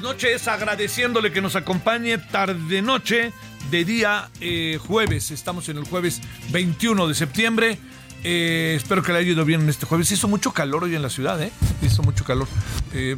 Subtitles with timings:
[0.00, 3.32] Noches, agradeciéndole que nos acompañe tarde noche
[3.70, 5.30] de día eh, jueves.
[5.30, 7.78] Estamos en el jueves 21 de septiembre.
[8.24, 10.10] Eh, espero que le haya ido bien en este jueves.
[10.10, 11.52] Hizo mucho calor hoy en la ciudad, ¿eh?
[11.82, 12.48] Hizo mucho calor.
[12.92, 13.16] Eh,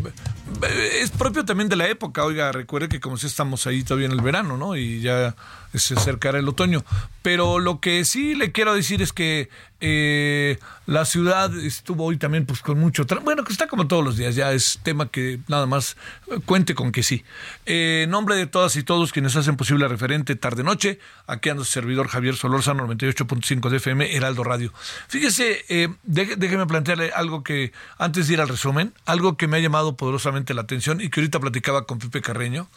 [1.01, 2.25] es propio también de la época.
[2.25, 4.77] Oiga, recuerde que como si estamos ahí todavía en el verano, ¿no?
[4.77, 5.35] Y ya
[5.75, 6.85] se acercará el otoño.
[7.23, 9.49] Pero lo que sí le quiero decir es que
[9.81, 13.05] eh, la ciudad estuvo hoy también pues con mucho...
[13.23, 15.97] Bueno, que está como todos los días, ya es tema que nada más
[16.29, 17.25] eh, cuente con que sí.
[17.67, 21.71] Eh, en nombre de todas y todos quienes hacen posible referente tarde-noche, aquí anda su
[21.71, 24.73] servidor Javier Solórzano, 98.5 de FM, Heraldo Radio.
[25.09, 29.61] Fíjese, eh, déjeme plantearle algo que, antes de ir al resumen, algo que me ha
[29.61, 32.69] llamado poderosamente la atención y que ahorita platicaba con Pepe Carreño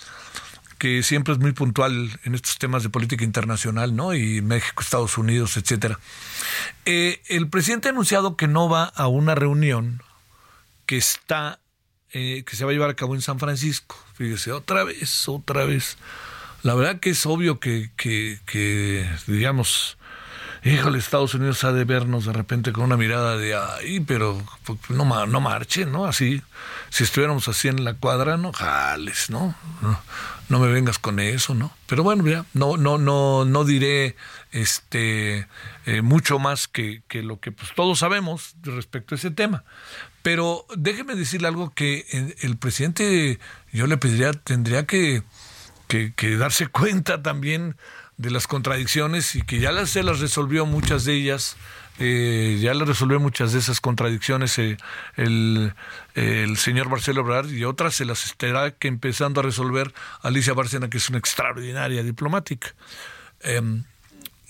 [0.81, 4.15] que siempre es muy puntual en estos temas de política internacional, ¿no?
[4.15, 5.99] Y México, Estados Unidos, etcétera.
[6.85, 10.01] Eh, el presidente ha anunciado que no va a una reunión
[10.87, 11.59] que está,
[12.13, 13.95] eh, que se va a llevar a cabo en San Francisco.
[14.15, 15.99] Fíjese, otra vez, otra vez.
[16.63, 17.91] La verdad que es obvio que,
[19.27, 19.99] digamos,
[20.63, 24.79] híjole, Estados Unidos ha de vernos de repente con una mirada de, ay, pero pues,
[24.89, 26.05] no, no marchen, ¿no?
[26.05, 26.41] Así,
[26.89, 29.29] si estuviéramos así en la cuadra, no jales.
[29.29, 29.55] No,
[30.51, 31.71] no me vengas con eso, ¿no?
[31.87, 34.17] Pero bueno, ya, no, no, no, no diré
[34.51, 35.47] este
[35.85, 39.63] eh, mucho más que, que lo que pues, todos sabemos respecto a ese tema.
[40.21, 43.39] Pero déjeme decirle algo que eh, el presidente,
[43.71, 45.23] yo le pediría, tendría que,
[45.87, 47.77] que, que darse cuenta también
[48.17, 51.55] de las contradicciones y que ya las, se las resolvió muchas de ellas,
[51.99, 54.77] eh, ya le resolvió muchas de esas contradicciones eh,
[55.17, 55.73] el,
[56.57, 60.97] señor Marcelo Obrador y otras se las estará que empezando a resolver Alicia Bárcena, que
[60.97, 62.73] es una extraordinaria diplomática.
[63.41, 63.83] Em,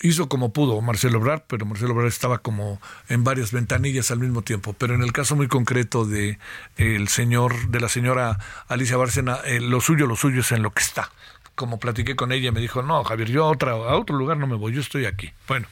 [0.02, 4.42] hizo como pudo Marcelo Obrar, pero Marcelo Obrar estaba como en varias ventanillas al mismo
[4.42, 4.74] tiempo.
[4.74, 6.40] Pero en el caso muy concreto de
[6.78, 10.72] el señor, de la señora Alicia Bárcena, eh, lo suyo, lo suyo es en lo
[10.72, 11.12] que está.
[11.56, 14.48] Como platiqué con ella, me dijo, no, Javier, yo a, otra, a otro lugar no
[14.48, 15.32] me voy, yo estoy aquí.
[15.48, 15.68] Bueno,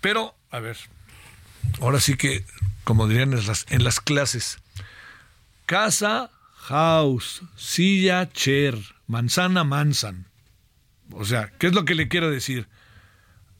[0.00, 0.76] pero, a ver,
[1.80, 2.44] ahora sí que,
[2.84, 4.58] como dirían en las, clases,
[5.66, 10.26] casa, house, silla, chair, manzana, manzan.
[11.12, 12.68] O sea, ¿qué es lo que le quiero decir?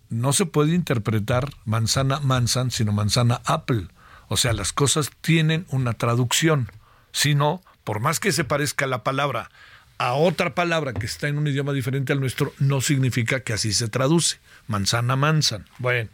[0.09, 3.89] no se puede interpretar manzana manzan, sino manzana apple.
[4.29, 6.71] O sea, las cosas tienen una traducción.
[7.13, 9.51] Si no, por más que se parezca la palabra
[9.99, 13.73] a otra palabra que está en un idioma diferente al nuestro, no significa que así
[13.73, 14.39] se traduce.
[14.67, 15.65] Manzana manzan.
[15.79, 16.11] Bueno,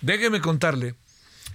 [0.00, 0.94] déjeme contarle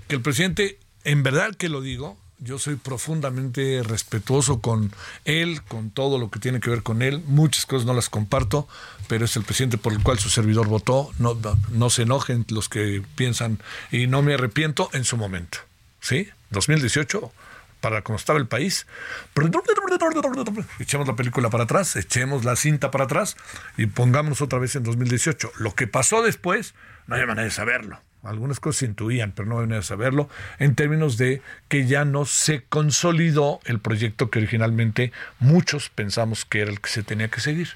[0.08, 4.92] que el presidente, en verdad que lo digo, yo soy profundamente respetuoso con
[5.26, 7.24] él, con todo lo que tiene que ver con él.
[7.26, 8.68] Muchas cosas no las comparto,
[9.08, 11.12] pero es el presidente por el cual su servidor votó.
[11.18, 11.38] No,
[11.72, 13.60] no, se enojen los que piensan
[13.92, 15.60] y no me arrepiento en su momento.
[16.00, 16.30] ¿Sí?
[16.52, 17.32] 2018,
[17.82, 18.86] para cómo estaba el país.
[20.80, 23.36] Echemos la película para atrás, echemos la cinta para atrás
[23.78, 25.54] y pongámonos otra vez en 2018.
[25.58, 26.76] Lo que pasó después,
[27.08, 28.00] no hay manera de saberlo.
[28.28, 30.30] Algunas cosas se intuían, pero no venía a saberlo,
[30.60, 36.62] en términos de que ya no se consolidó el proyecto que originalmente muchos pensamos que
[36.62, 37.70] era el que se tenía que seguir.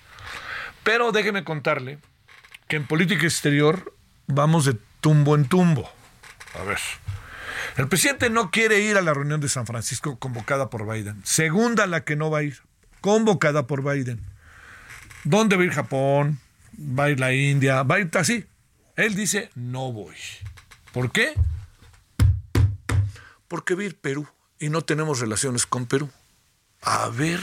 [0.83, 1.99] Pero déjeme contarle
[2.67, 3.93] que en política exterior
[4.27, 5.89] vamos de tumbo en tumbo.
[6.59, 6.79] A ver.
[7.77, 11.21] El presidente no quiere ir a la reunión de San Francisco convocada por Biden.
[11.23, 12.61] Segunda la que no va a ir,
[12.99, 14.19] convocada por Biden.
[15.23, 16.39] ¿Dónde va a ir Japón?
[16.77, 17.83] ¿Va a ir la India?
[17.83, 18.45] ¿Va a ir así?
[18.95, 20.15] Él dice, no voy.
[20.93, 21.33] ¿Por qué?
[23.47, 24.27] Porque ir Perú
[24.59, 26.09] y no tenemos relaciones con Perú.
[26.81, 27.41] A ver,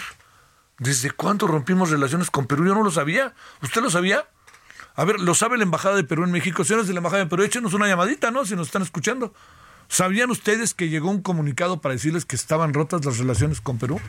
[0.78, 2.66] ¿desde cuándo rompimos relaciones con Perú?
[2.66, 3.34] Yo no lo sabía.
[3.62, 4.26] ¿Usted lo sabía?
[4.94, 6.64] A ver, ¿lo sabe la Embajada de Perú en México?
[6.64, 8.44] Señores de la Embajada de Perú, échenos una llamadita, ¿no?
[8.44, 9.32] Si nos están escuchando.
[9.88, 14.00] ¿Sabían ustedes que llegó un comunicado para decirles que estaban rotas las relaciones con Perú?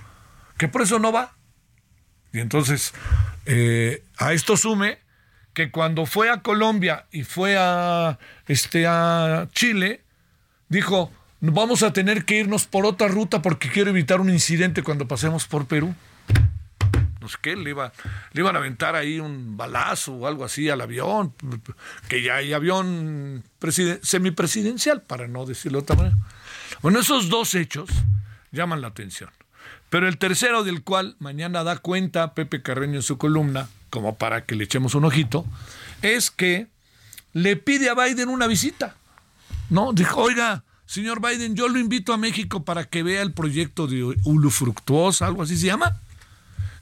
[0.57, 1.35] Que por eso no va.
[2.33, 2.93] Y entonces,
[3.45, 4.99] eh, a esto sume
[5.53, 8.17] que cuando fue a Colombia y fue a,
[8.47, 10.01] este, a Chile,
[10.69, 11.11] dijo,
[11.41, 15.47] vamos a tener que irnos por otra ruta porque quiero evitar un incidente cuando pasemos
[15.47, 15.93] por Perú.
[17.21, 17.91] No sé qué, le, iba,
[18.31, 21.33] le iban a aventar ahí un balazo o algo así al avión,
[22.07, 23.43] que ya hay avión
[24.01, 26.17] semipresidencial, para no decirlo de otra manera.
[26.81, 27.89] Bueno, esos dos hechos
[28.51, 29.29] llaman la atención.
[29.89, 34.45] Pero el tercero del cual mañana da cuenta Pepe Carreño en su columna, como para
[34.45, 35.45] que le echemos un ojito,
[36.01, 36.67] es que
[37.33, 38.95] le pide a Biden una visita.
[39.69, 39.93] ¿No?
[39.93, 44.15] Dijo, oiga, señor Biden, yo lo invito a México para que vea el proyecto de
[44.23, 45.99] Ulufructuosa, algo así se llama,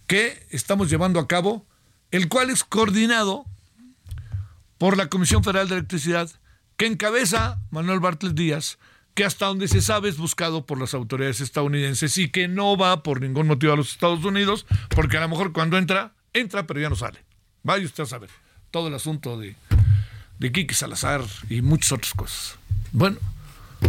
[0.08, 1.66] que estamos llevando a cabo,
[2.12, 3.46] el cual es coordinado
[4.78, 6.30] por la Comisión Federal de Electricidad,
[6.78, 8.78] que encabeza Manuel Bartlett Díaz,
[9.14, 13.02] que hasta donde se sabe es buscado por las autoridades estadounidenses y que no va
[13.02, 16.80] por ningún motivo a los Estados Unidos, porque a lo mejor cuando entra, entra, pero
[16.80, 17.20] ya no sale.
[17.64, 18.30] Vaya usted a saber.
[18.72, 19.56] Todo el asunto de,
[20.40, 22.58] de Kiki Salazar y muchas otras cosas.
[22.92, 23.18] Bueno,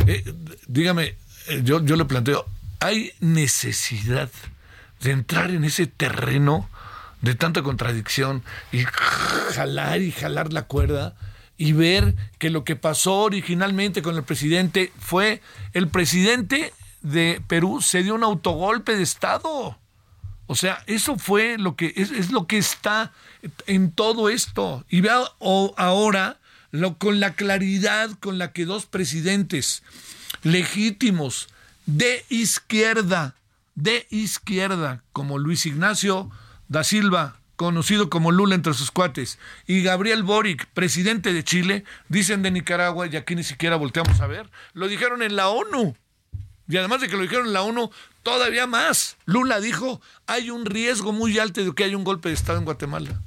[0.06, 0.24] eh,
[0.66, 1.16] dígame,
[1.48, 2.46] eh, yo, yo le planteo,
[2.80, 4.30] ¿hay necesidad
[5.00, 6.68] de entrar en ese terreno
[7.22, 8.42] de tanta contradicción
[8.72, 11.16] y jalar y jalar la cuerda?
[11.60, 15.42] y ver que lo que pasó originalmente con el presidente fue
[15.74, 16.72] el presidente
[17.02, 19.76] de Perú se dio un autogolpe de Estado.
[20.48, 23.12] O sea, eso fue lo que es, lo que está
[23.66, 24.84] en todo esto.
[24.88, 26.38] Y vea ahora
[26.70, 29.82] lo, con la claridad con la que dos presidentes
[30.42, 31.48] legítimos
[31.86, 33.34] de izquierda,
[33.74, 36.30] de izquierda, como Luis Ignacio
[36.68, 42.40] da Silva conocido como Lula entre sus cuates, y Gabriel Boric, presidente de Chile, dicen
[42.40, 45.96] de Nicaragua, y aquí ni siquiera volteamos a ver, lo dijeron en la ONU.
[46.68, 47.90] Y además de que lo dijeron en la ONU,
[48.22, 49.16] todavía más.
[49.24, 52.64] Lula dijo, hay un riesgo muy alto de que haya un golpe de Estado en
[52.64, 53.20] Guatemala.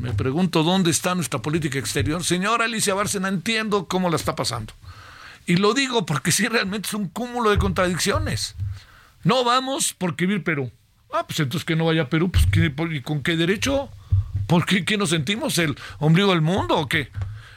[0.00, 2.24] Me pregunto dónde está nuestra política exterior.
[2.24, 4.72] Señora Alicia Bárcena, entiendo cómo la está pasando.
[5.46, 8.54] Y lo digo porque sí, realmente es un cúmulo de contradicciones.
[9.22, 10.70] No vamos porque vivir Perú.
[11.12, 12.46] Ah, pues entonces que no vaya a Perú, pues
[12.92, 13.88] ¿y con qué derecho?
[14.46, 15.58] ¿Por qué, qué nos sentimos?
[15.58, 17.10] ¿El ombligo del mundo o qué?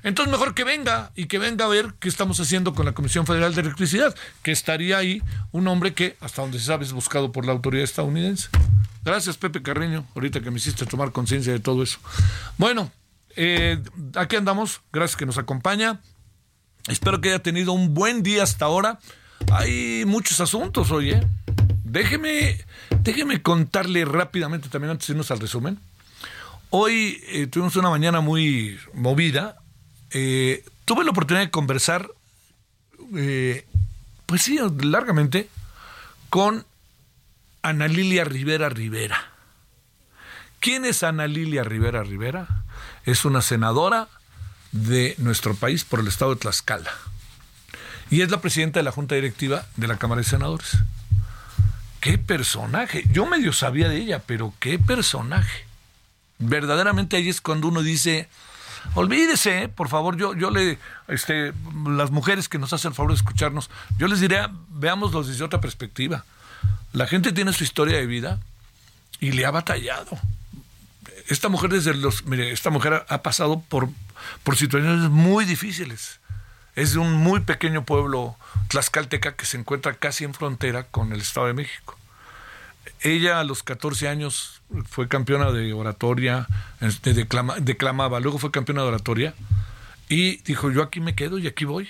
[0.08, 3.26] Entonces mejor que venga y que venga a ver qué estamos haciendo con la Comisión
[3.26, 5.22] Federal de Electricidad, que estaría ahí
[5.52, 8.48] un hombre que, hasta donde se sabe, es buscado por la autoridad estadounidense.
[9.04, 12.00] Gracias, Pepe Carreño, ahorita que me hiciste tomar conciencia de todo eso.
[12.58, 12.90] Bueno,
[13.36, 13.84] eh,
[14.16, 16.00] aquí andamos, gracias que nos acompaña.
[16.88, 19.00] Espero que haya tenido un buen día hasta ahora.
[19.52, 21.28] Hay muchos asuntos hoy, ¿eh?
[21.84, 22.64] Déjeme,
[23.02, 25.80] déjeme contarle rápidamente también antes de irnos al resumen.
[26.70, 29.58] Hoy eh, tuvimos una mañana muy movida.
[30.12, 32.10] Eh, tuve la oportunidad de conversar,
[33.16, 33.66] eh,
[34.26, 35.50] pues sí, largamente,
[36.30, 36.66] con
[37.62, 39.32] Ana Lilia Rivera Rivera.
[40.60, 42.64] ¿Quién es Ana Lilia Rivera Rivera?
[43.06, 44.08] Es una senadora
[44.72, 46.92] de nuestro país por el estado de Tlaxcala.
[48.10, 50.78] Y es la presidenta de la Junta Directiva de la Cámara de Senadores
[52.00, 53.04] qué personaje.
[53.12, 55.66] Yo medio sabía de ella, pero qué personaje.
[56.40, 58.30] Verdaderamente ahí es cuando uno dice,
[58.96, 60.78] olvídese, por favor, yo, yo le,
[61.08, 61.54] este,
[61.88, 65.62] las mujeres que nos hacen el favor de escucharnos, yo les diría, veámoslo desde otra
[65.62, 66.26] perspectiva.
[66.94, 68.40] La gente tiene su historia de vida
[69.20, 70.18] y le ha batallado.
[71.28, 73.90] Esta mujer desde los, mire, esta mujer ha pasado por,
[74.44, 76.20] por situaciones muy difíciles.
[76.76, 78.38] Es de un muy pequeño pueblo
[78.70, 81.97] tlaxcalteca que se encuentra casi en frontera con el Estado de México.
[83.02, 86.48] Ella a los 14 años fue campeona de oratoria,
[86.82, 89.34] este, declamaba, luego fue campeona de oratoria
[90.10, 91.90] y dijo, yo aquí me quedo y aquí voy.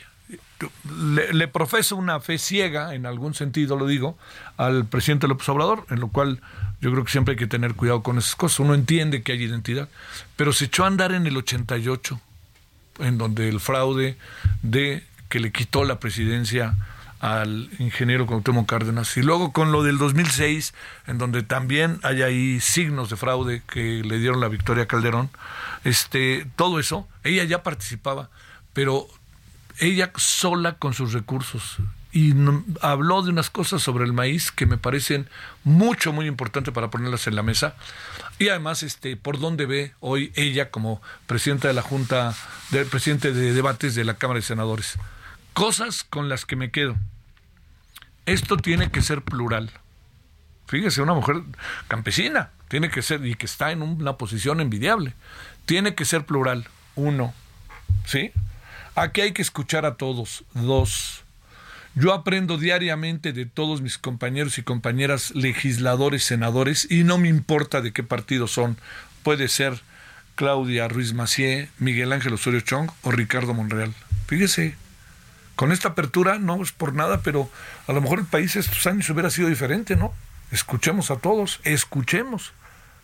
[1.34, 4.18] Le, profeso una fe ciega, en algún sentido lo digo,
[4.58, 6.42] al presidente López Obrador, en lo cual
[6.82, 8.60] yo creo que siempre hay que tener cuidado con esas cosas.
[8.60, 9.88] Uno entiende que hay identidad,
[10.36, 12.20] pero se echó a andar en el 88.
[13.00, 14.18] en donde el fraude
[14.64, 16.76] de que le quitó la presidencia
[17.20, 19.16] al ingeniero Cuauhtémoc Cárdenas.
[19.18, 20.74] Y luego con lo del 2006
[21.08, 25.30] en donde también hay ahí signos de fraude que le dieron la victoria a Calderón
[25.84, 28.30] este todo eso ella ya participaba
[28.74, 29.08] pero
[29.80, 31.78] ella sola con sus recursos.
[32.12, 32.34] Y
[32.82, 35.28] habló de unas cosas sobre el maíz que me parecen
[35.64, 37.76] mucho muy importantes para ponerlas en la mesa.
[38.40, 42.36] Y además este por dónde ve hoy ella como presidenta de la junta
[42.72, 44.98] del presidente de debates de la Cámara de Senadores
[45.58, 46.96] Cosas con las que me quedo.
[48.28, 49.72] Esto tiene que ser plural.
[50.68, 51.38] Fíjese, una mujer
[51.88, 55.16] campesina tiene que ser y que está en una posición envidiable.
[55.66, 56.68] Tiene que ser plural.
[56.94, 57.34] Uno,
[58.06, 58.34] ¿sí?
[58.94, 60.44] Aquí hay que escuchar a todos.
[60.54, 61.24] Dos,
[61.96, 67.82] yo aprendo diariamente de todos mis compañeros y compañeras legisladores, senadores, y no me importa
[67.82, 68.78] de qué partido son.
[69.24, 69.82] Puede ser
[70.36, 73.96] Claudia Ruiz Macié, Miguel Ángel Osorio Chong o Ricardo Monreal.
[74.28, 74.78] Fíjese,
[75.58, 77.50] con esta apertura no es por nada, pero
[77.88, 80.14] a lo mejor el país estos años hubiera sido diferente, ¿no?
[80.52, 82.54] Escuchemos a todos, escuchemos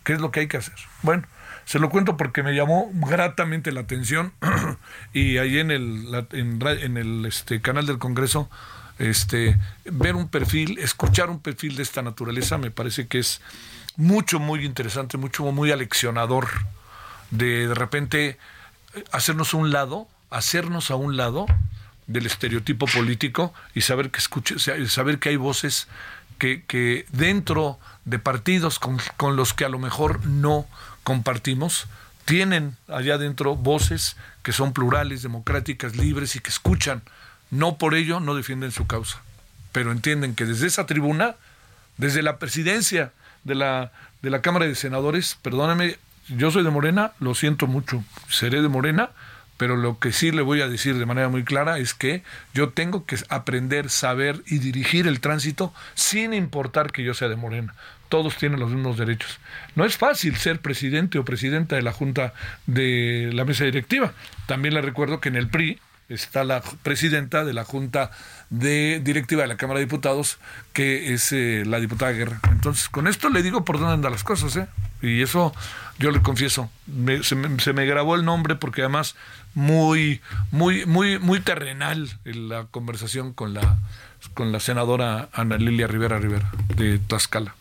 [0.04, 0.76] qué es lo que hay que hacer.
[1.02, 1.24] Bueno,
[1.66, 4.34] se lo cuento porque me llamó gratamente la atención
[5.14, 8.52] y ahí en el, en, el este, canal del Congreso,
[9.00, 13.42] este, ver un perfil, escuchar un perfil de esta naturaleza me parece que es
[13.96, 16.48] mucho, muy interesante, mucho, muy aleccionador
[17.32, 18.38] de de repente
[19.12, 21.48] hacernos a un lado, hacernos a un lado
[22.08, 24.22] del estereotipo político y saber que
[24.88, 25.88] saber que hay voces
[26.38, 30.68] que, que dentro de partidos con, con, los que a lo mejor no
[31.04, 31.88] compartimos,
[32.26, 37.02] tienen allá adentro voces que son plurales, democráticas, libres y que escuchan.
[37.52, 39.22] No por ello no defienden su causa,
[39.72, 41.36] pero entienden que desde esa tribuna,
[41.98, 43.12] desde la presidencia
[43.44, 43.92] de la,
[44.22, 45.98] de la Cámara de Senadores, perdóname,
[46.30, 49.12] yo soy de Morena, lo siento mucho, seré de Morena,
[49.58, 52.70] pero lo que sí le voy a decir de manera muy clara es que yo
[52.70, 57.76] tengo que aprender, saber y dirigir el tránsito sin importar que yo sea de Morena.
[58.10, 59.40] Todos tienen los mismos derechos.
[59.76, 62.34] No es fácil ser presidente o presidenta de la Junta
[62.68, 64.14] de la mesa directiva.
[64.46, 65.80] También le recuerdo que en el PRI
[66.10, 68.12] está la presidenta de la Junta
[68.50, 70.38] de Directiva de la Cámara de Diputados,
[70.74, 72.40] que es eh, la diputada Guerra.
[72.52, 74.68] Entonces, con esto le digo por dónde andan las cosas, ¿eh?
[75.02, 75.54] Y eso
[76.00, 76.70] yo le confieso,
[77.24, 79.16] se, me, se, me, grabó el nombre porque además
[79.54, 83.80] muy, muy, muy, muy terrenal en la conversación con la,
[84.34, 87.54] con la senadora Ana Lilia Rivera Rivera de Tlaxcala.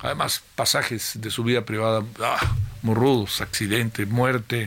[0.00, 4.66] Además, pasajes de su vida privada ah, muy rudos, accidente, muerte,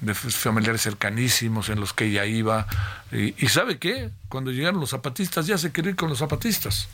[0.00, 2.66] de familiares cercanísimos en los que ella iba.
[3.12, 4.10] Y, ¿sabe qué?
[4.28, 6.88] Cuando llegaron los zapatistas, ya se quería ir con los zapatistas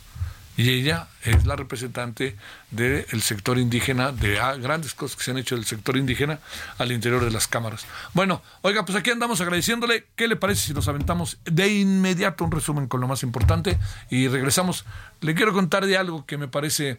[0.57, 2.35] y ella es la representante
[2.71, 6.39] del sector indígena, de ah, grandes cosas que se han hecho del sector indígena
[6.79, 7.85] al interior de las cámaras.
[8.13, 10.05] Bueno, oiga, pues aquí andamos agradeciéndole.
[10.15, 13.77] ¿Qué le parece si nos aventamos de inmediato un resumen con lo más importante
[14.09, 14.85] y regresamos?
[15.21, 16.97] Le quiero contar de algo que me parece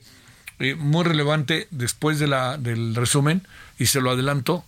[0.61, 3.45] eh, muy relevante después de la, del resumen
[3.77, 4.65] y se lo adelanto.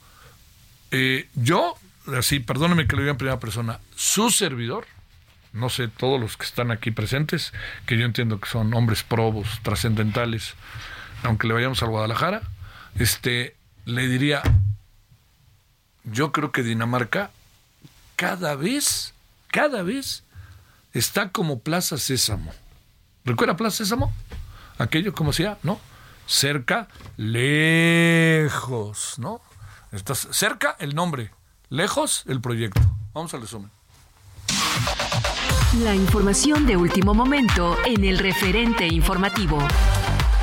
[0.90, 1.74] Eh, yo,
[2.16, 4.86] así, perdóneme que lo diga en primera persona, su servidor
[5.52, 7.52] no sé, todos los que están aquí presentes,
[7.86, 10.54] que yo entiendo que son hombres probos, trascendentales,
[11.22, 12.42] aunque le vayamos a Guadalajara,
[12.98, 14.42] este, le diría,
[16.04, 17.30] yo creo que Dinamarca
[18.16, 19.14] cada vez,
[19.48, 20.22] cada vez
[20.92, 22.52] está como Plaza Sésamo.
[23.24, 24.12] ¿Recuerda Plaza Sésamo?
[24.78, 25.80] Aquello como sea, ¿no?
[26.26, 27.54] Cerca, lejos,
[29.18, 29.40] ¿no?
[29.92, 31.32] Estás cerca el nombre,
[31.68, 32.80] lejos el proyecto.
[33.12, 33.70] Vamos al resumen.
[35.82, 39.58] La información de último momento en el referente informativo.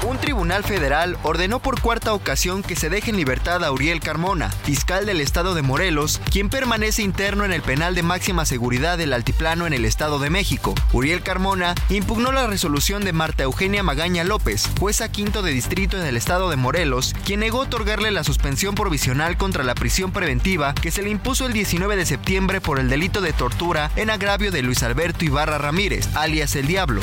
[0.04, 4.50] Un tribunal federal ordenó por cuarta ocasión que se deje en libertad a Uriel Carmona,
[4.50, 9.12] fiscal del estado de Morelos, quien permanece interno en el penal de máxima seguridad del
[9.12, 10.76] Altiplano en el estado de México.
[10.94, 16.06] Uriel Carmona impugnó la resolución de Marta Eugenia Magaña López, jueza quinto de distrito en
[16.06, 20.92] el estado de Morelos, quien negó otorgarle la suspensión provisional contra la prisión preventiva que
[20.92, 24.62] se le impuso el 19 de septiembre por el delito de tortura en agravio de
[24.62, 27.02] Luis Alberto Ibarra Ramírez, alias El Diablo.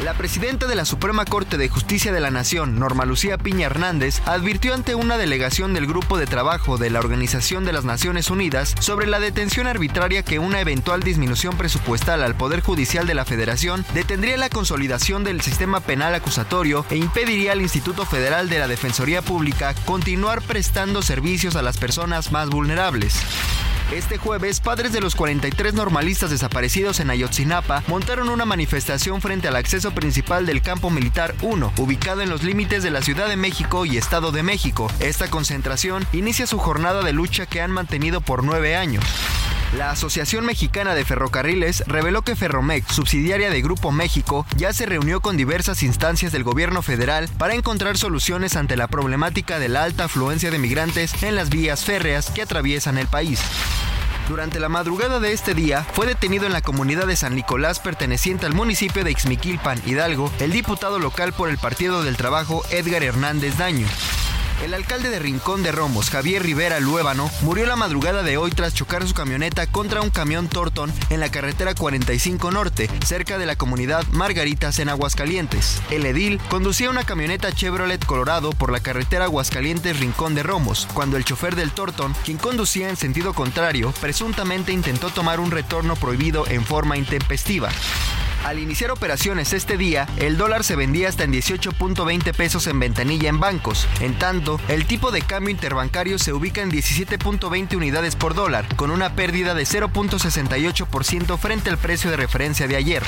[0.00, 4.20] La presidenta de la Suprema Corte de Justicia de la Nación, Norma Lucía Piña Hernández,
[4.26, 8.74] advirtió ante una delegación del Grupo de Trabajo de la Organización de las Naciones Unidas
[8.80, 13.84] sobre la detención arbitraria que una eventual disminución presupuestal al Poder Judicial de la Federación
[13.94, 19.22] detendría la consolidación del sistema penal acusatorio e impediría al Instituto Federal de la Defensoría
[19.22, 23.14] Pública continuar prestando servicios a las personas más vulnerables.
[23.90, 29.56] Este jueves, padres de los 43 normalistas desaparecidos en Ayotzinapa montaron una manifestación frente al
[29.56, 33.84] acceso principal del campo militar 1, ubicado en los límites de la Ciudad de México
[33.84, 34.90] y Estado de México.
[35.00, 39.04] Esta concentración inicia su jornada de lucha que han mantenido por nueve años.
[39.76, 45.22] La Asociación Mexicana de Ferrocarriles reveló que Ferromex, subsidiaria de Grupo México, ya se reunió
[45.22, 50.04] con diversas instancias del gobierno federal para encontrar soluciones ante la problemática de la alta
[50.04, 53.40] afluencia de migrantes en las vías férreas que atraviesan el país.
[54.28, 58.46] Durante la madrugada de este día, fue detenido en la comunidad de San Nicolás perteneciente
[58.46, 63.58] al municipio de Ixmiquilpan, Hidalgo, el diputado local por el Partido del Trabajo Edgar Hernández
[63.58, 63.86] Daño.
[64.62, 68.72] El alcalde de Rincón de Romos, Javier Rivera Luébano, murió la madrugada de hoy tras
[68.72, 73.56] chocar su camioneta contra un camión Torton en la carretera 45 Norte, cerca de la
[73.56, 75.82] comunidad Margaritas en Aguascalientes.
[75.90, 81.16] El edil conducía una camioneta Chevrolet Colorado por la carretera Aguascalientes Rincón de Romos, cuando
[81.16, 86.46] el chofer del Torton, quien conducía en sentido contrario, presuntamente intentó tomar un retorno prohibido
[86.46, 87.68] en forma intempestiva.
[88.44, 93.28] Al iniciar operaciones este día, el dólar se vendía hasta en 18.20 pesos en ventanilla
[93.28, 93.86] en bancos.
[94.00, 98.90] En tanto, el tipo de cambio interbancario se ubica en 17.20 unidades por dólar, con
[98.90, 103.04] una pérdida de 0.68% frente al precio de referencia de ayer.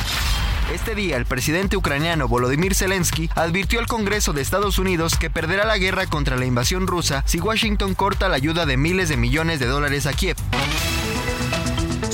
[0.73, 5.67] Este día, el presidente ucraniano Volodymyr Zelensky advirtió al Congreso de Estados Unidos que perderá
[5.67, 9.59] la guerra contra la invasión rusa si Washington corta la ayuda de miles de millones
[9.59, 10.37] de dólares a Kiev.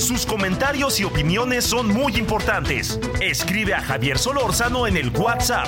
[0.01, 2.99] Sus comentarios y opiniones son muy importantes.
[3.21, 5.67] Escribe a Javier Solórzano en el WhatsApp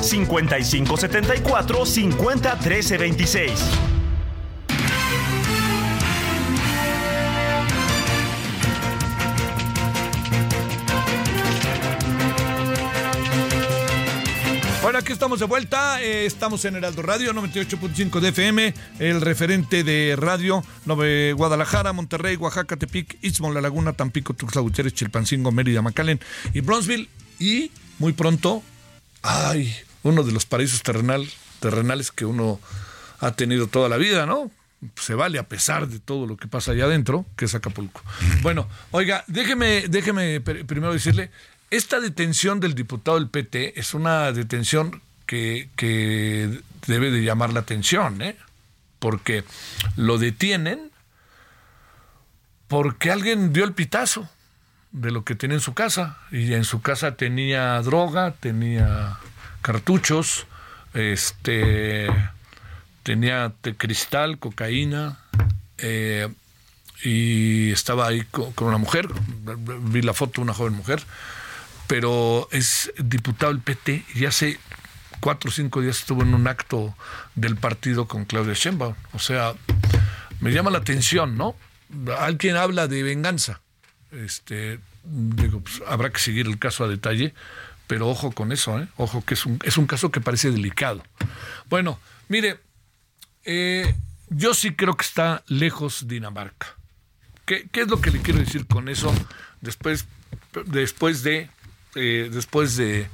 [0.00, 3.93] 5574 50 13 26.
[15.04, 16.02] Aquí estamos de vuelta.
[16.02, 20.64] eh, estamos en Heraldo Radio 98.5 de FM, el referente de radio
[21.36, 26.20] Guadalajara, Monterrey, Oaxaca, Tepic, Istmo, La Laguna, Tampico, Tuxtla Gutiérrez, Chilpancingo, Mérida, McAllen
[26.54, 27.08] y Bronzeville.
[27.38, 28.62] Y muy pronto,
[29.22, 31.28] ay, uno de los paraísos terrenal,
[31.60, 32.58] terrenales que uno
[33.20, 34.50] ha tenido toda la vida, ¿no?
[34.96, 38.02] Se vale a pesar de todo lo que pasa allá adentro, que es Acapulco.
[38.42, 41.30] Bueno, oiga, déjeme, déjeme pr- primero decirle,
[41.76, 47.60] esta detención del diputado del PT es una detención que, que debe de llamar la
[47.60, 48.36] atención, ¿eh?
[48.98, 49.44] Porque
[49.96, 50.90] lo detienen
[52.68, 54.28] porque alguien dio el pitazo
[54.92, 56.18] de lo que tenía en su casa.
[56.30, 59.18] Y en su casa tenía droga, tenía
[59.62, 60.46] cartuchos,
[60.94, 62.08] este
[63.02, 65.18] tenía te- cristal, cocaína,
[65.78, 66.28] eh,
[67.02, 69.08] y estaba ahí co- con, una mujer,
[69.82, 71.02] vi la foto de una joven mujer,
[71.86, 74.58] pero es diputado del PT y hace
[75.20, 76.94] cuatro o cinco días estuvo en un acto
[77.34, 78.94] del partido con Claudia Sheinbaum.
[79.12, 79.54] O sea,
[80.40, 81.56] me llama la atención, ¿no?
[82.18, 83.60] Alguien habla de venganza.
[84.12, 87.34] Este, digo, pues, habrá que seguir el caso a detalle,
[87.86, 88.88] pero ojo con eso, ¿eh?
[88.96, 91.02] Ojo que es un, es un caso que parece delicado.
[91.68, 92.60] Bueno, mire,
[93.44, 93.94] eh,
[94.28, 96.76] yo sí creo que está lejos Dinamarca.
[97.46, 99.12] ¿Qué, qué es lo que le quiero decir con eso
[99.60, 100.06] después,
[100.66, 101.50] después de
[101.94, 103.08] eh, después de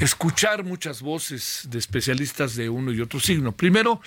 [0.00, 3.52] escuchar muchas voces de especialistas de uno y otro signo?
[3.52, 4.00] Primero,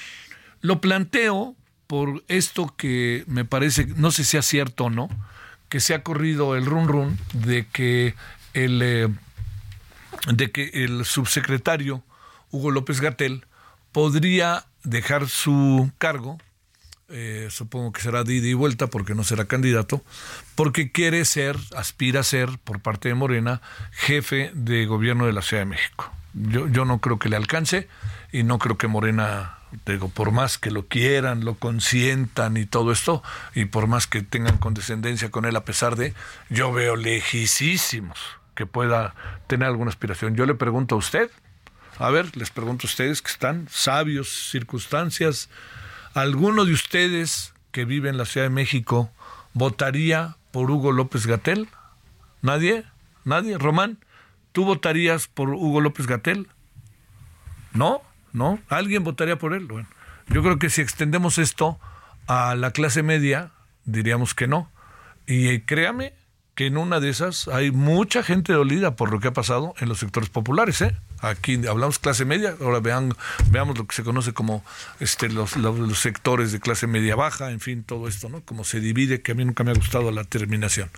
[0.62, 1.56] lo planteo
[1.88, 5.10] por esto que me parece, no sé si sea cierto o no,
[5.70, 8.16] que se ha corrido el run run de que
[8.54, 9.08] el eh,
[10.34, 12.04] de que el subsecretario
[12.52, 13.46] Hugo López Gatel
[13.92, 16.38] podría dejar su cargo,
[17.10, 20.04] eh, supongo que será de ida y vuelta porque no será candidato,
[20.56, 25.42] porque quiere ser, aspira a ser, por parte de Morena, jefe de gobierno de la
[25.42, 26.12] Ciudad de México.
[26.34, 27.88] Yo, yo no creo que le alcance
[28.32, 32.92] y no creo que Morena, digo, por más que lo quieran, lo consientan y todo
[32.92, 33.24] esto,
[33.56, 36.14] y por más que tengan condescendencia con él a pesar de,
[36.50, 38.20] yo veo lejísimos
[38.54, 39.16] que pueda
[39.48, 40.36] tener alguna aspiración.
[40.36, 41.32] Yo le pregunto a usted,
[42.00, 45.50] a ver, les pregunto a ustedes que están sabios, circunstancias,
[46.18, 49.12] ¿alguno de ustedes que vive en la Ciudad de México
[49.54, 51.68] votaría por Hugo López Gatel?
[52.42, 52.86] ¿Nadie?
[53.24, 53.58] ¿Nadie?
[53.60, 54.00] Román,
[54.52, 56.48] ¿tú votarías por Hugo López Gatel?
[57.74, 58.02] ¿No?
[58.34, 58.60] ¿No?
[58.68, 59.66] ¿Alguien votaría por él?
[59.66, 59.88] Bueno,
[60.28, 61.80] yo creo que si extendemos esto
[62.26, 63.52] a la clase media,
[63.86, 64.72] diríamos que no.
[65.28, 66.14] Y eh, créame
[66.56, 69.88] que en una de esas hay mucha gente dolida por lo que ha pasado en
[69.88, 70.98] los sectores populares, ¿eh?
[71.20, 73.14] Aquí hablamos clase media, ahora vean,
[73.50, 74.64] veamos lo que se conoce como
[75.00, 78.42] este, los, los, sectores de clase media baja, en fin, todo esto, ¿no?
[78.42, 80.92] Como se divide, que a mí nunca me ha gustado la terminación.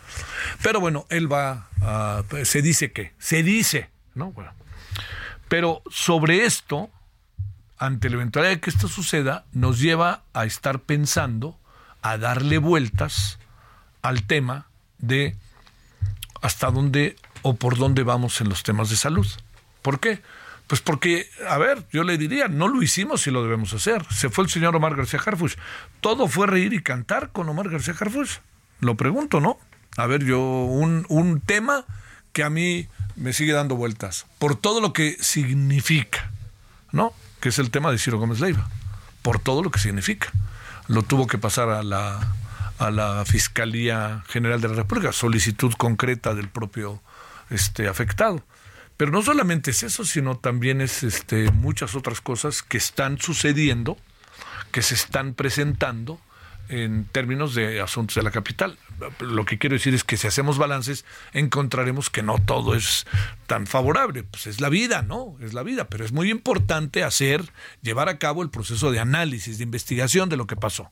[0.62, 4.32] Pero bueno, él va a, se dice que, se dice, ¿no?
[4.32, 4.51] Bueno.
[5.47, 6.89] Pero sobre esto,
[7.77, 11.58] ante la eventualidad de que esto suceda, nos lleva a estar pensando,
[12.01, 13.39] a darle vueltas
[14.01, 14.67] al tema
[14.99, 15.36] de
[16.41, 19.27] hasta dónde o por dónde vamos en los temas de salud.
[19.82, 20.22] ¿Por qué?
[20.68, 24.06] Pues porque, a ver, yo le diría, no lo hicimos y lo debemos hacer.
[24.12, 25.56] Se fue el señor Omar García Harfuch.
[26.00, 28.39] Todo fue reír y cantar con Omar García Harfuch.
[28.80, 29.58] Lo pregunto, ¿no?
[29.98, 31.86] A ver, yo, un, un tema
[32.34, 36.32] que a mí me sigue dando vueltas, por todo lo que significa,
[36.92, 37.13] ¿no?
[37.39, 38.70] Que es el tema de Ciro Gómez Leiva,
[39.22, 40.32] por todo lo que significa.
[40.88, 42.34] Lo tuvo que pasar a la,
[42.78, 47.02] a la Fiscalía General de la República, solicitud concreta del propio
[47.50, 48.44] este, afectado.
[48.99, 53.95] Pero no solamente es eso, sino también es este, muchas otras cosas que están sucediendo,
[54.73, 56.19] que se están presentando
[56.67, 58.77] en términos de asuntos de la capital.
[59.21, 63.07] Lo que quiero decir es que si hacemos balances, encontraremos que no todo es
[63.47, 64.23] tan favorable.
[64.23, 65.38] Pues es la vida, ¿no?
[65.39, 65.88] Es la vida.
[65.88, 70.35] Pero es muy importante hacer, llevar a cabo el proceso de análisis, de investigación de
[70.35, 70.91] lo que pasó.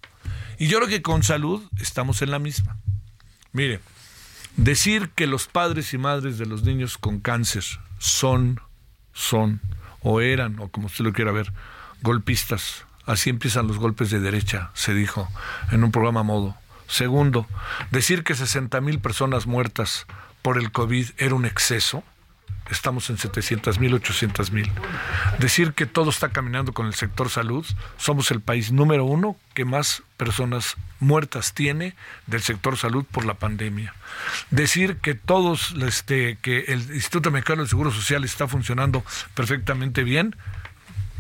[0.58, 2.78] Y yo creo que con salud estamos en la misma.
[3.52, 3.82] Mire,
[4.56, 7.66] decir que los padres y madres de los niños con cáncer
[7.98, 8.60] son,
[9.14, 9.62] son,
[10.02, 11.52] o eran, o como usted lo quiera ver,
[12.02, 12.86] golpistas.
[13.06, 15.28] Así empiezan los golpes de derecha, se dijo
[15.72, 16.56] en un programa modo.
[16.88, 17.48] Segundo,
[17.92, 20.06] decir que 60 mil personas muertas
[20.42, 22.04] por el COVID era un exceso
[22.72, 24.70] estamos en 700 mil, 800 mil.
[25.40, 27.66] Decir que todo está caminando con el sector salud,
[27.98, 33.36] somos el país número uno que más personas muertas tiene del sector salud por la
[33.36, 33.94] pandemia.
[34.50, 39.04] Decir que todos, este, que el Instituto Mexicano del Seguro Social está funcionando
[39.36, 40.36] perfectamente bien,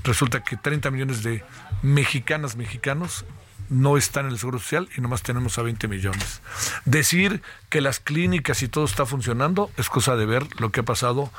[0.03, 1.43] resulta que 30 millones de
[1.81, 3.25] mexicanas, mexicanos
[3.69, 6.41] no están en el Seguro Social y nomás tenemos a 20 millones.
[6.85, 10.83] Decir que las clínicas y todo está funcionando es cosa de ver lo que ha
[10.83, 11.31] pasado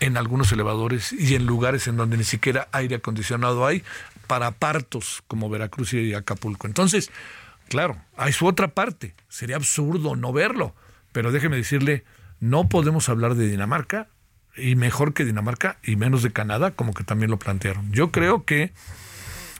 [0.00, 3.82] en algunos elevadores y en lugares en donde ni siquiera aire acondicionado hay
[4.26, 6.66] para partos como Veracruz y Acapulco.
[6.66, 7.10] Entonces,
[7.68, 9.14] claro, hay su otra parte.
[9.28, 10.74] Sería absurdo no verlo.
[11.12, 12.04] Pero déjeme decirle,
[12.38, 14.08] no podemos hablar de Dinamarca
[14.56, 17.90] y mejor que Dinamarca y menos de Canadá, como que también lo plantearon.
[17.92, 18.72] Yo creo que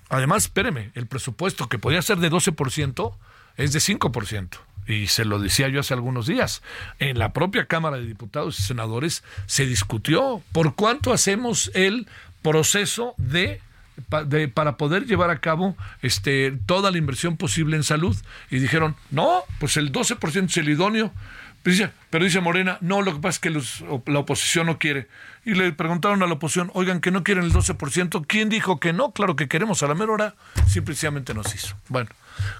[0.09, 3.14] Además, espéreme, el presupuesto que podía ser de 12%
[3.57, 4.49] es de 5%.
[4.87, 6.62] Y se lo decía yo hace algunos días.
[6.99, 12.09] En la propia Cámara de Diputados y Senadores se discutió por cuánto hacemos el
[12.42, 13.61] proceso de
[14.55, 18.16] para poder llevar a cabo este, toda la inversión posible en salud.
[18.51, 21.12] Y dijeron, no, pues el 12% es el idóneo.
[21.62, 25.09] Pero dice, Morena, no, lo que pasa es que la oposición no quiere.
[25.44, 28.25] Y le preguntaron a la oposición, oigan, que no quieren el 12%.
[28.27, 29.12] ¿Quién dijo que no?
[29.12, 30.35] Claro que queremos a la mera hora.
[30.66, 31.77] Simplemente nos hizo.
[31.88, 32.11] Bueno,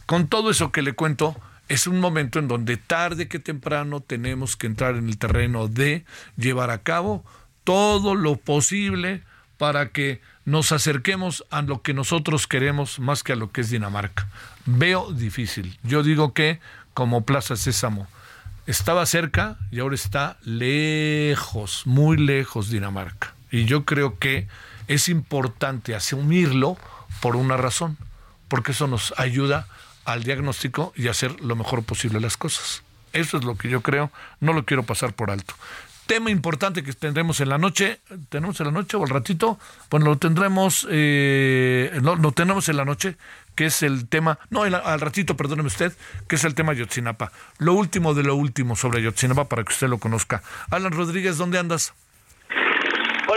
[0.07, 1.37] con todo eso que le cuento,
[1.69, 6.05] es un momento en donde tarde que temprano tenemos que entrar en el terreno de
[6.37, 7.25] llevar a cabo
[7.65, 9.23] todo lo posible
[9.59, 13.71] para que nos acerquemos a lo que nosotros queremos más que a lo que es
[13.71, 14.29] Dinamarca.
[14.65, 15.79] Veo difícil.
[15.83, 16.61] Yo digo que
[16.95, 18.07] como Plaza Sésamo
[18.69, 23.35] estaba cerca y ahora está lejos, muy lejos Dinamarca.
[23.51, 24.47] Y yo creo que
[24.89, 26.77] es importante asumirlo
[27.23, 27.97] por una razón,
[28.49, 29.67] porque eso nos ayuda
[30.05, 32.83] al diagnóstico y hacer lo mejor posible las cosas.
[33.15, 35.55] Eso es lo que yo creo, no lo quiero pasar por alto.
[36.07, 39.59] Tema importante que tendremos en la noche, ¿tenemos en la noche o al ratito?
[39.91, 43.17] Bueno, lo tendremos, eh, no, lo tenemos en la noche,
[43.59, 45.93] que es el tema, no, al ratito, perdóneme usted,
[46.29, 47.33] que es el tema Yotzinapa.
[47.59, 50.45] Lo último de lo último sobre Yotzinapa para que usted lo conozca.
[50.71, 51.93] Alan Rodríguez, ¿dónde andas?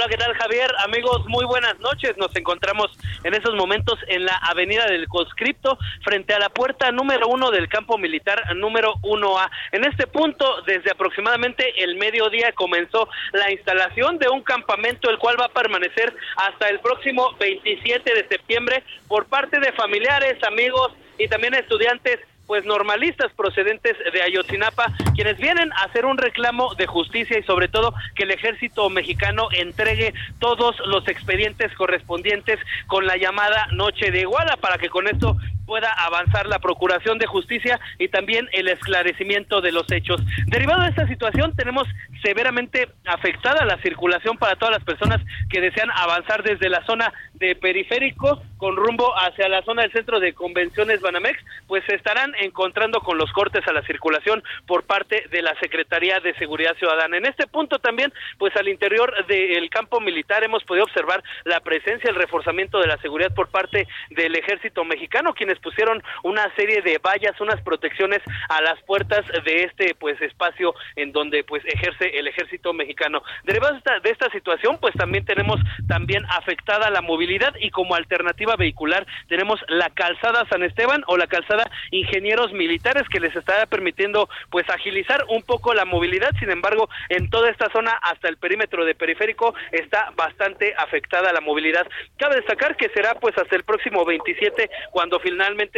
[0.01, 0.71] Hola, ¿qué tal Javier?
[0.79, 2.17] Amigos, muy buenas noches.
[2.17, 2.89] Nos encontramos
[3.23, 7.69] en esos momentos en la avenida del conscripto, frente a la puerta número uno del
[7.69, 9.51] campo militar número 1A.
[9.73, 15.39] En este punto, desde aproximadamente el mediodía comenzó la instalación de un campamento, el cual
[15.39, 21.27] va a permanecer hasta el próximo 27 de septiembre por parte de familiares, amigos y
[21.27, 22.17] también estudiantes
[22.51, 27.69] pues normalistas procedentes de Ayotzinapa, quienes vienen a hacer un reclamo de justicia y sobre
[27.69, 34.19] todo que el ejército mexicano entregue todos los expedientes correspondientes con la llamada Noche de
[34.19, 35.37] Iguala para que con esto
[35.71, 40.19] pueda avanzar la procuración de justicia y también el esclarecimiento de los hechos.
[40.47, 41.87] Derivado de esta situación, tenemos
[42.21, 47.55] severamente afectada la circulación para todas las personas que desean avanzar desde la zona de
[47.55, 52.99] periférico con rumbo hacia la zona del centro de convenciones Banamex, pues se estarán encontrando
[52.99, 57.15] con los cortes a la circulación por parte de la Secretaría de Seguridad Ciudadana.
[57.15, 62.09] En este punto también, pues al interior del campo militar hemos podido observar la presencia,
[62.09, 66.97] el reforzamiento de la seguridad por parte del ejército mexicano, quienes pusieron una serie de
[66.97, 72.27] vallas, unas protecciones a las puertas de este pues espacio en donde pues ejerce el
[72.27, 73.23] ejército mexicano.
[73.43, 79.05] Derivado de esta, situación, pues también tenemos también afectada la movilidad y como alternativa vehicular
[79.27, 84.69] tenemos la calzada San Esteban o la calzada Ingenieros Militares que les estará permitiendo pues
[84.69, 86.31] agilizar un poco la movilidad.
[86.39, 91.41] Sin embargo, en toda esta zona hasta el perímetro de periférico está bastante afectada la
[91.41, 91.87] movilidad.
[92.17, 95.19] Cabe destacar que será pues hasta el próximo 27 cuando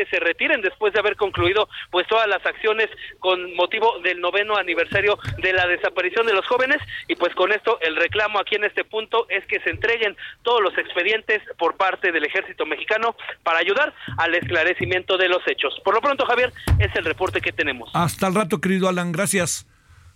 [0.10, 5.18] se retiren después de haber concluido pues todas las acciones con motivo del noveno aniversario
[5.42, 8.84] de la desaparición de los jóvenes y pues con esto el reclamo aquí en este
[8.84, 13.94] punto es que se entreguen todos los expedientes por parte del ejército mexicano para ayudar
[14.18, 15.74] al esclarecimiento de los hechos.
[15.84, 17.90] Por lo pronto, Javier, es el reporte que tenemos.
[17.94, 19.68] Hasta el rato, querido Alan, gracias.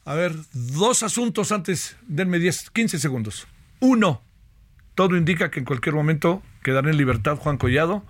[0.05, 3.47] A ver, dos asuntos antes, denme 10, 15 segundos.
[3.79, 4.21] Uno,
[4.95, 8.03] todo indica que en cualquier momento quedará en libertad Juan Collado,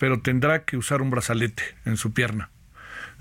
[0.00, 2.48] pero tendrá que usar un brazalete en su pierna,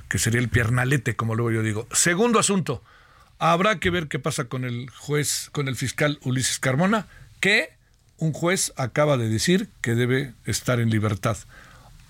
[0.08, 1.88] que sería el piernalete, como luego yo digo.
[1.92, 2.82] Segundo asunto,
[3.38, 7.06] habrá que ver qué pasa con el juez, con el fiscal Ulises Carmona,
[7.42, 7.74] que
[8.18, 11.38] un juez acaba de decir que debe estar en libertad.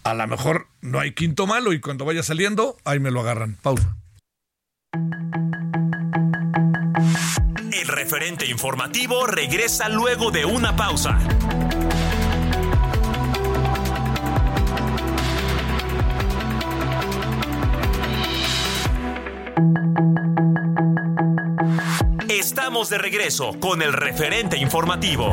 [0.03, 3.57] A lo mejor no hay quinto malo y cuando vaya saliendo, ahí me lo agarran.
[3.63, 3.95] Pausa.
[7.71, 11.17] El referente informativo regresa luego de una pausa.
[22.59, 25.31] Estamos de regreso con el referente informativo.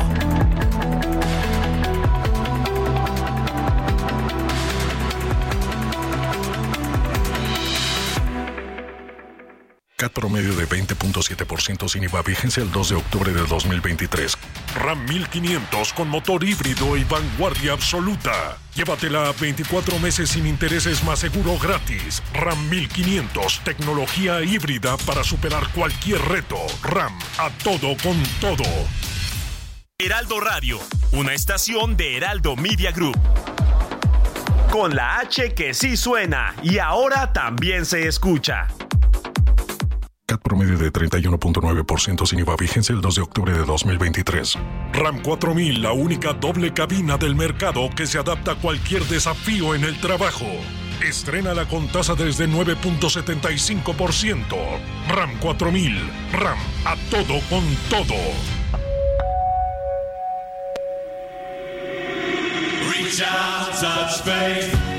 [9.97, 14.37] CAT promedio de 20.7% sin IVA vigencia el 2 de octubre de 2023.
[14.77, 18.57] RAM 1500 con motor híbrido y vanguardia absoluta.
[18.75, 22.21] Llévatela a 24 meses sin intereses más seguro gratis.
[22.33, 26.57] RAM 1500, tecnología híbrida para superar cualquier reto.
[26.83, 28.63] RAM, a todo con todo.
[29.97, 30.79] Heraldo Radio,
[31.11, 33.19] una estación de Heraldo Media Group.
[34.69, 38.67] Con la H que sí suena y ahora también se escucha.
[40.29, 44.57] CAT promedio de 31.9% sin IVA vigencia el 2 de octubre de 2023.
[44.91, 49.85] RAM 4000, la única doble cabina del mercado que se adapta a cualquier desafío en
[49.85, 50.45] el trabajo.
[51.01, 54.43] Estrénala con tasa desde 9.75%.
[55.07, 55.95] RAM 4000,
[56.33, 58.17] RAM a todo con todo.
[62.91, 64.96] Reach out, touch.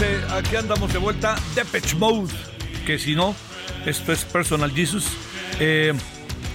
[0.00, 1.36] Eh, aquí andamos de vuelta.
[1.54, 2.32] Depeche Mode,
[2.86, 3.34] que si no,
[3.86, 5.06] esto es Personal Jesus.
[5.60, 5.92] Eh,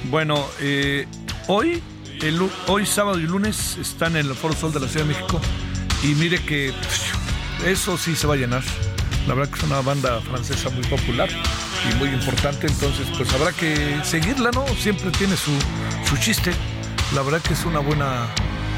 [0.06, 1.08] bueno, eh,
[1.48, 1.82] hoy,
[2.22, 5.40] el hoy sábado y lunes están en el Foro Sol de la Ciudad de México
[6.04, 6.74] y mire que
[7.66, 8.64] eso sí se va a llenar.
[9.28, 13.52] La verdad que es una banda francesa muy popular y muy importante, entonces pues habrá
[13.52, 14.66] que seguirla, ¿no?
[14.80, 15.52] Siempre tiene su,
[16.08, 16.52] su chiste.
[17.14, 18.28] La verdad que es una buena,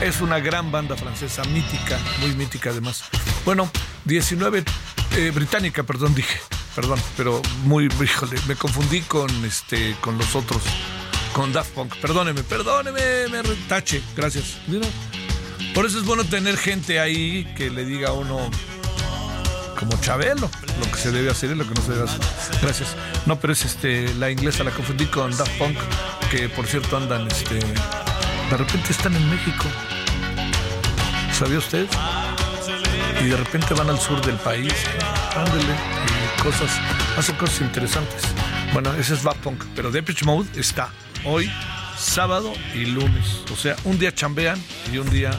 [0.02, 3.04] es una gran banda francesa, mítica, muy mítica además.
[3.46, 3.70] Bueno,
[4.06, 4.64] 19,
[5.16, 6.40] eh, británica, perdón, dije,
[6.76, 10.64] perdón, pero muy, híjole, me confundí con, este, con los otros,
[11.34, 11.96] con Daft Punk.
[11.98, 14.58] Perdóneme, perdóneme, me retache, gracias.
[14.68, 14.88] Mira,
[15.76, 18.50] Por eso es bueno tener gente ahí que le diga a uno
[19.80, 22.22] como Chabelo, lo que se debe hacer y lo que no se debe hacer.
[22.62, 22.96] Gracias.
[23.26, 25.78] No, pero es este la inglesa, la confundí con Daft Punk,
[26.32, 27.60] que por cierto andan, este,
[28.52, 29.64] de repente están en México.
[31.32, 31.88] ¿Sabía usted?
[33.22, 34.74] Y de repente van al sur del país,
[35.38, 36.70] ándele, y cosas,
[37.18, 38.24] hacen cosas interesantes.
[38.74, 40.90] Bueno, ese es Daft Punk, pero Depeche Mode está
[41.24, 41.50] hoy,
[41.98, 43.42] sábado y lunes.
[43.54, 44.62] O sea, un día chambean
[44.92, 45.32] y un día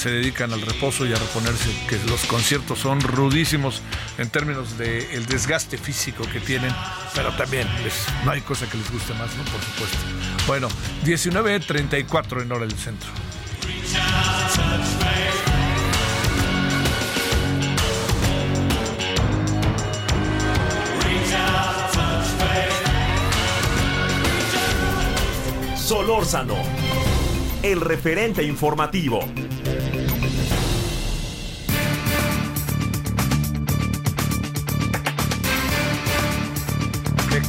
[0.00, 3.82] se dedican al reposo y a reponerse, que los conciertos son rudísimos
[4.16, 6.72] en términos del desgaste físico que tienen,
[7.14, 9.44] pero también les- no hay cosa que les guste más, ¿no?
[9.44, 9.98] Por supuesto.
[10.46, 10.68] Bueno,
[11.04, 13.10] 19.34 en hora del centro.
[25.76, 26.54] Solórzano,
[27.62, 29.20] el referente informativo.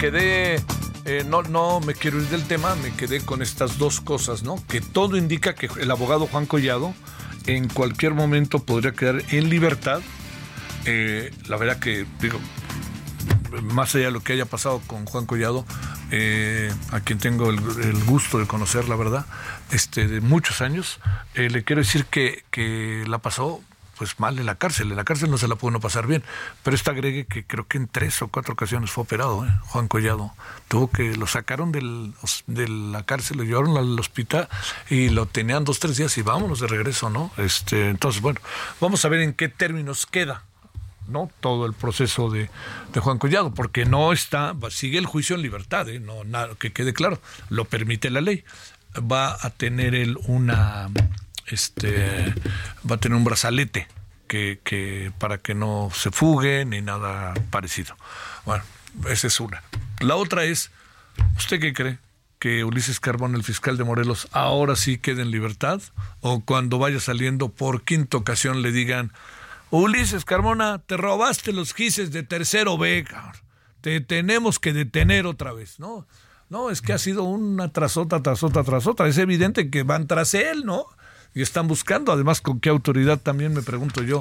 [0.01, 0.55] Quedé,
[1.05, 4.55] eh, no, no me quiero ir del tema, me quedé con estas dos cosas, ¿no?
[4.67, 6.95] Que todo indica que el abogado Juan Collado
[7.45, 10.01] en cualquier momento podría quedar en libertad.
[10.85, 12.39] Eh, la verdad que, digo,
[13.61, 15.67] más allá de lo que haya pasado con Juan Collado,
[16.09, 19.27] eh, a quien tengo el, gusto de conocer, la verdad,
[19.69, 20.99] este, de muchos años,
[21.35, 23.61] le quiero decir que, que la pasó
[24.01, 24.89] pues mal en la cárcel.
[24.89, 26.23] En la cárcel no se la pudo no pasar bien.
[26.63, 29.51] Pero esta agregue que creo que en tres o cuatro ocasiones fue operado, ¿eh?
[29.67, 30.33] Juan Collado.
[30.67, 34.49] Tuvo que, lo sacaron de la cárcel, lo llevaron al hospital
[34.89, 37.31] y lo tenían dos, tres días y vámonos de regreso, ¿no?
[37.37, 38.41] Este, entonces, bueno,
[38.79, 40.45] vamos a ver en qué términos queda
[41.07, 42.49] no todo el proceso de,
[42.99, 45.99] Juan Collado, porque no está, sigue el juicio en libertad, ¿eh?
[45.99, 48.45] no, nada, que quede claro, lo permite la ley.
[48.99, 50.89] Va a tener él una,
[51.51, 52.33] este,
[52.89, 53.87] va a tener un brazalete
[54.27, 57.95] que, para que no se fugue ni nada parecido.
[58.45, 58.63] Bueno,
[59.09, 59.61] esa es una.
[59.99, 60.71] La otra es,
[61.37, 61.97] ¿usted qué cree?
[62.39, 65.79] que Ulises Carbón, el fiscal de Morelos, ahora sí quede en libertad?
[66.21, 69.11] ¿O cuando vaya saliendo por quinta ocasión le digan,
[69.71, 73.05] Ulises Carmona, te robaste los gises de tercero B.
[73.79, 76.05] Te tenemos que detener otra vez, ¿no?
[76.49, 79.07] No, es que ha sido una tras otra, tras otra, tras otra.
[79.07, 80.87] Es evidente que van tras él, ¿no?
[81.33, 84.19] Y están buscando, además, con qué autoridad también me pregunto yo,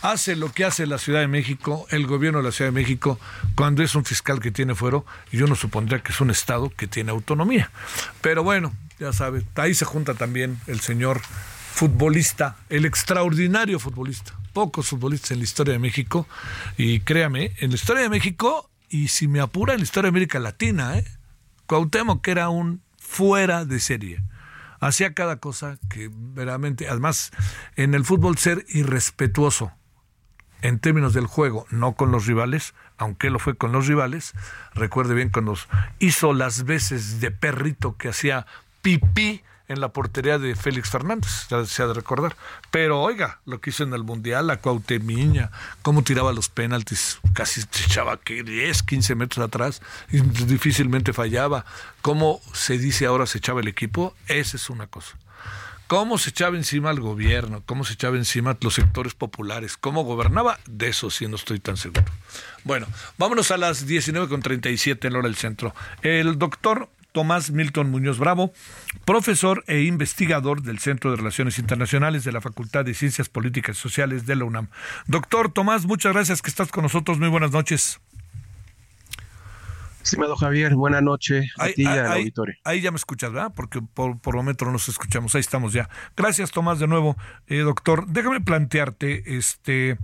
[0.00, 3.18] hace lo que hace la Ciudad de México, el gobierno de la Ciudad de México,
[3.56, 6.70] cuando es un fiscal que tiene fuero, y yo no supondría que es un Estado
[6.70, 7.70] que tiene autonomía.
[8.20, 11.20] Pero bueno, ya sabe, ahí se junta también el señor
[11.72, 14.34] futbolista, el extraordinario futbolista.
[14.52, 16.28] Pocos futbolistas en la historia de México.
[16.76, 20.10] Y créame, en la historia de México, y si me apura, en la historia de
[20.10, 21.04] América Latina, ¿eh?
[21.66, 24.22] Cuauhtémoc que era un fuera de serie.
[24.82, 27.30] Hacía cada cosa que verdaderamente, además,
[27.76, 29.70] en el fútbol ser irrespetuoso
[30.60, 34.32] en términos del juego, no con los rivales, aunque lo fue con los rivales.
[34.74, 35.54] Recuerde bien cuando
[36.00, 38.44] hizo las veces de perrito que hacía
[38.82, 39.42] pipí
[39.72, 42.36] en la portería de Félix Fernández, ya se ha de recordar.
[42.70, 45.50] Pero oiga, lo que hizo en el Mundial, la Cuauhtemiña,
[45.82, 51.64] cómo tiraba los penaltis, casi se echaba que 10, 15 metros atrás, y difícilmente fallaba.
[52.00, 55.16] Cómo se dice ahora se echaba el equipo, esa es una cosa
[55.92, 60.58] cómo se echaba encima al gobierno, cómo se echaba encima los sectores populares, cómo gobernaba,
[60.66, 62.06] de eso sí no estoy tan seguro.
[62.64, 62.86] Bueno,
[63.18, 65.74] vámonos a las 19.37 en hora del centro.
[66.00, 68.52] El doctor Tomás Milton Muñoz Bravo,
[69.04, 73.80] profesor e investigador del Centro de Relaciones Internacionales de la Facultad de Ciencias Políticas y
[73.80, 74.68] Sociales de la UNAM.
[75.06, 77.18] Doctor Tomás, muchas gracias que estás con nosotros.
[77.18, 78.00] Muy buenas noches.
[80.02, 82.56] Estimado Javier, buena noche a Ahí, ti y al auditorio.
[82.64, 83.52] ahí ya me escuchas, ¿verdad?
[83.54, 85.34] Porque por, por momento no nos escuchamos.
[85.36, 85.88] Ahí estamos ya.
[86.16, 87.16] Gracias, Tomás, de nuevo.
[87.46, 89.98] Eh, doctor, déjame plantearte, este,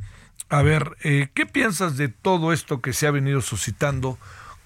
[0.51, 4.19] a ver, eh, ¿qué piensas de todo esto que se ha venido suscitando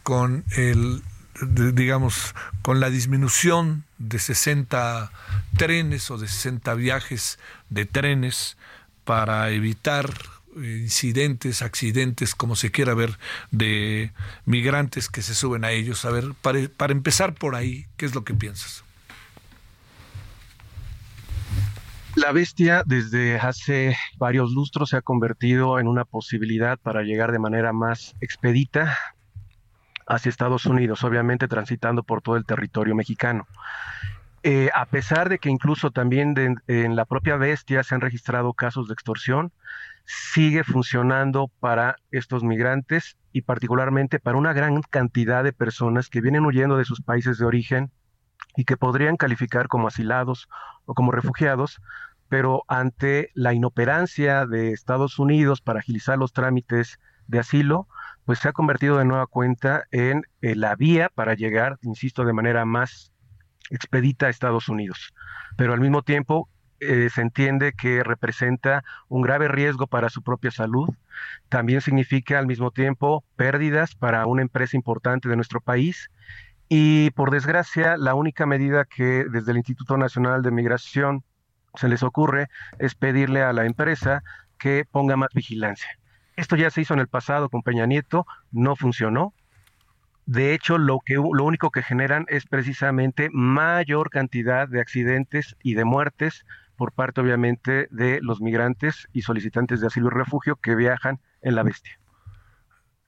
[0.03, 1.03] con el,
[1.41, 5.11] digamos, con la disminución de 60
[5.57, 7.39] trenes o de 60 viajes
[7.71, 8.57] de trenes
[9.05, 10.13] para evitar
[10.57, 13.19] incidentes, accidentes, como se quiera ver,
[13.51, 14.13] de
[14.45, 16.05] migrantes que se suben a ellos.
[16.05, 18.85] A ver, para, para empezar por ahí, ¿qué es lo que piensas?
[22.15, 27.39] La bestia desde hace varios lustros se ha convertido en una posibilidad para llegar de
[27.39, 28.99] manera más expedita
[30.07, 33.47] hacia Estados Unidos, obviamente transitando por todo el territorio mexicano.
[34.45, 36.35] Eh, a pesar de que incluso también
[36.67, 39.53] en la propia bestia se han registrado casos de extorsión,
[40.05, 46.45] sigue funcionando para estos migrantes y particularmente para una gran cantidad de personas que vienen
[46.45, 47.93] huyendo de sus países de origen
[48.57, 50.49] y que podrían calificar como asilados
[50.87, 51.81] o como refugiados,
[52.29, 56.99] pero ante la inoperancia de Estados Unidos para agilizar los trámites
[57.29, 57.87] de asilo,
[58.25, 62.33] pues se ha convertido de nueva cuenta en eh, la vía para llegar, insisto, de
[62.33, 63.13] manera más
[63.71, 65.13] expedita a Estados Unidos.
[65.57, 66.49] Pero al mismo tiempo
[66.81, 70.89] eh, se entiende que representa un grave riesgo para su propia salud.
[71.49, 76.11] También significa al mismo tiempo pérdidas para una empresa importante de nuestro país.
[76.69, 81.23] Y por desgracia, la única medida que desde el Instituto Nacional de Migración
[81.75, 82.49] se les ocurre
[82.79, 84.23] es pedirle a la empresa
[84.59, 85.89] que ponga más vigilancia.
[86.37, 89.35] Esto ya se hizo en el pasado con Peña Nieto, no funcionó.
[90.25, 95.75] De hecho, lo, que, lo único que generan es precisamente mayor cantidad de accidentes y
[95.75, 96.45] de muertes
[96.77, 101.55] por parte, obviamente, de los migrantes y solicitantes de asilo y refugio que viajan en
[101.55, 101.99] la bestia.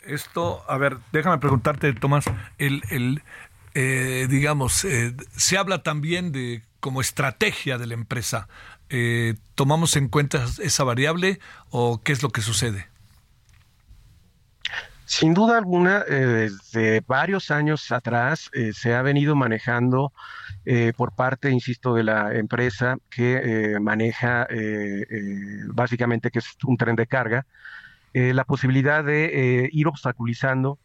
[0.00, 2.26] Esto, a ver, déjame preguntarte, Tomás,
[2.58, 3.22] el, el
[3.74, 8.48] eh, digamos, eh, se habla también de como estrategia de la empresa.
[8.90, 12.88] Eh, ¿Tomamos en cuenta esa variable o qué es lo que sucede?
[15.06, 20.12] Sin duda alguna, eh, desde varios años atrás eh, se ha venido manejando
[20.64, 24.48] eh, por parte, insisto, de la empresa que maneja
[25.74, 27.46] básicamente, que es un tren de carga,
[28.14, 30.78] la posibilidad de ir obstaculizando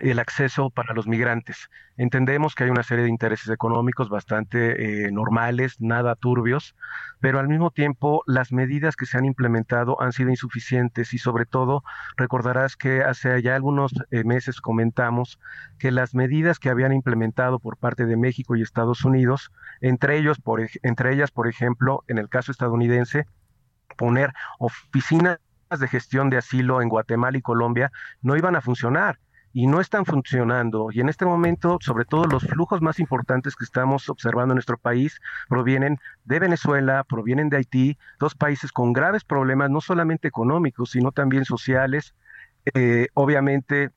[0.00, 1.70] el acceso para los migrantes.
[1.96, 6.76] Entendemos que hay una serie de intereses económicos bastante eh, normales, nada turbios,
[7.20, 11.46] pero al mismo tiempo las medidas que se han implementado han sido insuficientes y sobre
[11.46, 11.82] todo
[12.16, 15.40] recordarás que hace ya algunos eh, meses comentamos
[15.78, 20.38] que las medidas que habían implementado por parte de México y Estados Unidos, entre ellos,
[20.38, 23.26] por, entre ellas, por ejemplo, en el caso estadounidense,
[23.96, 25.38] poner oficinas
[25.70, 27.90] de gestión de asilo en Guatemala y Colombia
[28.22, 29.18] no iban a funcionar
[29.56, 30.88] y no están funcionando.
[30.92, 34.76] Y en este momento, sobre todo los flujos más importantes que estamos observando en nuestro
[34.76, 40.90] país provienen de Venezuela, provienen de Haití, dos países con graves problemas, no solamente económicos,
[40.90, 42.14] sino también sociales.
[42.74, 43.92] Eh, obviamente,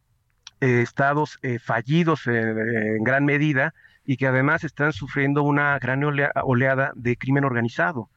[0.62, 3.74] eh, estados eh, fallidos en, gran medida
[4.06, 8.10] y que además están sufriendo una gran oleada de crimen organizado.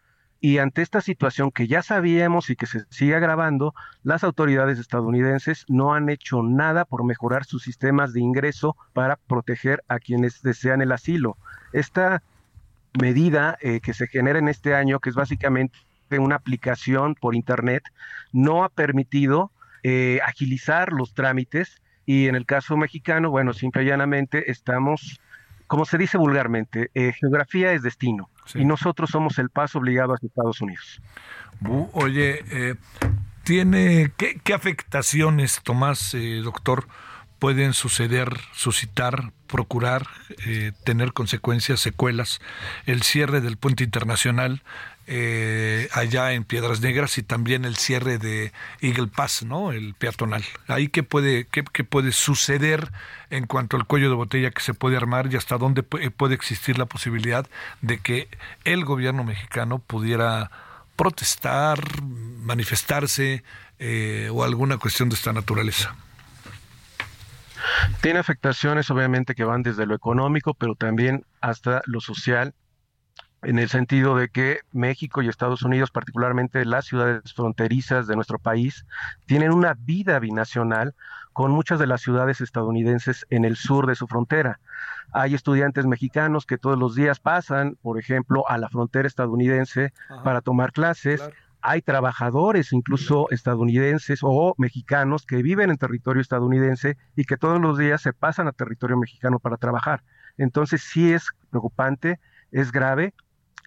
[0.45, 5.65] Y ante esta situación que ya sabíamos y que se sigue agravando, las autoridades estadounidenses
[5.69, 10.83] no han hecho nada por mejorar sus sistemas de ingreso para proteger a quienes desean
[10.83, 11.37] el asilo.
[11.73, 12.25] Esta
[13.01, 15.79] medida eh, que se genera en este año, que es básicamente
[16.19, 17.85] una aplicación por Internet,
[18.33, 19.53] no ha permitido
[19.85, 25.21] eh, agilizar los trámites y en el caso mexicano, bueno, simple y llanamente estamos
[25.69, 30.27] como se dice vulgarmente, eh, geografía es destino y nosotros somos el paso obligado hacia
[30.27, 31.01] Estados Unidos.
[31.93, 32.75] oye, eh,
[33.45, 36.87] ¿tiene qué, afectaciones, Tomás, eh, doctor,
[37.39, 40.07] pueden suceder, suscitar, procurar,
[40.85, 42.41] tener consecuencias, secuelas,
[42.87, 44.63] el cierre del puente internacional
[45.07, 49.73] eh, allá en Piedras Negras y también el cierre de Eagle Pass, ¿no?
[49.73, 50.45] El peatonal.
[50.69, 52.93] Ahí qué puede, qué, puede suceder
[53.31, 56.79] en cuanto al cuello de botella que se puede armar y hasta dónde puede existir
[56.79, 57.47] la posibilidad
[57.81, 58.29] de que
[58.65, 60.51] el gobierno mexicano pudiera
[60.97, 63.43] protestar, manifestarse
[63.79, 65.97] eh, o alguna cuestión de esta naturaleza.
[68.01, 72.55] Tiene afectaciones obviamente que van desde lo económico, pero también hasta lo social
[73.43, 78.39] en el sentido de que México y Estados Unidos, particularmente las ciudades fronterizas de nuestro
[78.39, 78.87] país,
[79.27, 80.95] tienen una vida binacional
[81.33, 84.61] con muchas de las ciudades estadounidenses en el sur de su frontera.
[85.13, 89.93] Hay estudiantes mexicanos que todos los días pasan, por ejemplo, a la frontera estadounidense
[90.25, 91.23] para tomar clases.
[91.63, 97.79] Hay trabajadores, incluso estadounidenses o mexicanos, que viven en territorio estadounidense y que todos los
[97.79, 100.03] días se pasan a territorio mexicano para trabajar.
[100.39, 102.21] Entonces sí es preocupante,
[102.51, 103.15] es grave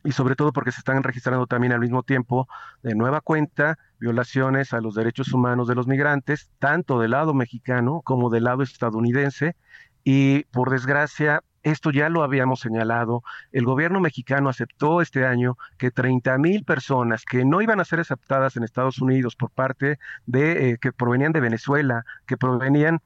[0.05, 2.47] y sobre todo porque se están registrando también al mismo tiempo
[2.83, 8.01] de nueva cuenta violaciones a los derechos humanos de los migrantes, tanto del lado mexicano
[8.03, 9.55] como del lado estadounidense.
[10.03, 13.23] Y por desgracia, esto ya lo habíamos señalado.
[13.51, 17.99] El gobierno mexicano aceptó este año que 30 mil personas que no iban a ser
[17.99, 19.97] aceptadas en Estados Unidos por parte
[20.27, 23.01] de eh, que provenían de Venezuela, que provenían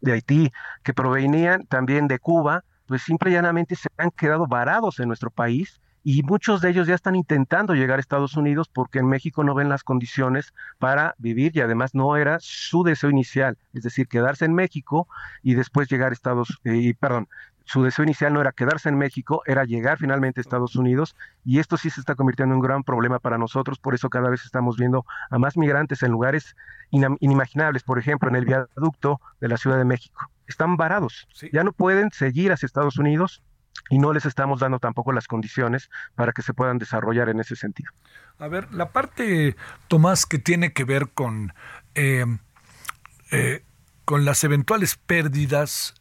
[0.00, 0.50] de Haití,
[0.82, 5.30] que provenían también de Cuba, pues simple y llanamente se han quedado varados en nuestro
[5.30, 9.44] país y muchos de ellos ya están intentando llegar a Estados Unidos porque en México
[9.44, 14.08] no ven las condiciones para vivir y además no era su deseo inicial, es decir,
[14.08, 15.08] quedarse en México
[15.42, 17.28] y después llegar a Estados eh, y perdón,
[17.64, 21.58] su deseo inicial no era quedarse en México, era llegar finalmente a Estados Unidos y
[21.58, 24.44] esto sí se está convirtiendo en un gran problema para nosotros, por eso cada vez
[24.44, 26.56] estamos viendo a más migrantes en lugares
[26.90, 30.28] inimaginables, por ejemplo, en el viaducto de la Ciudad de México.
[30.48, 33.40] Están varados, ya no pueden seguir hacia Estados Unidos
[33.88, 37.56] y no les estamos dando tampoco las condiciones para que se puedan desarrollar en ese
[37.56, 37.90] sentido.
[38.38, 39.56] A ver, la parte,
[39.88, 41.52] Tomás, que tiene que ver con,
[41.94, 42.24] eh,
[43.30, 43.64] eh,
[44.04, 45.94] con las eventuales pérdidas,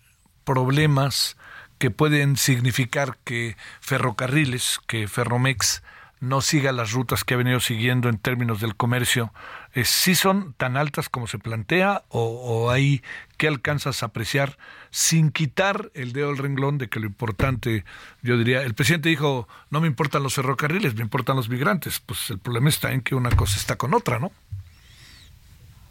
[0.43, 1.37] problemas
[1.77, 5.81] que pueden significar que ferrocarriles, que Ferromex
[6.19, 9.33] no siga las rutas que ha venido siguiendo en términos del comercio,
[9.73, 13.01] eh, ¿sí son tan altas como se plantea o, o hay
[13.37, 14.57] que alcanzas a apreciar
[14.91, 17.85] sin quitar el dedo del renglón de que lo importante,
[18.21, 22.29] yo diría, el presidente dijo, no me importan los ferrocarriles, me importan los migrantes, pues
[22.29, 24.31] el problema está en que una cosa está con otra, ¿no?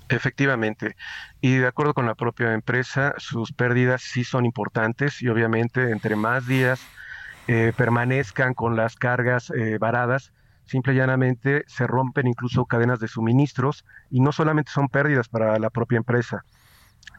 [0.08, 0.96] Efectivamente.
[1.40, 6.16] Y de acuerdo con la propia empresa, sus pérdidas sí son importantes y obviamente entre
[6.16, 6.80] más días
[7.48, 10.32] eh, permanezcan con las cargas eh, varadas,
[10.64, 15.58] simple y llanamente se rompen incluso cadenas de suministros y no solamente son pérdidas para
[15.58, 16.44] la propia empresa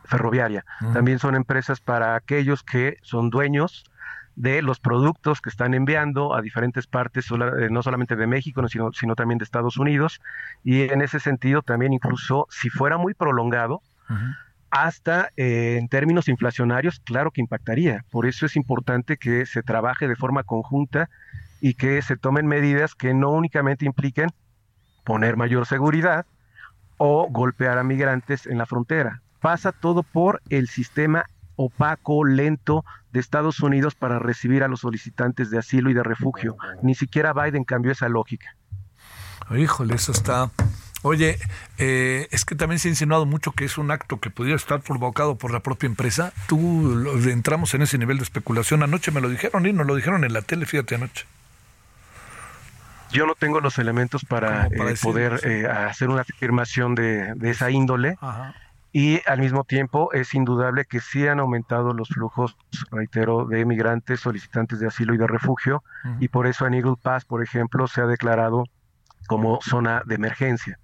[0.06, 3.90] ferroviaria, también son empresas para aquellos que son dueños
[4.36, 8.70] de los productos que están enviando a diferentes partes, eh, no solamente de México, no,
[8.70, 10.22] sino, sino también de Estados Unidos.
[10.64, 13.82] Y en ese sentido también incluso si fuera muy prolongado,
[14.72, 18.06] hasta eh, en términos inflacionarios, claro que impactaría.
[18.12, 21.10] Por eso es importante que se trabaje de forma conjunta
[21.62, 24.30] y que se tomen medidas que no únicamente impliquen
[25.04, 26.26] poner mayor seguridad
[26.98, 29.22] o golpear a migrantes en la frontera.
[29.42, 35.50] Pasa todo por el sistema opaco, lento de Estados Unidos para recibir a los solicitantes
[35.50, 36.56] de asilo y de refugio.
[36.84, 38.56] Ni siquiera Biden cambió esa lógica.
[39.52, 40.52] Híjole, eso está...
[41.02, 41.39] Oye,
[41.78, 44.82] eh, es que también se ha insinuado mucho que es un acto que pudiera estar
[44.82, 46.34] provocado por la propia empresa.
[46.47, 48.84] Tú lo- entramos en ese nivel de especulación.
[48.84, 51.26] Anoche me lo dijeron y nos lo dijeron en la tele, fíjate anoche.
[53.12, 57.72] Yo no tengo los elementos para, eh, poder eh, hacer una afirmación de, de esa
[57.72, 58.16] índole.
[58.22, 58.54] Ajá.
[58.91, 62.58] Y al mismo tiempo es indudable que sí han aumentado los flujos,
[62.91, 65.84] reitero, de migrantes solicitantes de asilo y de refugio.
[66.20, 68.66] Y por eso en Eagle Pass, por ejemplo, se ha declarado
[69.30, 70.80] como zona de emergencia.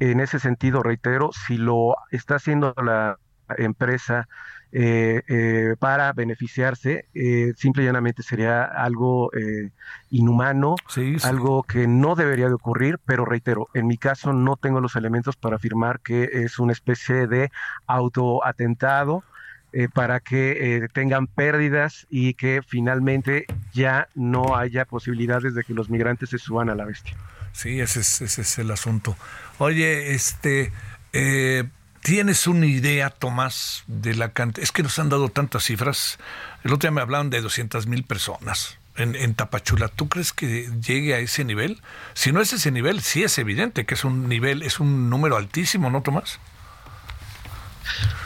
[0.00, 3.18] En ese sentido, reitero, si lo está haciendo la
[3.58, 4.26] empresa
[4.72, 9.70] eh, eh, para beneficiarse, eh, simple y llanamente sería algo eh,
[10.10, 11.26] inhumano, Sí, sí.
[11.28, 15.36] algo que no debería de ocurrir, pero reitero, en mi caso no tengo los elementos
[15.36, 17.50] para afirmar que es una especie de
[17.86, 19.24] autoatentado
[19.72, 25.74] eh, para que eh, tengan pérdidas y que finalmente ya no haya posibilidades de que
[25.74, 27.16] los migrantes se suban a la bestia.
[27.52, 29.16] Sí, ese es, ese es el asunto.
[29.58, 30.72] Oye, este,
[31.12, 31.64] eh,
[32.02, 34.64] ¿tienes una idea, Tomás, de la cantidad?
[34.64, 36.18] Es que nos han dado tantas cifras.
[36.64, 39.88] El otro día me hablaban de 200 mil personas en, en Tapachula.
[39.88, 41.82] ¿Tú crees que llegue a ese nivel?
[42.14, 45.36] Si no es ese nivel, sí es evidente que es un nivel, es un número
[45.36, 46.38] altísimo, ¿no, Tomás?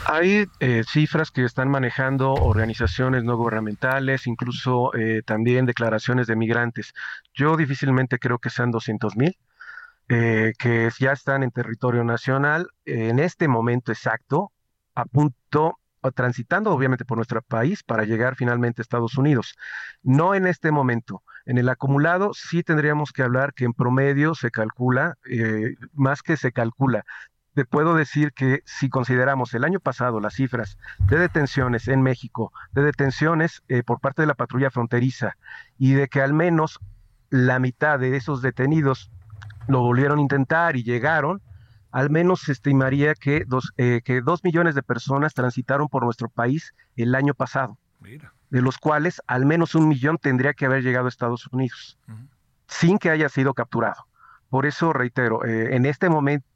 [0.06, 6.92] Hay eh, cifras que están manejando organizaciones no gubernamentales, incluso eh, también declaraciones de migrantes.
[7.32, 9.36] Yo difícilmente creo que sean 200 mil,
[10.08, 14.52] eh, que ya están en territorio nacional en este momento exacto,
[14.94, 15.78] a punto,
[16.12, 19.56] transitando obviamente por nuestro país para llegar finalmente a Estados Unidos.
[20.02, 21.22] No en este momento.
[21.46, 26.36] En el acumulado sí tendríamos que hablar que en promedio se calcula, eh, más que
[26.36, 27.04] se calcula,
[27.54, 32.52] te puedo decir que si consideramos el año pasado las cifras de detenciones en México,
[32.72, 35.36] de detenciones eh, por parte de la patrulla fronteriza
[35.78, 36.80] y de que al menos
[37.30, 39.10] la mitad de esos detenidos
[39.68, 41.40] lo volvieron a intentar y llegaron,
[41.92, 46.28] al menos se estimaría que dos, eh, que dos millones de personas transitaron por nuestro
[46.28, 48.32] país el año pasado, Mira.
[48.50, 51.98] de los cuales al menos un millón tendría que haber llegado a Estados Unidos,
[52.66, 54.06] sin que haya sido capturado.
[54.50, 56.46] Por eso, reitero, eh, en este momento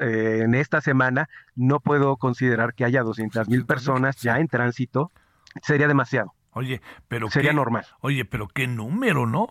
[0.00, 5.10] eh, en esta semana no puedo considerar que haya 200 mil personas ya en tránsito.
[5.62, 6.34] Sería demasiado.
[6.52, 7.86] Oye, pero Sería qué- normal.
[8.00, 9.48] Oye, pero qué número, ¿no?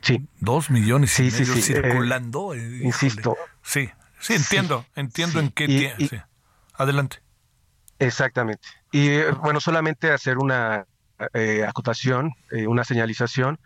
[0.00, 0.26] Sí.
[0.40, 2.54] Dos millones y Sí, sí, medio sí, circulando.
[2.54, 2.84] eh, eh, híjole.
[2.86, 3.36] insisto.
[3.62, 3.88] Sí,
[4.20, 6.16] sí, entiendo, entiendo sí, en qué y- y- sí.
[6.74, 7.18] Adelante.
[7.98, 8.66] Exactamente.
[8.90, 10.86] Y bueno, solamente hacer una
[11.34, 13.58] eh, acotación, eh, una señalización.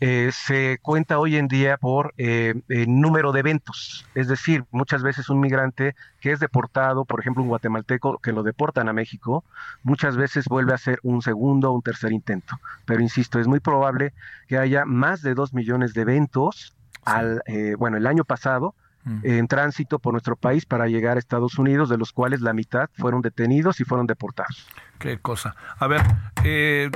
[0.00, 4.06] Eh, se cuenta hoy en día por eh, el número de eventos.
[4.14, 8.44] Es decir, muchas veces un migrante que es deportado, por ejemplo, un guatemalteco que lo
[8.44, 9.44] deportan a México,
[9.82, 12.60] muchas veces vuelve a hacer un segundo o un tercer intento.
[12.84, 14.12] Pero insisto, es muy probable
[14.46, 18.74] que haya más de dos millones de eventos al, eh, bueno, el año pasado
[19.22, 22.88] en tránsito por nuestro país para llegar a Estados Unidos, de los cuales la mitad
[22.98, 24.66] fueron detenidos y fueron deportados.
[24.98, 25.54] Qué cosa.
[25.78, 26.02] A ver,
[26.44, 26.90] eh,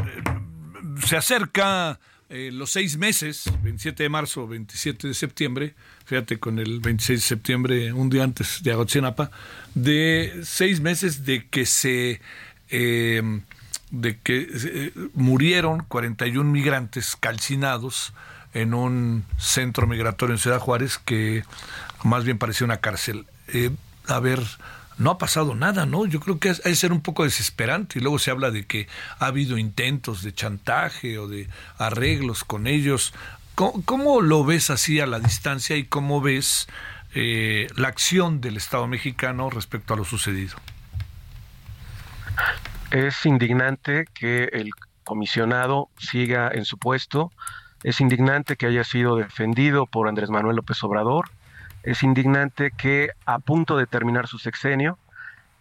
[1.04, 1.98] se acerca
[2.28, 5.74] eh, los seis meses, 27 de marzo, 27 de septiembre,
[6.06, 9.30] fíjate con el 26 de septiembre, un día antes de Agotzinapa,
[9.74, 12.22] de seis meses de que se
[12.70, 13.42] eh,
[13.90, 18.14] de que eh, murieron 41 migrantes calcinados
[18.54, 21.44] en un centro migratorio en Ciudad Juárez que
[22.04, 23.26] más bien parecía una cárcel.
[23.48, 23.70] Eh,
[24.08, 24.40] a ver,
[24.98, 26.06] no ha pasado nada, ¿no?
[26.06, 28.88] Yo creo que es, es ser un poco desesperante y luego se habla de que
[29.18, 31.48] ha habido intentos de chantaje o de
[31.78, 33.12] arreglos con ellos.
[33.54, 36.68] ¿Cómo, cómo lo ves así a la distancia y cómo ves
[37.14, 40.56] eh, la acción del Estado mexicano respecto a lo sucedido?
[42.90, 44.70] Es indignante que el
[45.04, 47.32] comisionado siga en su puesto,
[47.82, 51.30] es indignante que haya sido defendido por Andrés Manuel López Obrador,
[51.82, 54.98] es indignante que a punto de terminar su sexenio,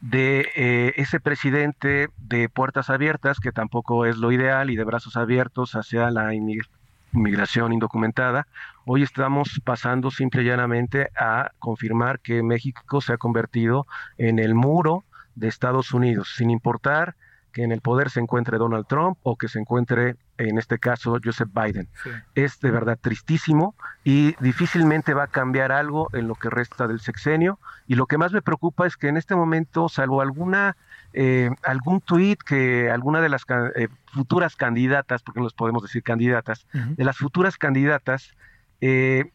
[0.02, 5.16] de eh, ese presidente de puertas abiertas, que tampoco es lo ideal, y de brazos
[5.16, 6.68] abiertos hacia la inmig-
[7.14, 8.48] inmigración indocumentada,
[8.86, 13.86] hoy estamos pasando simple y llanamente a confirmar que México se ha convertido
[14.18, 15.04] en el muro
[15.36, 17.16] de Estados Unidos, sin importar
[17.52, 21.18] que en el poder se encuentre Donald Trump o que se encuentre, en este caso,
[21.24, 21.88] Joseph Biden.
[22.36, 26.99] Es de verdad tristísimo y difícilmente va a cambiar algo en lo que resta del
[26.99, 27.60] sexenio.
[27.88, 30.76] Y lo que más me preocupa es que en este momento, salvo alguna
[31.14, 33.43] eh, algún tuit que alguna de las
[33.76, 38.34] eh, futuras candidatas, porque no les podemos decir candidatas, de las futuras candidatas,
[38.80, 39.26] eh,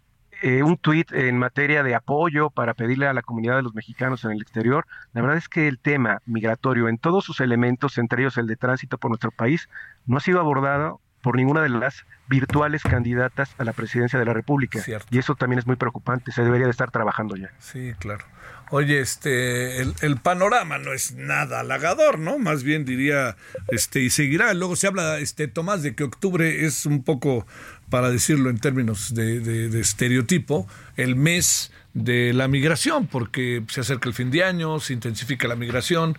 [0.42, 4.24] eh, un tuit en materia de apoyo para pedirle a la comunidad de los mexicanos
[4.24, 4.86] en el exterior.
[5.12, 8.56] La verdad es que el tema migratorio en todos sus elementos, entre ellos el de
[8.56, 9.68] tránsito por nuestro país,
[10.06, 14.32] no ha sido abordado por ninguna de las virtuales candidatas a la presidencia de la
[14.32, 14.80] República.
[15.10, 17.50] Y eso también es muy preocupante, se debería de estar trabajando ya.
[17.58, 18.24] Sí, claro.
[18.70, 22.38] Oye, este, el, el panorama no es nada halagador, ¿no?
[22.38, 23.36] Más bien diría,
[23.68, 24.54] este, y seguirá.
[24.54, 27.46] Luego se habla, este, Tomás, de que octubre es un poco,
[27.90, 30.66] para decirlo en términos de, de- estereotipo,
[30.96, 35.56] el mes de la migración, porque se acerca el fin de año, se intensifica la
[35.56, 36.18] migración.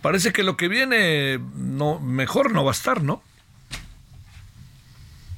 [0.00, 3.22] Parece que lo que viene no, mejor no va a estar, ¿no?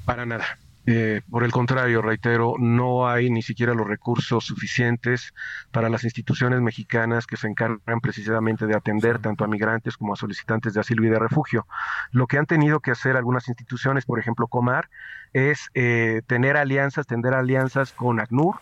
[0.04, 0.58] Para nada.
[0.86, 5.32] Eh, por el contrario, reitero, no hay ni siquiera los recursos suficientes
[5.70, 10.16] para las instituciones mexicanas que se encargan precisamente de atender tanto a migrantes como a
[10.16, 11.66] solicitantes de asilo y de refugio.
[12.10, 14.90] Lo que han tenido que hacer algunas instituciones, por ejemplo Comar,
[15.32, 18.56] es eh, tener alianzas, tender alianzas con ACNUR,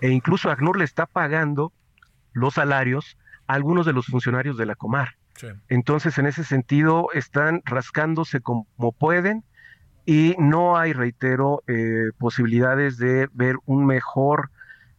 [0.00, 1.72] e incluso ACNUR le está pagando
[2.32, 5.16] los salarios a algunos de los funcionarios de la Comar.
[5.68, 8.66] Entonces, en ese sentido, están rascándose como
[8.98, 9.44] pueden
[10.10, 14.50] y no hay, reitero, eh, posibilidades de ver un mejor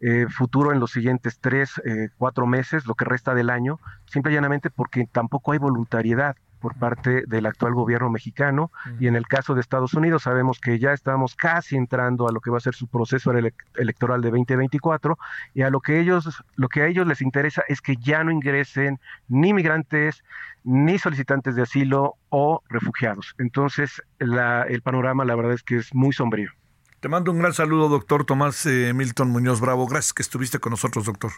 [0.02, 4.32] eh, futuro en los siguientes tres, eh, cuatro meses, lo que resta del año, simple
[4.32, 9.26] y llanamente porque tampoco hay voluntariedad por parte del actual gobierno mexicano y en el
[9.26, 12.62] caso de Estados Unidos sabemos que ya estamos casi entrando a lo que va a
[12.62, 15.18] ser su proceso ele- electoral de 2024
[15.56, 18.32] y a lo que ellos lo que a ellos les interesa es que ya no
[18.32, 20.22] ingresen ni migrantes
[20.64, 23.36] ni solicitantes de asilo o refugiados.
[23.40, 26.52] Entonces, la- el panorama la verdad es que es muy sombrío.
[27.00, 29.88] Te mando un gran saludo, doctor Tomás eh, Milton Muñoz Bravo.
[29.88, 31.32] Gracias que estuviste con nosotros, doctor.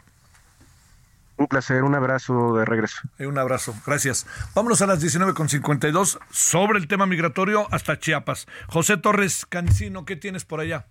[1.37, 2.99] Un placer, un abrazo de regreso.
[3.17, 4.27] Eh, Un abrazo, gracias.
[4.53, 8.47] Vámonos a las 19.52 sobre el tema migratorio hasta Chiapas.
[8.67, 10.85] José Torres Cancino, ¿qué tienes por allá?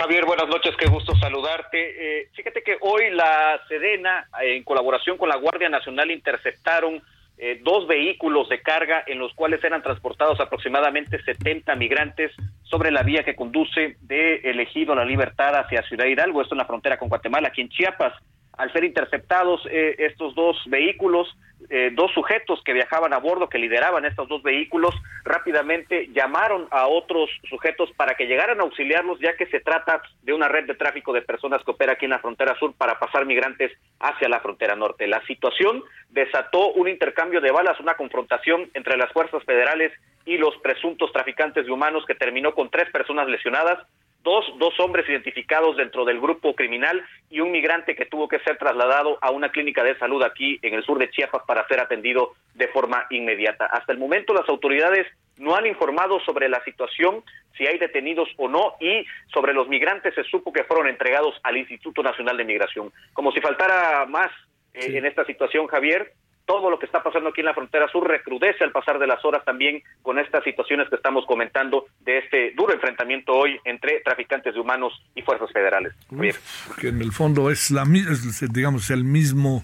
[0.00, 2.20] Javier, buenas noches, qué gusto saludarte.
[2.22, 7.02] Eh, fíjate que hoy la Sedena, eh, en colaboración con la Guardia Nacional, interceptaron
[7.36, 12.32] eh, dos vehículos de carga en los cuales eran transportados aproximadamente 70 migrantes
[12.62, 16.66] sobre la vía que conduce de Elegido La Libertad hacia Ciudad Hidalgo, esto en la
[16.66, 18.14] frontera con Guatemala, aquí en Chiapas.
[18.56, 21.28] Al ser interceptados eh, estos dos vehículos,
[21.68, 24.94] eh, dos sujetos que viajaban a bordo, que lideraban estos dos vehículos,
[25.24, 30.32] rápidamente llamaron a otros sujetos para que llegaran a auxiliarlos, ya que se trata de
[30.32, 33.26] una red de tráfico de personas que opera aquí en la frontera sur para pasar
[33.26, 35.06] migrantes hacia la frontera norte.
[35.06, 39.92] La situación desató un intercambio de balas, una confrontación entre las fuerzas federales
[40.24, 43.78] y los presuntos traficantes de humanos que terminó con tres personas lesionadas
[44.22, 48.58] dos, dos hombres identificados dentro del grupo criminal y un migrante que tuvo que ser
[48.58, 52.34] trasladado a una clínica de salud aquí en el sur de Chiapas para ser atendido
[52.54, 53.66] de forma inmediata.
[53.66, 55.06] Hasta el momento las autoridades
[55.36, 57.24] no han informado sobre la situación,
[57.56, 61.56] si hay detenidos o no, y sobre los migrantes se supo que fueron entregados al
[61.56, 62.92] Instituto Nacional de Migración.
[63.14, 64.30] Como si faltara más
[64.74, 66.12] eh, en esta situación, Javier,
[66.50, 69.24] todo lo que está pasando aquí en la frontera sur recrudece al pasar de las
[69.24, 74.54] horas también con estas situaciones que estamos comentando de este duro enfrentamiento hoy entre traficantes
[74.54, 75.94] de humanos y fuerzas federales.
[76.10, 76.34] Javier.
[76.80, 79.62] Que en el fondo es la es, digamos el mismo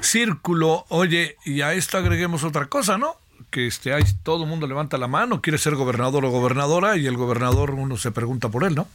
[0.00, 0.84] círculo.
[0.90, 3.14] Oye, y a esto agreguemos otra cosa, ¿no?
[3.50, 7.06] Que este hay, todo el mundo levanta la mano, quiere ser gobernador o gobernadora y
[7.06, 8.86] el gobernador uno se pregunta por él, ¿no?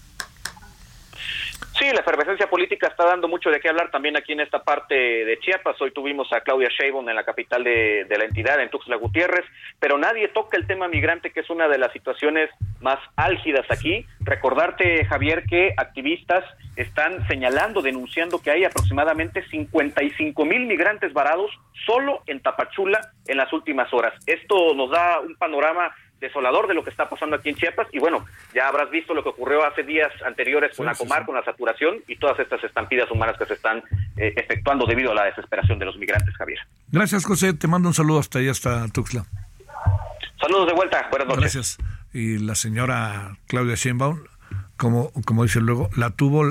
[1.72, 4.94] Sí, la efervescencia política está dando mucho de qué hablar también aquí en esta parte
[4.94, 5.82] de Chiapas.
[5.82, 9.46] Hoy tuvimos a Claudia Sheinbaum en la capital de, de la entidad, en Tuxtla Gutiérrez,
[9.80, 12.50] pero nadie toca el tema migrante, que es una de las situaciones
[12.82, 14.06] más álgidas aquí.
[14.20, 16.44] Recordarte, Javier, que activistas
[16.76, 21.52] están señalando, denunciando que hay aproximadamente 55 mil migrantes varados
[21.86, 24.14] solo en Tapachula en las últimas horas.
[24.26, 25.94] Esto nos da un panorama
[26.24, 29.22] desolador de lo que está pasando aquí en Chiapas y bueno, ya habrás visto lo
[29.24, 31.26] que ocurrió hace días anteriores con Sí, la sí, Comar, sí.
[31.28, 33.84] con la saturación y todas estas estampidas humanas que se están
[34.18, 36.60] eh, efectuando debido a la desesperación de los migrantes, Javier.
[36.92, 37.54] Gracias, José.
[37.54, 39.26] Te mando un saludo hasta allá, hasta Tuxtla.
[40.40, 41.42] Saludos de vuelta, buenas noches.
[41.42, 41.78] Gracias.
[42.14, 44.24] Y la señora Claudia Sheinbaum,
[44.78, 46.44] como, como dice luego, la tuvo,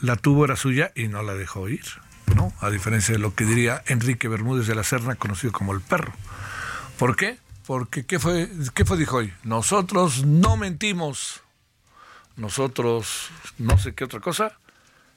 [0.00, 1.84] la tuvo era suya y no la dejó ir,
[2.36, 2.52] ¿no?
[2.60, 6.12] A diferencia de lo que diría Enrique Bermúdez de la Serna, conocido como el perro.
[6.98, 7.36] ¿Por qué?
[7.68, 9.30] Porque ¿qué fue, qué fue dijo hoy?
[9.44, 11.42] Nosotros no mentimos.
[12.34, 14.58] Nosotros no sé qué otra cosa.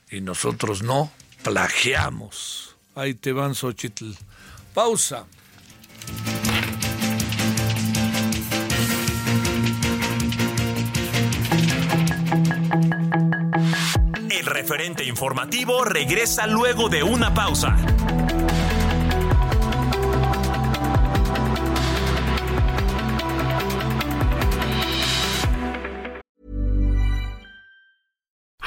[0.10, 2.76] Y nosotros no plagiamos.
[2.94, 4.12] Ahí te van, Xochitl.
[4.74, 5.28] Pausa.
[14.30, 17.78] El referente informativo regresa luego de una pausa.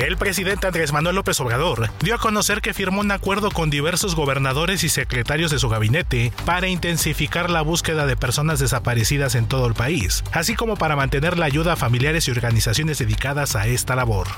[0.00, 4.16] El presidente Andrés Manuel López Obrador dio a conocer que firmó un acuerdo con diversos
[4.16, 9.66] gobernadores y secretarios de su gabinete para intensificar la búsqueda de personas desaparecidas en todo
[9.66, 13.94] el país, así como para mantener la ayuda a familiares y organizaciones dedicadas a esta
[13.94, 14.28] labor.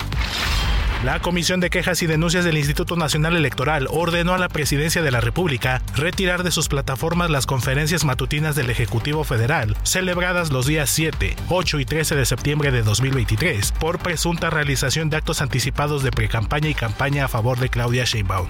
[1.05, 5.11] La Comisión de Quejas y Denuncias del Instituto Nacional Electoral ordenó a la Presidencia de
[5.11, 10.91] la República retirar de sus plataformas las conferencias matutinas del Ejecutivo Federal, celebradas los días
[10.91, 16.13] 7, 8 y 13 de septiembre de 2023, por presunta realización de actos anticipados de
[16.13, 18.47] precampaña y campaña a favor de Claudia Sheinbaum.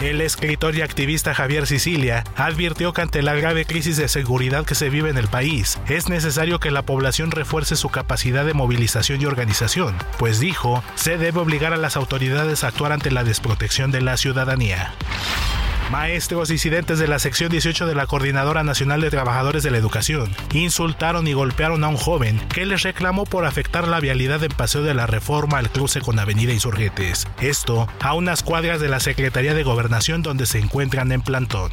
[0.00, 4.74] El escritor y activista Javier Sicilia advirtió que ante la grave crisis de seguridad que
[4.74, 9.20] se vive en el país, es necesario que la población refuerce su capacidad de movilización
[9.20, 13.90] y organización, pues dijo, se debe obligar a las autoridades a actuar ante la desprotección
[13.90, 14.94] de la ciudadanía.
[15.90, 20.30] Maestros disidentes de la sección 18 de la Coordinadora Nacional de Trabajadores de la Educación
[20.52, 24.84] insultaron y golpearon a un joven que les reclamó por afectar la vialidad en Paseo
[24.84, 27.26] de la Reforma al cruce con Avenida Insurgentes.
[27.40, 31.72] Esto a unas cuadras de la Secretaría de Gobernación donde se encuentran en plantón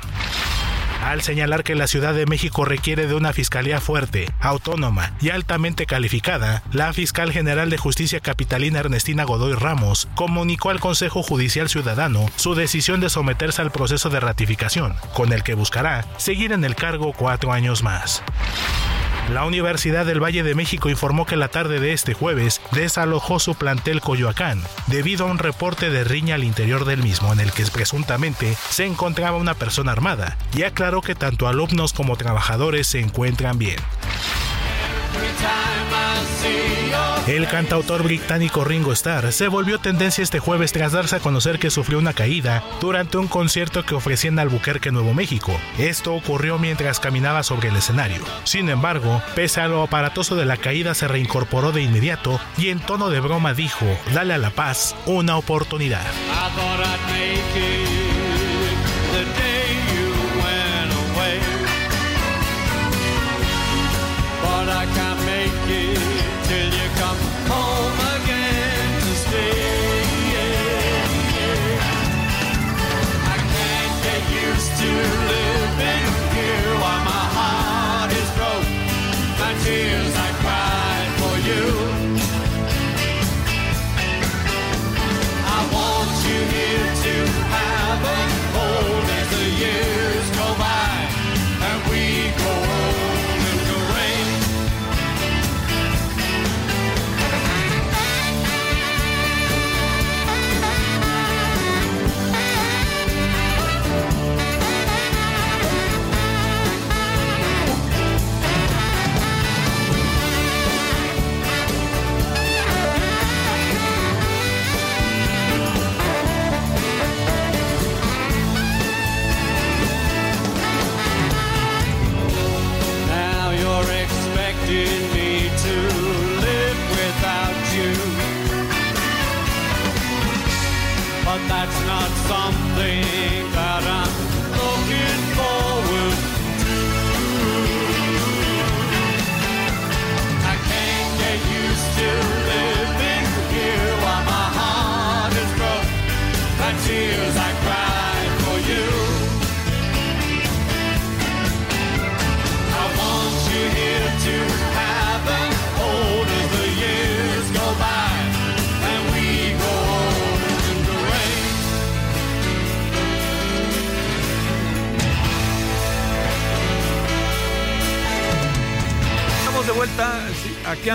[1.02, 5.86] al señalar que la Ciudad de México requiere de una fiscalía fuerte, autónoma y altamente
[5.86, 12.26] calificada, la fiscal general de justicia capitalina Ernestina Godoy Ramos comunicó al Consejo Judicial Ciudadano
[12.36, 16.76] su decisión de someterse al proceso de ratificación, con el que buscará seguir en el
[16.76, 18.24] cargo cuatro años más.
[19.32, 23.56] La Universidad del Valle de México informó que la tarde de este jueves desalojó su
[23.56, 27.66] plantel Coyoacán debido a un reporte de riña al interior del mismo en el que
[27.66, 33.58] presuntamente se encontraba una persona armada y aclaró que tanto alumnos como trabajadores se encuentran
[33.58, 33.78] bien.
[37.28, 41.70] El cantautor británico Ringo Starr se volvió tendencia este jueves tras darse a conocer que
[41.70, 45.52] sufrió una caída durante un concierto que ofrecía en Albuquerque, Nuevo México.
[45.78, 48.24] Esto ocurrió mientras caminaba sobre el escenario.
[48.46, 52.80] Sin embargo, pese a lo aparatoso de la caída, se reincorporó de inmediato y en
[52.80, 56.06] tono de broma dijo, dale a la paz una oportunidad.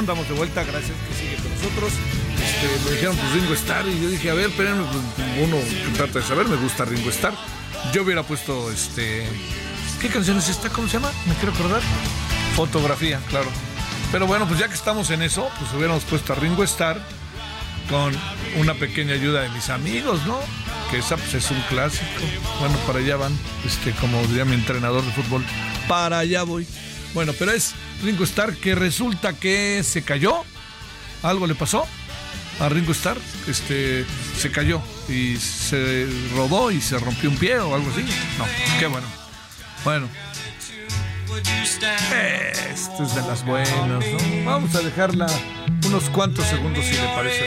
[0.02, 1.92] Aquí andamos de vuelta, gracias que sigue con nosotros.
[2.42, 5.56] Este, me dijeron pues Ringo Starr y yo dije, a ver, espérenme, pues, uno
[5.96, 7.34] trata de saber, me gusta Ringo Starr.
[7.92, 9.26] Yo hubiera puesto este.
[10.00, 10.68] ¿Qué canción es esta?
[10.70, 11.10] ¿Cómo se llama?
[11.26, 11.80] Me quiero acordar.
[12.56, 13.48] Fotografía, claro.
[14.10, 17.00] Pero bueno, pues ya que estamos en eso, pues hubiéramos puesto a Ringo Starr
[17.88, 18.12] con
[18.58, 20.38] una pequeña ayuda de mis amigos, ¿no?
[20.90, 22.04] Que esa pues, es un clásico.
[22.60, 23.32] Bueno, para allá van,
[23.64, 25.44] este, como diría mi entrenador de fútbol,
[25.88, 26.66] para allá voy.
[27.14, 30.44] Bueno, pero es Ringo Starr que resulta que se cayó.
[31.22, 31.86] Algo le pasó
[32.60, 33.18] a Ringo Starr.
[33.46, 34.04] Este,
[34.38, 38.02] se cayó y se rodó y se rompió un pie o algo así.
[38.38, 38.44] No,
[38.78, 39.06] qué bueno.
[39.84, 40.08] Bueno,
[42.72, 43.98] esto es de las buenas, ¿no?
[44.44, 45.26] Vamos a dejarla
[45.86, 47.44] unos cuantos segundos si le parece.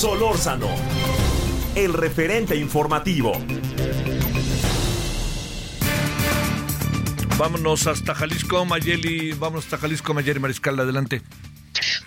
[0.00, 0.66] Solórzano,
[1.74, 3.32] el referente informativo.
[7.36, 9.32] Vámonos hasta Jalisco, Mayeli.
[9.32, 10.80] Vámonos hasta Jalisco, Mayeli Mariscal.
[10.80, 11.20] Adelante.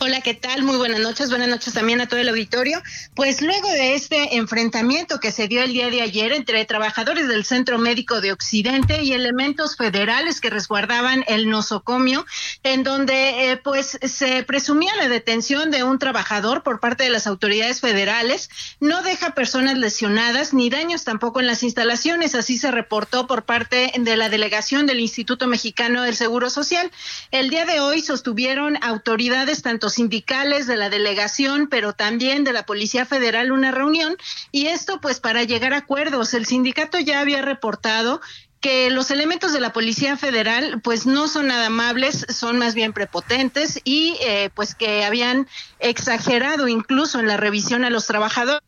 [0.06, 0.64] Hola, ¿qué tal?
[0.64, 1.30] Muy buenas noches.
[1.30, 2.84] Buenas noches también a todo el auditorio.
[3.16, 7.46] Pues luego de este enfrentamiento que se dio el día de ayer entre trabajadores del
[7.46, 12.26] Centro Médico de Occidente y elementos federales que resguardaban el nosocomio,
[12.64, 17.26] en donde eh, pues se presumía la detención de un trabajador por parte de las
[17.26, 18.50] autoridades federales,
[18.82, 23.94] no deja personas lesionadas ni daños tampoco en las instalaciones, así se reportó por parte
[23.98, 26.92] de la delegación del Instituto Mexicano del Seguro Social.
[27.32, 32.66] El día de hoy sostuvieron autoridades tanto sindicales de la delegación, pero también de la
[32.66, 34.16] Policía Federal una reunión
[34.52, 36.34] y esto pues para llegar a acuerdos.
[36.34, 38.22] El sindicato ya había reportado
[38.64, 42.94] que los elementos de la Policía Federal pues no son nada amables, son más bien
[42.94, 48.64] prepotentes y eh, pues que habían exagerado incluso en la revisión a los trabajadores.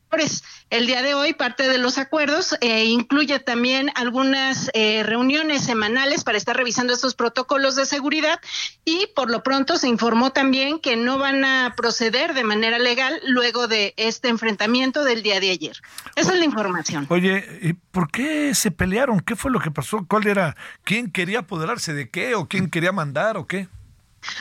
[0.69, 6.23] El día de hoy parte de los acuerdos eh, incluye también algunas eh, reuniones semanales
[6.23, 8.39] para estar revisando estos protocolos de seguridad
[8.85, 13.19] y por lo pronto se informó también que no van a proceder de manera legal
[13.27, 15.81] luego de este enfrentamiento del día de ayer.
[16.15, 17.05] Esa es la información.
[17.09, 19.19] Oye, ¿y por qué se pelearon?
[19.19, 20.05] ¿Qué fue lo que pasó?
[20.07, 20.55] ¿Cuál era?
[20.83, 22.35] ¿Quién quería apoderarse de qué?
[22.35, 23.67] ¿O quién quería mandar o qué?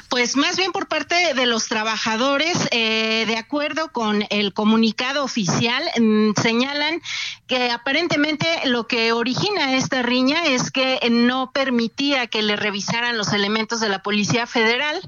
[0.09, 5.83] Pues más bien por parte de los trabajadores, eh, de acuerdo con el comunicado oficial,
[5.99, 7.03] mm, señalan
[7.47, 13.33] que aparentemente lo que origina esta riña es que no permitía que le revisaran los
[13.33, 15.01] elementos de la Policía Federal.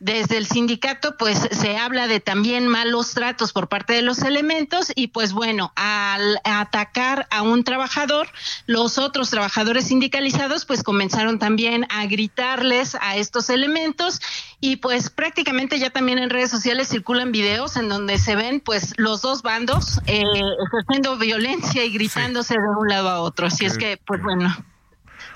[0.00, 4.90] Desde el sindicato, pues se habla de también malos tratos por parte de los elementos
[4.94, 8.26] y pues bueno, al atacar a un trabajador,
[8.64, 14.22] los otros trabajadores sindicalizados pues comenzaron también a gritarles a estos elementos
[14.58, 18.94] y pues prácticamente ya también en redes sociales circulan videos en donde se ven pues
[18.96, 20.22] los dos bandos eh,
[20.66, 23.48] ejerciendo violencia y gritándose de un lado a otro.
[23.48, 24.56] Así es que pues bueno.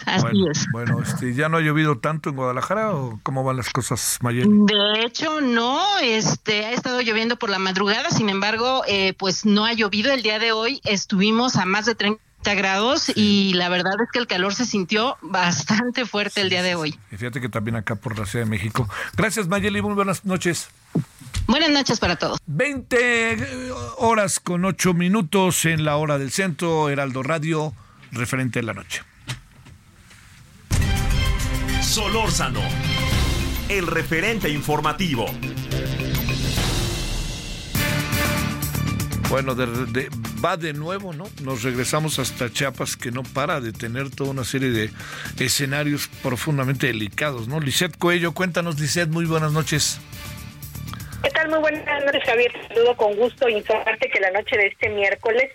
[0.07, 0.67] Así bueno, es.
[0.71, 4.49] Bueno, este, ¿ya no ha llovido tanto en Guadalajara o cómo van las cosas, Mayeli?
[4.67, 9.65] De hecho, no, este, ha estado lloviendo por la madrugada, sin embargo, eh, pues no
[9.65, 10.13] ha llovido.
[10.13, 12.21] El día de hoy estuvimos a más de 30
[12.55, 16.75] grados y la verdad es que el calor se sintió bastante fuerte el día de
[16.75, 16.99] hoy.
[17.11, 18.89] Y fíjate que también acá por la Ciudad de México.
[19.17, 20.69] Gracias, Mayeli, muy buenas noches.
[21.47, 22.39] Buenas noches para todos.
[22.47, 27.73] 20 horas con 8 minutos en la hora del centro, Heraldo Radio,
[28.13, 29.03] referente de la noche.
[31.85, 32.61] Solórzano,
[33.69, 35.27] el referente informativo.
[39.29, 40.09] Bueno, de, de-
[40.45, 41.25] va de nuevo, ¿no?
[41.43, 44.91] Nos regresamos hasta Chiapas, que no para de tener toda una serie de
[45.39, 47.61] escenarios profundamente delicados, ¿no?
[47.61, 50.01] Lisette Cuello, cuéntanos, Lisette, muy buenas noches.
[51.23, 51.49] ¿Qué tal?
[51.49, 52.53] Muy buenas noches, Javier.
[52.69, 53.49] Saludo con gusto.
[53.49, 55.51] Informarte que la noche de este miércoles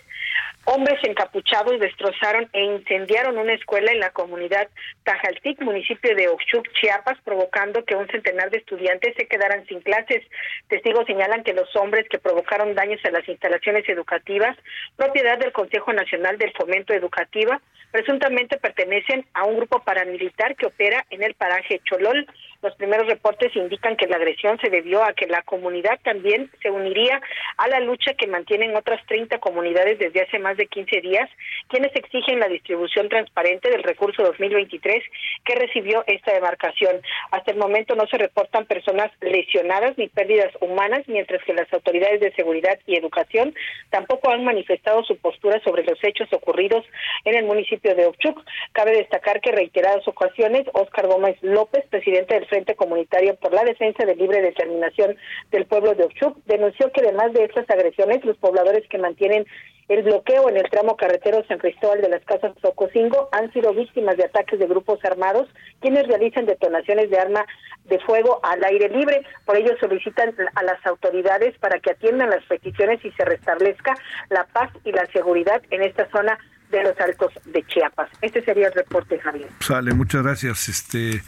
[0.66, 4.68] Hombres encapuchados destrozaron e incendiaron una escuela en la comunidad
[5.04, 10.22] Tajaltic, municipio de Oxuc, Chiapas, provocando que un centenar de estudiantes se quedaran sin clases.
[10.68, 14.56] Testigos señalan que los hombres que provocaron daños a las instalaciones educativas,
[14.96, 21.04] propiedad del Consejo Nacional del Fomento Educativa, presuntamente pertenecen a un grupo paramilitar que opera
[21.10, 22.26] en el paraje Cholol.
[22.62, 26.70] Los primeros reportes indican que la agresión se debió a que la comunidad también se
[26.70, 27.20] uniría
[27.56, 31.30] a la lucha que mantienen otras 30 comunidades desde hace más de 15 días,
[31.68, 35.02] quienes exigen la distribución transparente del recurso 2023
[35.44, 37.00] que recibió esta demarcación.
[37.30, 42.20] Hasta el momento no se reportan personas lesionadas ni pérdidas humanas, mientras que las autoridades
[42.20, 43.54] de seguridad y educación
[43.88, 46.84] tampoco han manifestado su postura sobre los hechos ocurridos
[47.24, 48.38] en el municipio de Ochuc.
[48.72, 54.04] Cabe destacar que reiteradas ocasiones, Óscar Gómez López, presidente del Frente Comunitario por la Defensa
[54.04, 55.16] de Libre Determinación
[55.50, 59.46] del Pueblo de Ochuc, denunció que además de estas agresiones, los pobladores que mantienen
[59.90, 64.16] el bloqueo en el tramo carretero San Cristóbal de las Casas Sococingo han sido víctimas
[64.16, 65.48] de ataques de grupos armados
[65.80, 67.44] quienes realizan detonaciones de arma
[67.86, 69.22] de fuego al aire libre.
[69.44, 73.94] Por ello solicitan a las autoridades para que atiendan las peticiones y se restablezca
[74.28, 76.38] la paz y la seguridad en esta zona
[76.70, 78.08] de los altos de Chiapas.
[78.22, 79.48] Este sería el reporte, Javier.
[79.60, 80.68] Sale, muchas gracias.
[80.68, 81.22] Este,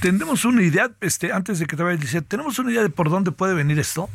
[0.00, 3.10] ¿Tendremos una idea, este, antes de que te vayas, decir, ¿tenemos una idea de por
[3.10, 4.08] dónde puede venir esto?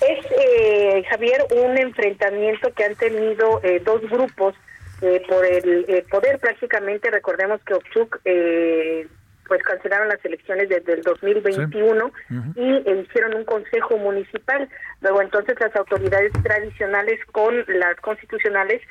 [0.00, 4.54] Es, eh, Javier, un enfrentamiento que han tenido eh, dos grupos
[5.02, 7.10] eh, por el eh, poder prácticamente.
[7.10, 9.08] Recordemos que Ochuc eh,
[9.48, 12.12] pues cancelaron las elecciones desde el 2021
[12.54, 14.68] y hicieron un consejo municipal.
[15.00, 18.82] Luego entonces las autoridades tradicionales con las constitucionales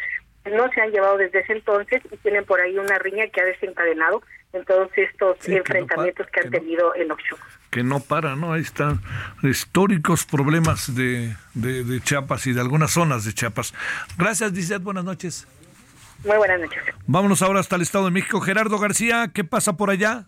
[0.45, 3.45] no se han llevado desde ese entonces y tienen por ahí una riña que ha
[3.45, 4.21] desencadenado
[4.53, 7.39] en todos estos Sí, que no enfrentamientos que, han tenido en Ochuc.
[7.69, 8.53] que no para, ¿no?
[8.53, 9.01] Ahí están
[9.43, 13.73] históricos problemas de, de, de Chiapas y de algunas zonas de Chiapas.
[14.17, 15.47] Gracias, Lizeth, buenas noches.
[16.23, 16.81] Muy buenas noches.
[17.05, 18.41] Vámonos ahora hasta el Estado de México.
[18.41, 20.25] Gerardo García, ¿qué pasa por allá?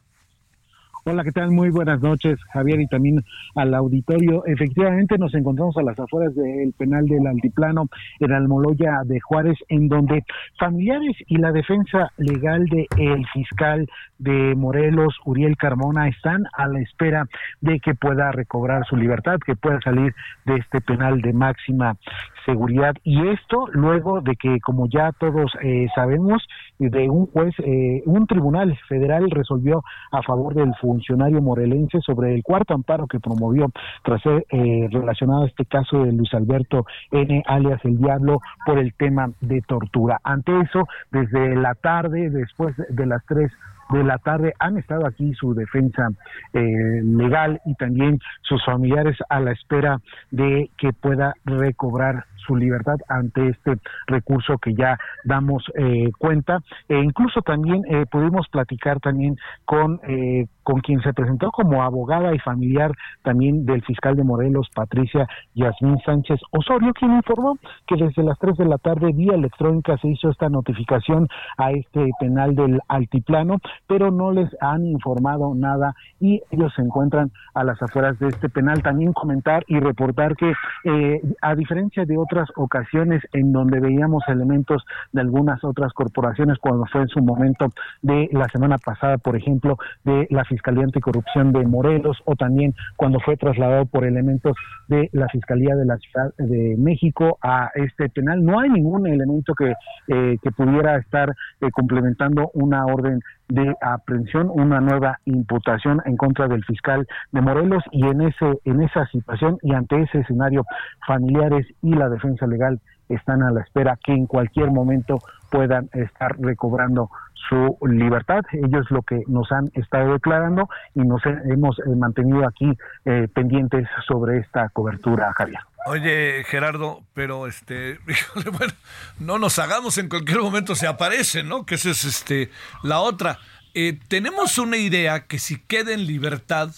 [1.12, 1.49] Hola, ¿qué tal?
[1.49, 3.24] Muy buenas noches, Javier, y también
[3.55, 4.45] al auditorio.
[4.45, 7.88] Efectivamente, nos encontramos a las afueras del penal del Altiplano,
[8.20, 10.24] en Almoloya de Juárez, en donde
[10.60, 13.88] familiares y la defensa legal del el fiscal
[14.20, 17.26] de Morelos, Uriel Carmona, están a la espera
[17.60, 20.14] de que pueda recobrar su libertad, que pueda salir
[20.45, 21.97] de este penal de máxima
[22.45, 22.93] seguridad.
[23.03, 26.45] Y esto luego de que, como ya todos eh, sabemos,
[26.80, 32.44] de un juez, eh, un tribunal federal resolvió a favor del funcionario morelense sobre el
[32.44, 33.68] cuarto amparo que promovió
[34.04, 37.44] tras ser eh, relacionado a este caso de Luis Alberto N.
[37.46, 40.20] alias El Diablo por el tema de tortura.
[40.24, 43.52] Ante eso, desde la tarde, después de las tres
[43.90, 46.10] de la tarde han estado aquí su defensa
[46.54, 50.00] eh, legal y también sus familiares a la espera
[50.32, 53.76] de que pueda recobrar su libertad ante este
[54.08, 56.60] recurso que ya damos eh, cuenta.
[56.88, 62.34] E incluso también eh, pudimos platicar también con eh, con quien se presentó como abogada
[62.34, 62.91] y familiar
[63.24, 68.56] también del fiscal de Morelos Patricia Yasmín Sánchez Osorio quien informó que desde las 3
[68.58, 71.28] de la tarde vía electrónica se hizo esta notificación
[71.58, 77.32] a este penal del altiplano pero no les han informado nada y ellos se encuentran
[77.54, 78.82] a las afueras de este penal.
[78.82, 80.54] También comentar y reportar que
[80.86, 86.86] eh, a diferencia de otras ocasiones en donde veíamos elementos de algunas otras corporaciones cuando
[86.86, 87.68] fue en su momento
[88.02, 93.20] de la semana pasada, por ejemplo, de la Fiscalía Anticorrupción de Morelos o también cuando
[93.20, 94.56] fue trasladado por elementos
[94.88, 98.44] de la Fiscalía de la Ciudad de México a este penal.
[98.44, 99.74] No hay ningún elemento que,
[100.08, 101.30] eh, que pudiera estar
[101.62, 107.84] eh, complementando una orden de aprehensión, una nueva imputación en contra del fiscal de Morelos
[107.91, 110.66] y en ese en esa situación y ante ese escenario
[111.06, 112.80] familiares y la defensa legal
[113.10, 117.10] están a la espera que en cualquier momento puedan estar recobrando
[117.49, 118.43] su libertad.
[118.51, 122.72] Ellos lo que nos han estado declarando y nos he- hemos eh, mantenido aquí
[123.05, 125.60] eh, pendientes sobre esta cobertura, Javier.
[125.88, 127.97] Oye, Gerardo, pero este,
[128.57, 128.74] bueno,
[129.20, 131.66] no nos hagamos en cualquier momento se aparece, ¿no?
[131.66, 132.49] Que esa es este
[132.84, 133.39] la otra.
[133.74, 136.70] Eh, tenemos una idea que si queda en libertad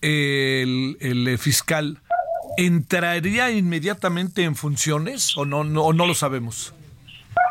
[0.00, 2.00] el, el, eh, fiscal,
[2.56, 6.74] ¿entraría inmediatamente en funciones o no, no, no lo sabemos?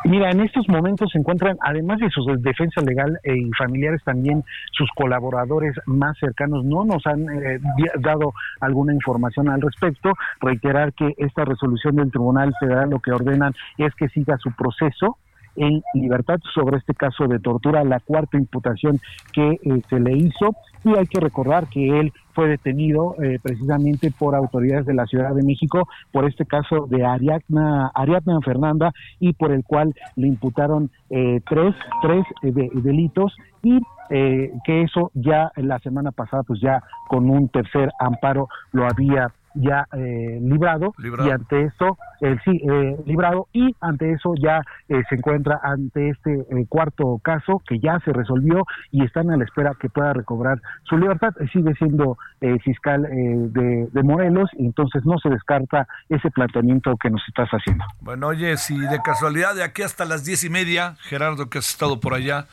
[0.06, 4.43] Mira, en estos momentos se encuentran, además de su defensa legal eh, y familiares, también
[4.72, 7.60] sus colaboradores más cercanos no nos han eh,
[7.99, 10.12] dado alguna información al respecto.
[10.41, 15.18] Reiterar que esta resolución del Tribunal Federal lo que ordenan es que siga su proceso
[15.56, 18.99] en libertad sobre este caso de tortura, la cuarta imputación
[19.32, 20.56] que eh, se le hizo.
[20.84, 25.34] Y hay que recordar que él fue detenido eh, precisamente por autoridades de la Ciudad
[25.34, 30.90] de México por este caso de Ariadna, Ariadna Fernanda y por el cual le imputaron
[31.10, 33.80] eh, tres, tres delitos y
[34.10, 39.88] que eso ya la semana pasada pues ya con un tercer amparo lo había ya
[39.93, 45.60] eh, librado, y ante eso eh, sí eh, librado y ante eso ya se encuentra
[45.64, 50.14] ante este cuarto caso que ya se resolvió y están a la espera que pueda
[50.14, 51.34] recobrar su libertad.
[51.51, 52.18] Sigue siendo
[52.64, 57.84] fiscal de, de, Morelos y entonces no se descarta ese planteamiento que nos estás haciendo.
[58.01, 61.70] Bueno oye si de casualidad de aquí hasta las diez y media Gerardo que has
[61.70, 62.45] estado por allá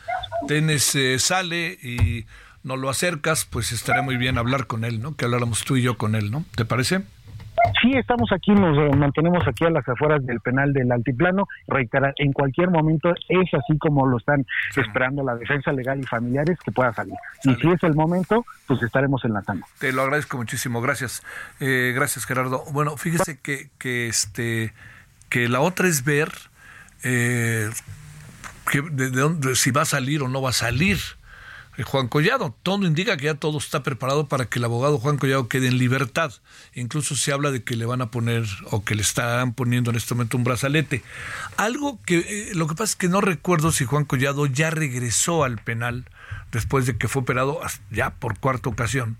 [0.47, 2.25] tenés sale y
[2.63, 5.15] nos lo acercas, pues estaría muy bien hablar con él, ¿no?
[5.15, 6.45] Que habláramos tú y yo con él, ¿no?
[6.55, 7.01] ¿Te parece?
[7.81, 11.47] Sí, estamos aquí, nos eh, mantenemos aquí a las afueras del penal del altiplano.
[11.67, 14.45] Reiterar, en cualquier momento es así como lo están
[14.75, 17.13] esperando la defensa legal y familiares que pueda salir.
[17.43, 19.65] Y si es el momento, pues estaremos enlazando.
[19.79, 21.23] Te lo agradezco muchísimo, gracias.
[21.59, 22.63] Eh, gracias, Gerardo.
[22.71, 24.73] Bueno, fíjese que, que, este,
[25.29, 26.29] que la otra es ver
[27.03, 27.69] eh,
[28.71, 30.97] que de dónde, si va a salir o no va a salir
[31.83, 32.55] Juan Collado.
[32.63, 35.77] Todo indica que ya todo está preparado para que el abogado Juan Collado quede en
[35.77, 36.33] libertad.
[36.73, 39.97] Incluso se habla de que le van a poner o que le están poniendo en
[39.97, 41.03] este momento un brazalete.
[41.57, 45.43] Algo que eh, lo que pasa es que no recuerdo si Juan Collado ya regresó
[45.43, 46.05] al penal
[46.51, 47.59] después de que fue operado
[47.89, 49.17] ya por cuarta ocasión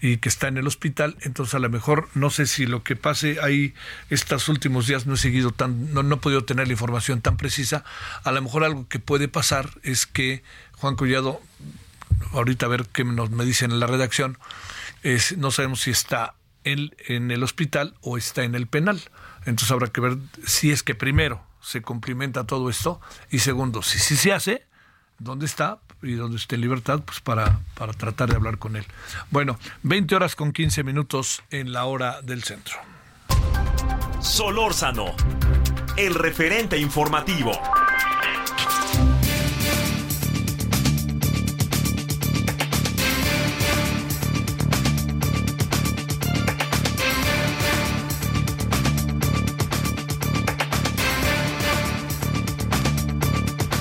[0.00, 2.94] y que está en el hospital, entonces a lo mejor no sé si lo que
[2.94, 3.72] pase ahí
[4.10, 7.38] estos últimos días no he seguido tan, no, no he podido tener la información tan
[7.38, 7.84] precisa,
[8.22, 10.42] a lo mejor algo que puede pasar es que
[10.72, 11.40] Juan Collado
[12.32, 14.38] ahorita a ver qué nos me dicen en la redacción,
[15.02, 16.34] es, no sabemos si está
[16.64, 19.00] él en el hospital o está en el penal.
[19.46, 23.00] Entonces habrá que ver si es que primero se cumplimenta todo esto
[23.30, 24.66] y segundo, si sí se hace,
[25.18, 28.84] dónde está y dónde esté en libertad, pues para, para tratar de hablar con él.
[29.30, 32.76] Bueno, 20 horas con 15 minutos en la hora del centro.
[34.20, 35.14] Solórzano,
[35.96, 37.52] el referente informativo.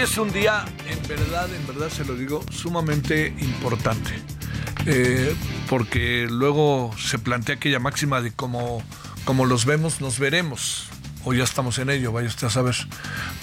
[0.04, 4.12] Es un día, en verdad, en verdad se lo digo, sumamente importante.
[4.86, 5.34] Eh,
[5.70, 8.84] porque luego se plantea aquella máxima de como,
[9.24, 10.90] como los vemos, nos veremos.
[11.24, 12.76] O ya estamos en ello, vaya usted a saber.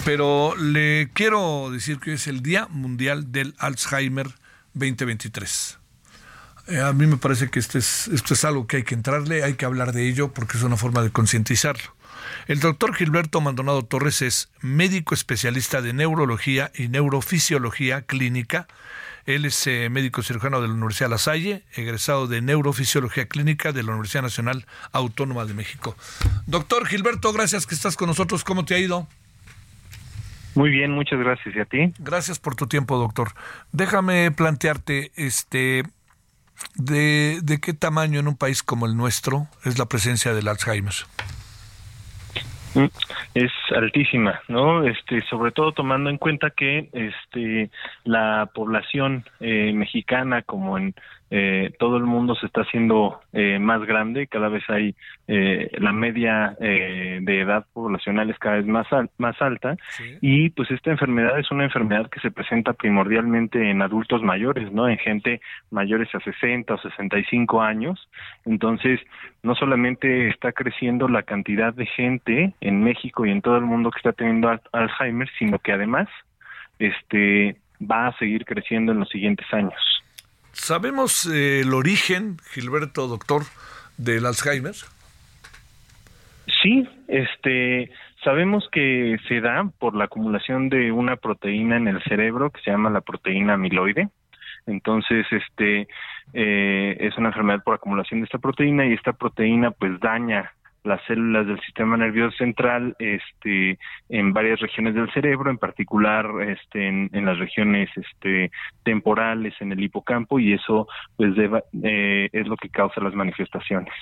[0.05, 4.27] Pero le quiero decir que es el Día Mundial del Alzheimer
[4.75, 5.79] 2023.
[6.67, 9.43] Eh, a mí me parece que esto es, esto es algo que hay que entrarle,
[9.43, 11.95] hay que hablar de ello porque es una forma de concientizarlo.
[12.51, 18.67] El doctor Gilberto Maldonado Torres es médico especialista de neurología y neurofisiología clínica.
[19.25, 23.83] Él es eh, médico cirujano de la Universidad La Salle, egresado de neurofisiología clínica de
[23.83, 25.95] la Universidad Nacional Autónoma de México.
[26.45, 28.43] Doctor Gilberto, gracias que estás con nosotros.
[28.43, 29.07] ¿Cómo te ha ido?
[30.53, 31.55] Muy bien, muchas gracias.
[31.55, 31.93] ¿Y a ti?
[31.99, 33.31] Gracias por tu tiempo, doctor.
[33.71, 35.83] Déjame plantearte, este,
[36.75, 40.95] de, de qué tamaño en un país como el nuestro es la presencia del Alzheimer.
[43.33, 44.83] Es altísima, ¿no?
[44.83, 47.69] Este, sobre todo tomando en cuenta que este
[48.03, 50.95] la población eh, mexicana como en
[51.33, 54.95] eh, todo el mundo se está haciendo eh, más grande, cada vez hay
[55.29, 58.87] eh, la media eh, de edad poblacional es cada vez más
[59.17, 59.77] más alta
[60.19, 64.89] y pues esta enfermedad es una enfermedad que se presenta primordialmente en adultos mayores, ¿no?
[64.89, 65.39] En gente
[65.69, 68.09] mayores a 60 o 65 años.
[68.45, 68.99] Entonces,
[69.41, 73.89] no solamente está creciendo la cantidad de gente en México y en todo el mundo
[73.89, 76.09] que está teniendo Alzheimer, sino que además
[76.79, 80.00] este va a seguir creciendo en los siguientes años.
[80.53, 83.43] ¿Sabemos eh, el origen, Gilberto, doctor,
[83.97, 84.75] del Alzheimer?
[86.61, 87.91] Sí, este,
[88.23, 92.71] sabemos que se da por la acumulación de una proteína en el cerebro que se
[92.71, 94.09] llama la proteína amiloide.
[94.67, 95.87] Entonces, este,
[96.33, 100.51] eh, es una enfermedad por acumulación de esta proteína y esta proteína pues daña
[100.83, 103.77] las células del sistema nervioso central este
[104.09, 108.51] en varias regiones del cerebro en particular este en, las regiones este
[108.83, 110.87] temporales en el hipocampo y eso
[111.17, 113.93] pues deba, eh, es lo que causa las manifestaciones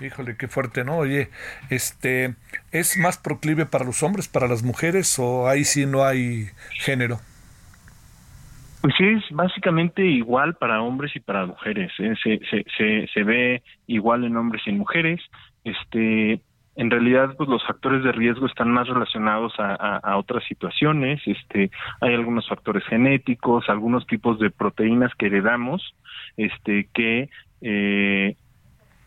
[0.00, 0.96] Híjole, qué fuerte, ¿no?
[0.98, 1.28] Oye,
[1.70, 2.34] este,
[2.72, 6.46] ¿es más proclive para los hombres, para las mujeres o ahí sí no hay
[6.80, 7.20] género?
[8.80, 11.92] Pues es básicamente igual para hombres y para mujeres.
[12.00, 12.14] ¿eh?
[12.22, 15.20] Se, se, se, se ve igual en hombres y en mujeres.
[15.64, 16.40] Este,
[16.76, 21.20] en realidad, pues los factores de riesgo están más relacionados a, a, otras situaciones.
[21.26, 21.70] Este,
[22.00, 25.94] hay algunos factores genéticos, algunos tipos de proteínas que heredamos,
[26.36, 27.30] este, que
[27.60, 28.36] eh,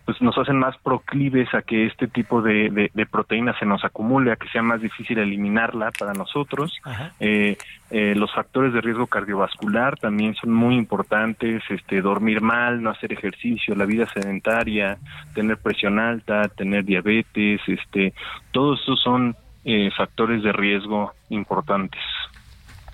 [0.08, 3.84] pues nos hacen más proclives a que este tipo de, de, de proteína se nos
[3.84, 6.80] acumule, a que sea más difícil eliminarla para nosotros.
[7.20, 7.58] Eh,
[7.90, 13.12] eh, los factores de riesgo cardiovascular también son muy importantes, este, dormir mal, no hacer
[13.12, 14.98] ejercicio, la vida sedentaria,
[15.34, 18.14] tener presión alta, tener diabetes, este,
[18.54, 19.36] todos esos son
[19.66, 22.00] eh, factores de riesgo importantes.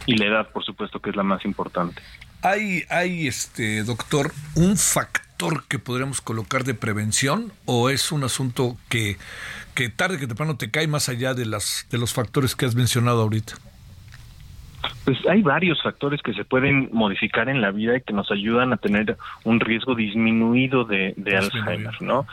[0.07, 2.01] Y la edad, por supuesto, que es la más importante.
[2.41, 5.32] ¿Hay, hay este, doctor, un factor
[5.67, 9.17] que podríamos colocar de prevención o es un asunto que,
[9.75, 12.75] que tarde que temprano te cae más allá de, las, de los factores que has
[12.75, 13.53] mencionado ahorita?
[15.05, 18.73] Pues hay varios factores que se pueden modificar en la vida y que nos ayudan
[18.73, 22.25] a tener un riesgo disminuido de, de Alzheimer, ¿no?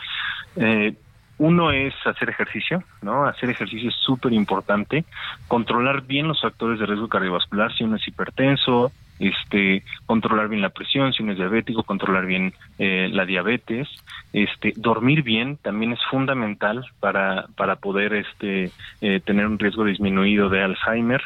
[0.57, 0.93] Eh,
[1.37, 3.25] uno es hacer ejercicio, ¿no?
[3.25, 5.05] Hacer ejercicio es súper importante.
[5.47, 8.91] Controlar bien los factores de riesgo cardiovascular, si uno es hipertenso,
[9.21, 13.87] este, controlar bien la presión, si uno es diabético, controlar bien eh, la diabetes,
[14.33, 18.71] este, dormir bien también es fundamental para, para poder este,
[19.01, 21.21] eh, tener un riesgo disminuido de Alzheimer.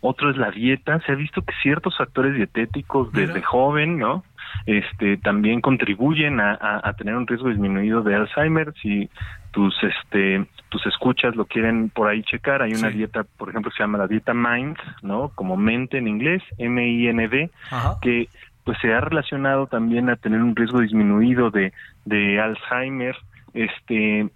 [0.00, 1.00] Otro es la dieta.
[1.00, 4.22] Se ha visto que ciertos factores dietéticos desde joven, ¿no?
[4.66, 8.72] Este, también contribuyen a, a, a tener un riesgo disminuido de Alzheimer.
[8.80, 9.08] Si
[9.50, 12.98] tus este tus escuchas lo quieren por ahí checar hay una Sí.
[12.98, 16.86] dieta por ejemplo que se llama la dieta Mind no como mente en inglés M
[16.86, 17.96] I N D Ajá.
[18.02, 18.28] que
[18.64, 21.72] pues se ha relacionado también a tener un riesgo disminuido de
[22.04, 23.16] de Alzheimer
[23.54, 24.28] este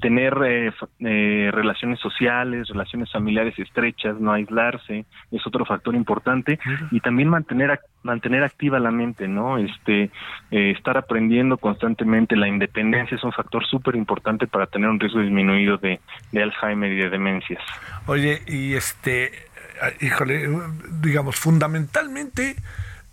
[0.00, 6.58] tener eh, eh, relaciones sociales, relaciones familiares estrechas, no aislarse, es otro factor importante
[6.90, 9.58] y también mantener mantener activa la mente, ¿no?
[9.58, 10.10] Este
[10.50, 15.20] eh, estar aprendiendo constantemente, la independencia es un factor súper importante para tener un riesgo
[15.20, 16.00] disminuido de,
[16.32, 17.62] de Alzheimer y de demencias.
[18.06, 20.48] Oye, y este, eh, híjole,
[21.02, 22.56] digamos, fundamentalmente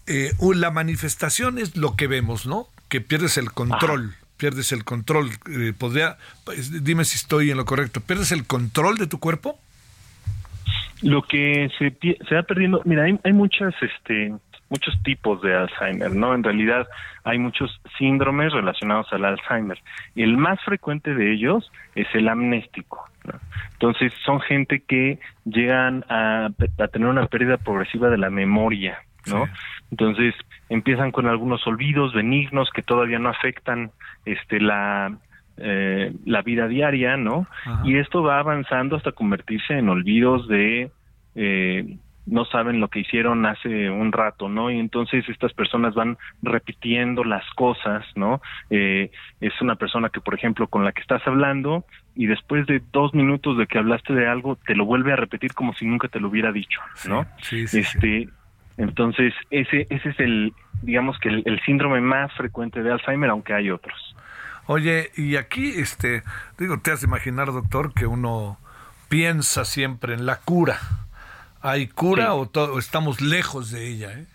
[0.05, 2.67] eh, la manifestación es lo que vemos, ¿no?
[2.87, 5.29] Que pierdes el control, pierdes el control.
[5.49, 9.57] eh, podría, pues, dime si estoy en lo correcto, ¿pierdes el control de tu cuerpo?
[11.01, 11.95] Lo que se,
[12.27, 14.33] se va perdiendo, mira, hay, hay muchas, este,
[14.67, 16.35] muchos tipos de Alzheimer, ¿no?
[16.35, 16.85] En realidad
[17.23, 19.79] hay muchos síndromes relacionados al Alzheimer.
[20.13, 23.05] Y el más frecuente de ellos es el amnéstico.
[23.23, 23.39] ¿no?
[23.71, 26.49] Entonces son gente que llegan a,
[26.79, 29.45] a tener una pérdida progresiva de la memoria, ¿no?
[29.89, 30.35] Entonces
[30.67, 33.91] empiezan con algunos olvidos benignos que todavía no afectan
[34.25, 35.17] este la
[35.57, 37.45] eh, la vida diaria, ¿no?
[37.83, 40.89] Y esto va avanzando hasta convertirse en olvidos de
[41.35, 44.71] eh, no saben lo que hicieron hace un rato, ¿no?
[44.71, 48.41] Y entonces estas personas van repitiendo las cosas, ¿no?
[48.69, 51.85] Eh, es una persona que, por ejemplo, con la que estás hablando
[52.15, 55.53] y después de dos minutos de que hablaste de algo, te lo vuelve a repetir
[55.53, 57.25] como si nunca te lo hubiera dicho, ¿no?
[57.41, 58.29] Sí, sí, este,
[58.77, 63.53] entonces ese ese es el, digamos que el, el síndrome más frecuente de Alzheimer, aunque
[63.53, 64.15] hay otros.
[64.65, 66.23] Oye, y aquí, este,
[66.57, 68.57] digo, te has de imaginar, doctor, que uno
[69.09, 70.77] piensa siempre en la cura.
[71.61, 74.11] ¿Hay cura o, estamos lejos de ella?
[74.11, 74.25] eh?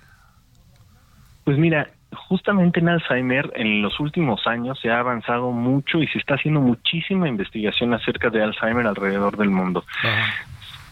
[1.44, 1.88] Pues mira,
[2.28, 6.60] justamente en Alzheimer en los últimos años se ha avanzado mucho y se está haciendo
[6.60, 9.84] muchísima investigación acerca de Alzheimer alrededor del mundo.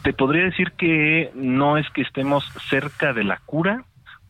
[0.07, 3.83] Te podría decir que no es que estemos cerca de la cura,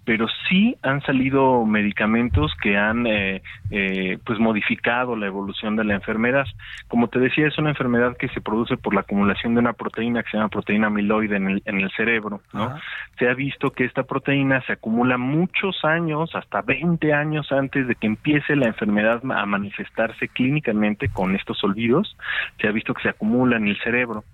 [0.07, 5.93] pero sí han salido medicamentos que han eh, eh, pues modificado la evolución de la
[5.93, 6.47] enfermedad.
[6.89, 10.23] Como te decía, es una enfermedad que se produce por la acumulación de una proteína
[10.23, 12.75] que se llama proteína amiloide en el, en el cerebro, ¿no?
[13.19, 17.97] Se ha visto que esta proteína se acumula muchos años, hasta 20 años antes de
[17.97, 22.17] que empiece la enfermedad a manifestarse clínicamente con estos olvidos.
[22.63, 24.25] Se ha visto que se acumula en el cerebro.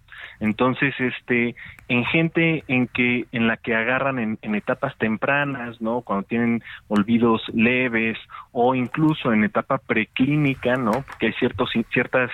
[0.43, 1.55] Entonces, este,
[1.86, 6.01] en gente en que, en la que agarran en, en etapas tempranas, ¿no?
[6.01, 8.19] Cuando tienen olvidos leves
[8.51, 10.90] o incluso en etapa preclínica, ¿no?
[10.90, 12.28] Porque hay ciertos, ciertas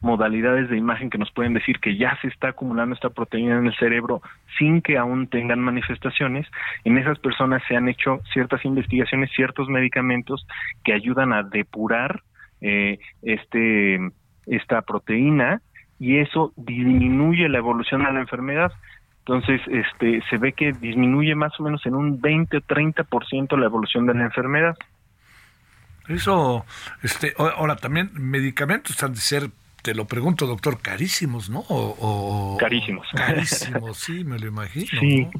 [0.00, 3.66] modalidades de imagen que nos pueden decir que ya se está acumulando esta proteína en
[3.66, 4.22] el cerebro
[4.58, 6.48] sin que aún tengan manifestaciones.
[6.82, 10.44] En esas personas se han hecho ciertas investigaciones, ciertos medicamentos
[10.82, 12.22] que ayudan a depurar
[12.60, 14.00] eh, este
[14.46, 15.62] esta proteína
[16.02, 18.72] y eso disminuye la evolución de la enfermedad.
[19.20, 23.66] Entonces, este, se ve que disminuye más o menos en un 20 o 30% la
[23.66, 24.76] evolución de la enfermedad.
[26.08, 26.66] Eso,
[27.04, 29.50] este, ahora también medicamentos han de ser,
[29.80, 31.60] te lo pregunto, doctor, carísimos, ¿no?
[31.68, 33.06] O, o- Carísimos.
[33.14, 34.86] Carísimos, sí, me lo imagino.
[34.98, 35.30] Sí, ¿no?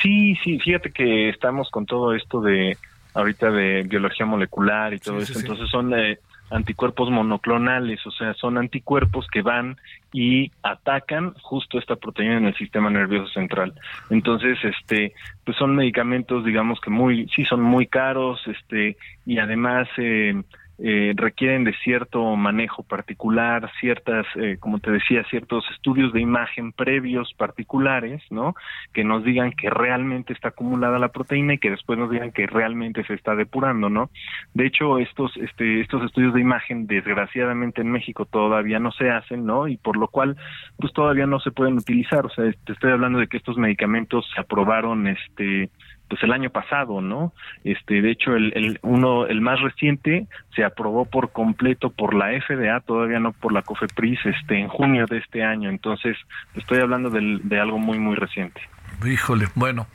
[0.00, 2.78] sí, sí, fíjate que estamos con todo esto de
[3.12, 5.40] ahorita de biología molecular y todo sí, eso, sí.
[5.40, 6.18] entonces son eh,
[6.50, 9.76] anticuerpos monoclonales, o sea, son anticuerpos que van
[10.12, 13.72] y atacan justo esta proteína en el sistema nervioso central.
[14.10, 15.14] Entonces, este,
[15.44, 20.42] pues son medicamentos, digamos que muy, sí son muy caros, este, y además eh,
[20.82, 26.72] eh, requieren de cierto manejo particular, ciertas, eh, como te decía, ciertos estudios de imagen
[26.72, 28.54] previos particulares, ¿no?
[28.94, 32.46] Que nos digan que realmente está acumulada la proteína y que después nos digan que
[32.46, 34.10] realmente se está depurando, ¿no?
[34.54, 39.44] De hecho, estos, este, estos estudios de imagen, desgraciadamente en México todavía no se hacen,
[39.44, 39.68] ¿no?
[39.68, 40.36] Y por lo cual,
[40.78, 42.24] pues todavía no se pueden utilizar.
[42.24, 45.68] O sea, te estoy hablando de que estos medicamentos se aprobaron, este,
[46.10, 47.32] pues el año pasado, ¿no?
[47.64, 52.26] Este, de hecho, el, el uno, el más reciente, se aprobó por completo por la
[52.42, 55.70] FDA, todavía no por la COFEPRIS, este, en junio de este año.
[55.70, 56.16] Entonces,
[56.56, 58.60] estoy hablando del- de algo muy, muy reciente.
[59.06, 59.86] Híjole, bueno,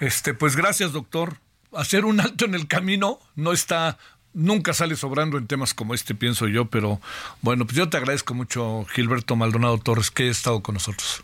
[0.00, 1.34] este, pues gracias, doctor.
[1.76, 3.98] Hacer un alto en el camino no está,
[4.32, 7.00] nunca sale sobrando en temas como este, pienso yo, pero
[7.42, 11.22] bueno, pues yo te agradezco mucho, Gilberto Maldonado Torres, que he estado con nosotros.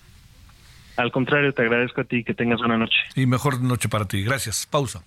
[0.96, 2.96] Al contrario, te agradezco a ti, que tengas buena noche.
[3.14, 4.22] Y mejor noche para ti.
[4.22, 4.66] Gracias.
[4.66, 5.02] Pausa.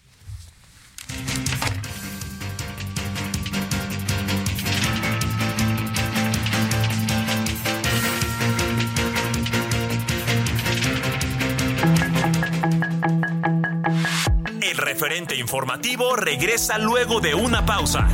[14.62, 18.08] El referente informativo regresa luego de una pausa.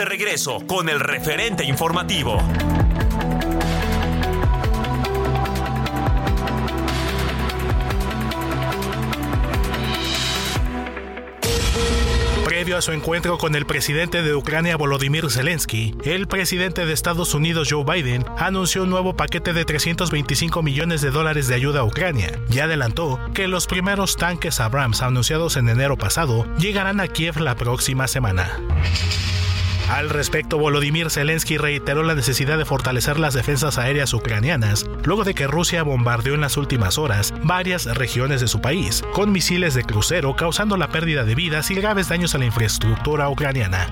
[0.00, 2.38] De regreso con el referente informativo.
[12.46, 17.34] Previo a su encuentro con el presidente de Ucrania Volodymyr Zelensky, el presidente de Estados
[17.34, 21.84] Unidos Joe Biden anunció un nuevo paquete de 325 millones de dólares de ayuda a
[21.84, 27.38] Ucrania y adelantó que los primeros tanques Abrams anunciados en enero pasado llegarán a Kiev
[27.38, 28.58] la próxima semana.
[29.90, 35.34] Al respecto, Volodymyr Zelensky reiteró la necesidad de fortalecer las defensas aéreas ucranianas, luego de
[35.34, 39.82] que Rusia bombardeó en las últimas horas varias regiones de su país, con misiles de
[39.82, 43.88] crucero causando la pérdida de vidas y graves daños a la infraestructura ucraniana.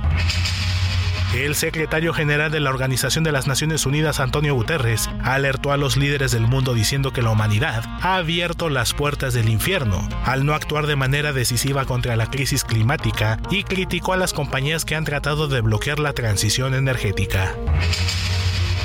[1.34, 5.98] El secretario general de la Organización de las Naciones Unidas, Antonio Guterres, alertó a los
[5.98, 10.54] líderes del mundo diciendo que la humanidad ha abierto las puertas del infierno al no
[10.54, 15.04] actuar de manera decisiva contra la crisis climática y criticó a las compañías que han
[15.04, 17.54] tratado de bloquear la transición energética.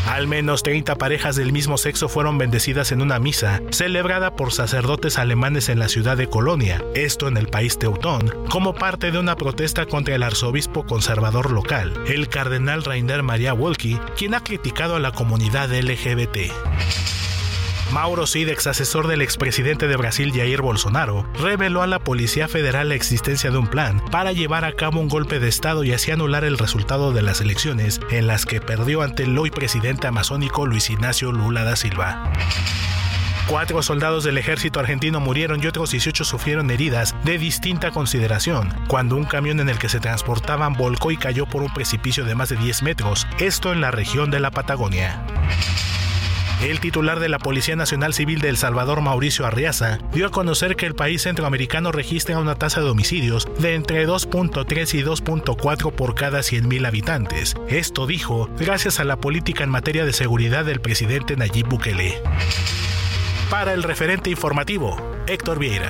[0.07, 5.17] Al menos 30 parejas del mismo sexo fueron bendecidas en una misa celebrada por sacerdotes
[5.17, 9.38] alemanes en la ciudad de Colonia, esto en el país teutón, como parte de una
[9.38, 14.99] protesta contra el arzobispo conservador local, el cardenal Rainer Maria Wolke, quien ha criticado a
[14.99, 16.51] la comunidad LGBT.
[17.94, 22.90] Mauro Cid, ex asesor del expresidente de Brasil Jair Bolsonaro, reveló a la Policía Federal
[22.90, 26.10] la existencia de un plan para llevar a cabo un golpe de Estado y así
[26.10, 30.65] anular el resultado de las elecciones en las que perdió ante el hoy presidente amazónico
[30.65, 32.34] Luis Ignacio Lula da Silva.
[33.45, 39.18] Cuatro soldados del ejército argentino murieron y otros 18 sufrieron heridas de distinta consideración cuando
[39.18, 42.49] un camión en el que se transportaban volcó y cayó por un precipicio de más
[42.49, 45.24] de 10 metros, esto en la región de la Patagonia.
[46.64, 50.77] El titular de la Policía Nacional Civil de El Salvador, Mauricio Arriaza, dio a conocer
[50.77, 56.15] que el país centroamericano registra una tasa de homicidios de entre 2.3 y 2.4 por
[56.15, 57.56] cada 100.000 habitantes.
[57.68, 62.22] Esto dijo gracias a la política en materia de seguridad del presidente Nayib Bukele.
[63.49, 64.95] Para el referente informativo,
[65.27, 65.90] Héctor Vieira.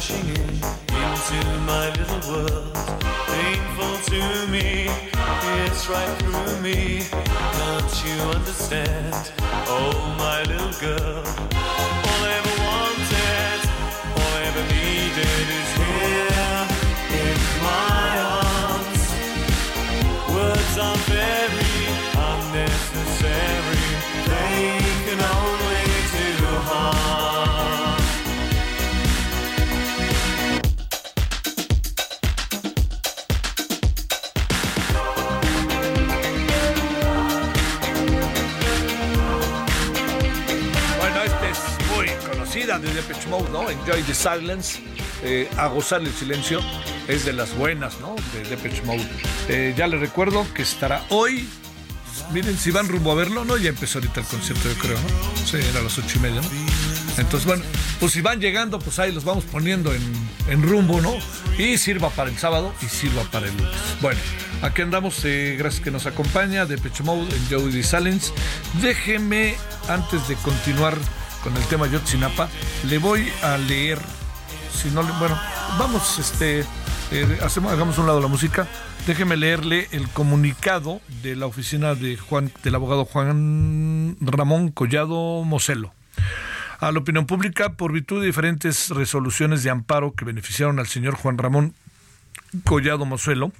[0.00, 0.48] Crashing in
[0.96, 2.74] into my little world.
[3.26, 4.88] Painful to me,
[5.60, 7.02] it's right through me.
[7.10, 9.32] Can't you understand?
[9.66, 11.79] Oh, my little girl.
[43.30, 43.70] Mode, ¿no?
[43.70, 44.80] Enjoy the Silence,
[45.22, 46.60] eh, a gozar el silencio,
[47.06, 48.16] es de las buenas, ¿no?
[48.34, 49.06] De Depeche Mode.
[49.48, 51.48] Eh, ya les recuerdo que estará hoy.
[52.32, 53.56] Miren, si van rumbo a verlo, ¿no?
[53.56, 55.46] Ya empezó ahorita el concierto, yo creo, ¿no?
[55.46, 56.48] Sí, era a las ocho y media, ¿no?
[57.18, 57.62] Entonces, bueno,
[57.98, 60.02] pues si van llegando, pues ahí los vamos poniendo en,
[60.48, 61.14] en rumbo, ¿no?
[61.56, 63.74] Y sirva para el sábado y sirva para el lunes.
[64.00, 64.20] Bueno,
[64.62, 67.82] aquí andamos, eh, gracias que nos acompaña, de Mode, en Joey D.
[67.82, 68.32] Silence.
[68.80, 69.56] Déjeme,
[69.88, 70.96] antes de continuar
[71.42, 72.48] con el tema Yotzinapa,
[72.84, 73.98] le voy a leer,
[74.72, 75.38] si no, bueno,
[75.78, 76.64] vamos, este,
[77.10, 78.66] eh, hacemos, hagamos un lado la música.
[79.06, 85.94] Déjeme leerle el comunicado de la oficina de Juan, del abogado Juan Ramón Collado Moselo
[86.80, 91.14] a la opinión pública por virtud de diferentes resoluciones de amparo que beneficiaron al señor
[91.14, 91.74] Juan Ramón
[92.64, 93.52] Collado Mozuelo,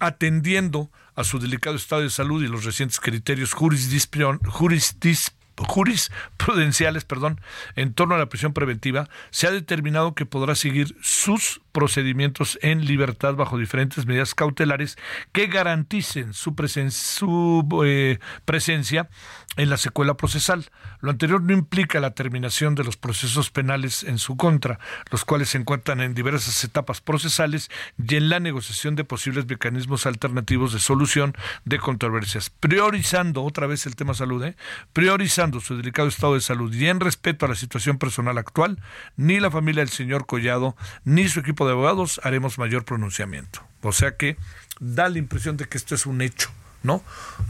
[0.00, 7.40] atendiendo a su delicado estado de salud y los recientes criterios jurisdiccion- jurisdis- jurisprudenciales perdón,
[7.76, 12.84] en torno a la prisión preventiva, se ha determinado que podrá seguir sus procedimientos en
[12.84, 14.96] libertad bajo diferentes medidas cautelares
[15.32, 19.08] que garanticen su, presen- su eh, presencia
[19.56, 20.70] en la secuela procesal.
[21.00, 24.78] Lo anterior no implica la terminación de los procesos penales en su contra,
[25.10, 30.06] los cuales se encuentran en diversas etapas procesales y en la negociación de posibles mecanismos
[30.06, 34.56] alternativos de solución de controversias, priorizando otra vez el tema salud, ¿eh?
[34.92, 38.78] priorizando su delicado estado de salud y en respeto a la situación personal actual,
[39.16, 43.62] ni la familia del señor Collado ni su equipo de abogados haremos mayor pronunciamiento.
[43.82, 44.36] O sea que
[44.80, 46.50] da la impresión de que esto es un hecho.
[46.84, 47.02] ¿No?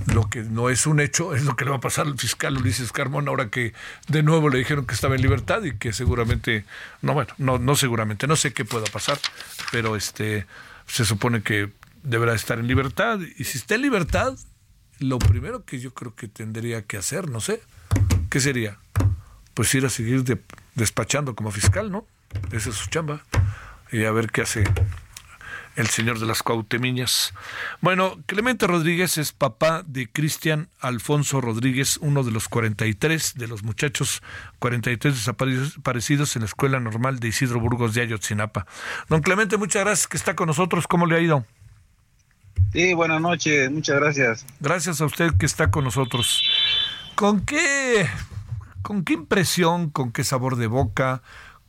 [0.06, 2.56] Lo que no es un hecho es lo que le va a pasar al fiscal
[2.56, 3.74] Ulises Carmona ahora que
[4.08, 6.64] de nuevo le dijeron que estaba en libertad y que seguramente,
[7.02, 9.18] no, bueno, no, no seguramente, no sé qué pueda pasar,
[9.70, 10.46] pero este
[10.86, 11.70] se supone que
[12.02, 14.34] deberá estar en libertad y si está en libertad,
[15.00, 17.60] lo primero que yo creo que tendría que hacer, no sé,
[18.30, 18.78] ¿qué sería?
[19.54, 20.40] Pues ir a seguir de-
[20.74, 22.06] despachando como fiscal, ¿no?
[22.52, 23.22] Esa es su chamba.
[23.92, 24.64] Y a ver qué hace
[25.76, 27.34] el señor de las Cuautemiñas.
[27.80, 33.62] Bueno, Clemente Rodríguez es papá de Cristian Alfonso Rodríguez, uno de los 43 de los
[33.62, 34.22] muchachos
[34.60, 38.66] 43 desaparecidos en la Escuela Normal de Isidro Burgos de Ayotzinapa.
[39.08, 40.86] Don Clemente, muchas gracias que está con nosotros.
[40.86, 41.44] ¿Cómo le ha ido?
[42.72, 44.46] Sí, buenas noches, muchas gracias.
[44.60, 46.42] Gracias a usted que está con nosotros.
[47.14, 48.08] ¿Con qué,
[48.82, 51.22] con qué impresión, con qué sabor de boca,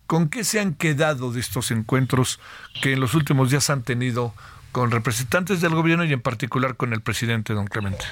[0.08, 2.40] con qué se han quedado de estos encuentros
[2.82, 4.34] que en los últimos días han tenido
[4.72, 8.06] con representantes del gobierno y en particular con el presidente, don Clemente?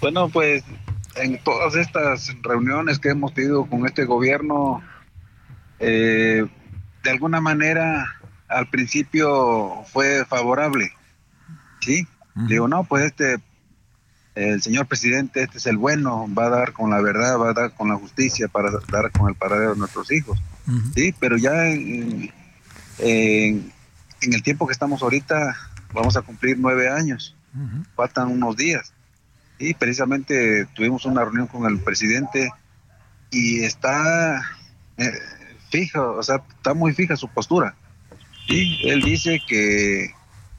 [0.00, 0.64] Bueno, pues
[1.14, 4.82] en todas estas reuniones que hemos tenido con este gobierno,
[5.78, 6.44] eh,
[7.04, 10.92] de alguna manera al principio fue favorable,
[11.80, 12.06] ¿sí?
[12.34, 13.38] Digo, no, pues este,
[14.34, 17.52] el señor presidente, este es el bueno, va a dar con la verdad, va a
[17.52, 20.38] dar con la justicia para dar con el paradero de nuestros hijos,
[20.94, 21.14] ¿sí?
[21.18, 22.32] Pero ya en,
[22.98, 23.72] en-
[24.22, 25.56] en el tiempo que estamos ahorita,
[25.92, 27.34] vamos a cumplir nueve años,
[27.96, 28.92] faltan unos días.
[29.58, 32.50] Y precisamente tuvimos una reunión con el presidente
[33.30, 34.40] y está
[34.96, 35.10] eh,
[35.70, 37.74] fija, o sea, está muy fija su postura.
[38.48, 40.10] Y él dice que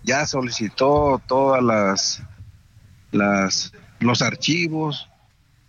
[0.04, 2.22] ya solicitó todas las,
[3.14, 5.10] las los archivos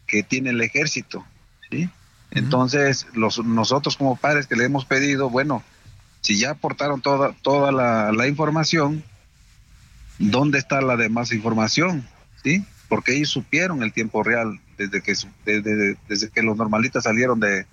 [0.06, 1.24] que tiene el ejército,
[1.70, 1.88] ¿sí?
[2.30, 5.62] Entonces, los, nosotros como padres que le hemos pedido, bueno,
[6.20, 9.04] si ya aportaron toda, toda la, la información,
[10.18, 12.06] ¿dónde está la demás información?
[12.42, 12.64] ¿Sí?
[12.88, 15.14] Porque ellos supieron el tiempo real desde que,
[15.44, 17.66] desde, desde que los normalistas salieron de,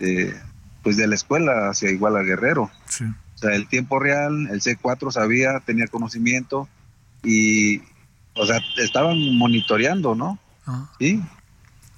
[0.00, 0.34] de,
[0.82, 2.70] pues de la escuela hacia Iguala Guerrero.
[2.88, 3.04] Sí.
[3.04, 6.68] O sea, el tiempo real, el C4 sabía, tenía conocimiento
[7.22, 7.80] y,
[8.34, 10.38] o sea, estaban monitoreando, ¿no?
[10.98, 11.22] Sí.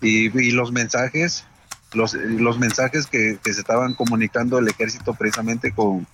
[0.00, 1.46] Y, y los mensajes,
[1.92, 6.06] los, los mensajes que, que se estaban comunicando el ejército precisamente con,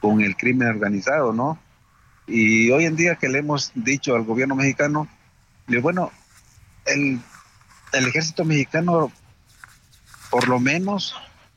[0.00, 1.58] con el crimen organizado, ¿no?
[2.26, 5.08] Y hoy en día que le hemos dicho al gobierno mexicano,
[5.66, 6.10] digo, bueno,
[6.86, 7.20] el,
[7.92, 9.12] el ejército mexicano
[10.30, 11.14] por lo menos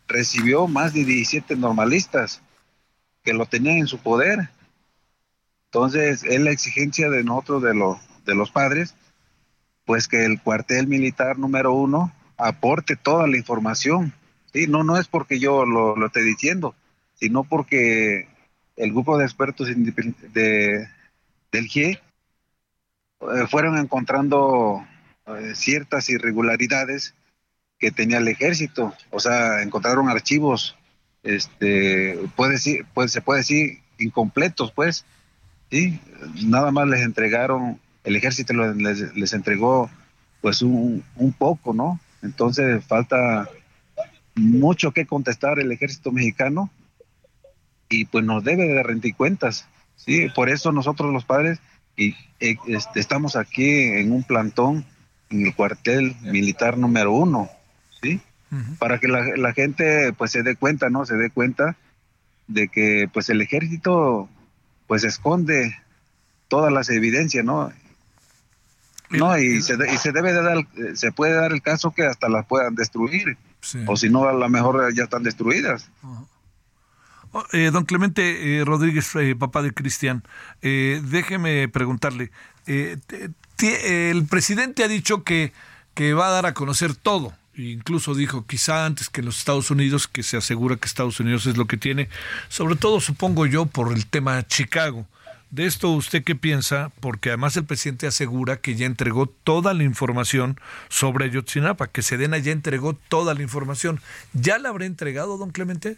[0.07, 2.41] recibió más de 17 normalistas
[3.23, 4.49] que lo tenían en su poder.
[5.73, 8.93] Entonces, es la exigencia de nosotros, de, los de los padres,
[9.85, 14.13] pues que el cuartel militar número uno aporte toda la información.
[14.53, 14.67] ¿sí?
[14.67, 16.75] No, no es porque yo lo, lo esté diciendo,
[17.15, 18.27] sino porque
[18.75, 20.87] el grupo de expertos de,
[21.51, 21.99] del GIE
[23.21, 24.85] eh, fueron encontrando
[25.25, 27.15] eh, ciertas irregularidades
[27.79, 28.93] que tenía el ejército.
[29.09, 30.77] O sea, encontraron archivos,
[31.23, 35.03] este, puede decir, pues se puede decir incompletos, pues,
[35.69, 35.99] sí.
[36.45, 39.89] Nada más les entregaron, el ejército les, les entregó,
[40.41, 41.99] pues un, un poco, ¿no?
[42.21, 43.49] Entonces falta
[44.35, 46.69] mucho que contestar el ejército mexicano
[47.89, 49.67] y pues nos debe de rendir cuentas.
[49.95, 51.59] Sí, por eso nosotros los padres
[51.95, 54.85] y, eh, este, estamos aquí en un plantón
[55.29, 57.49] en el cuartel militar número uno,
[58.01, 58.19] sí,
[58.79, 61.05] para que la, la gente pues se dé cuenta, ¿no?
[61.05, 61.75] Se dé cuenta
[62.47, 64.29] de que pues el ejército
[64.87, 65.77] pues esconde
[66.47, 67.71] todas las evidencias, ¿no?
[69.09, 70.57] No, y se, de- y se debe de dar,
[70.95, 73.37] se puede dar el caso que hasta las puedan destruir,
[73.87, 75.89] o si no, a lo mejor ya están destruidas.
[77.31, 80.23] Oh, eh, don Clemente eh, Rodríguez, eh, papá de Cristian,
[80.61, 82.31] eh, déjeme preguntarle,
[82.65, 85.53] el presidente ha dicho que,
[85.93, 90.07] que va a dar a conocer todo, incluso dijo quizá antes que los Estados Unidos,
[90.07, 92.09] que se asegura que Estados Unidos es lo que tiene,
[92.49, 95.05] sobre todo supongo yo por el tema Chicago.
[95.53, 96.91] De esto, ¿usted qué piensa?
[96.99, 100.59] Porque además el presidente asegura que ya entregó toda la información
[100.89, 104.01] sobre Ayotzinapa, que Sedena ya entregó toda la información.
[104.33, 105.97] ¿Ya la habrá entregado, don Clemente?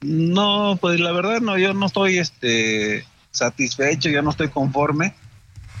[0.00, 5.14] No, pues la verdad no, yo no estoy este satisfecho, yo no estoy conforme.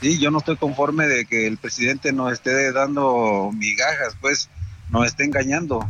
[0.02, 4.50] Sí, yo no estoy conforme de que el presidente nos esté dando migajas, pues
[4.90, 5.88] nos esté engañando.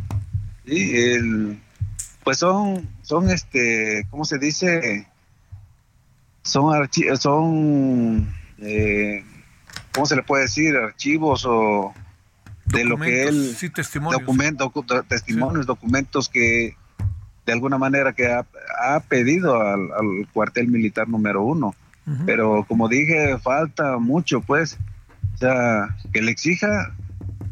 [0.65, 1.59] Sí, el-
[2.23, 5.07] pues son son este, ¿cómo se dice?
[6.43, 9.23] Son archi- son eh,
[9.93, 10.75] ¿cómo se le puede decir?
[10.75, 11.93] archivos o
[12.65, 14.19] de lo que él sí, testimonios.
[14.21, 16.75] documentos, docu- testimonios, documentos que
[17.45, 18.45] de alguna manera que ha,
[18.81, 21.75] ha pedido al, al cuartel militar número uno.
[22.25, 24.77] Pero como dije, falta mucho, pues.
[25.33, 26.95] O sea, que le exija,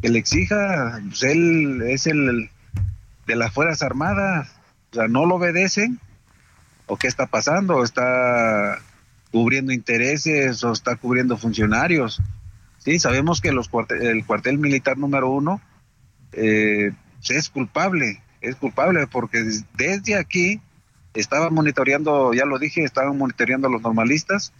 [0.06, 2.52] que le exija, pues él es el
[3.26, 4.50] de las Fuerzas Armadas.
[4.92, 6.00] O sea, no lo obedecen.
[6.86, 7.78] ¿O qué está pasando?
[7.78, 8.78] ¿O está
[9.32, 12.22] cubriendo intereses o está cubriendo funcionarios?
[12.78, 15.60] Sí, sabemos que los cuarte- el cuartel militar número uno
[16.34, 16.92] eh,
[17.28, 20.62] es culpable, es culpable porque des- desde aquí
[21.16, 24.54] estaban monitoreando, ya lo dije, estaban monitoreando a los normalistas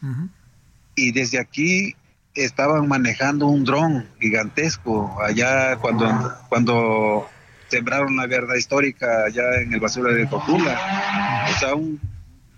[0.96, 1.96] y desde aquí
[2.36, 6.08] estaban manejando un dron gigantesco allá cuando,
[6.50, 7.30] cuando
[7.70, 11.46] sembraron la verdad histórica allá en el basura de Cocula.
[11.50, 12.00] O sea, un,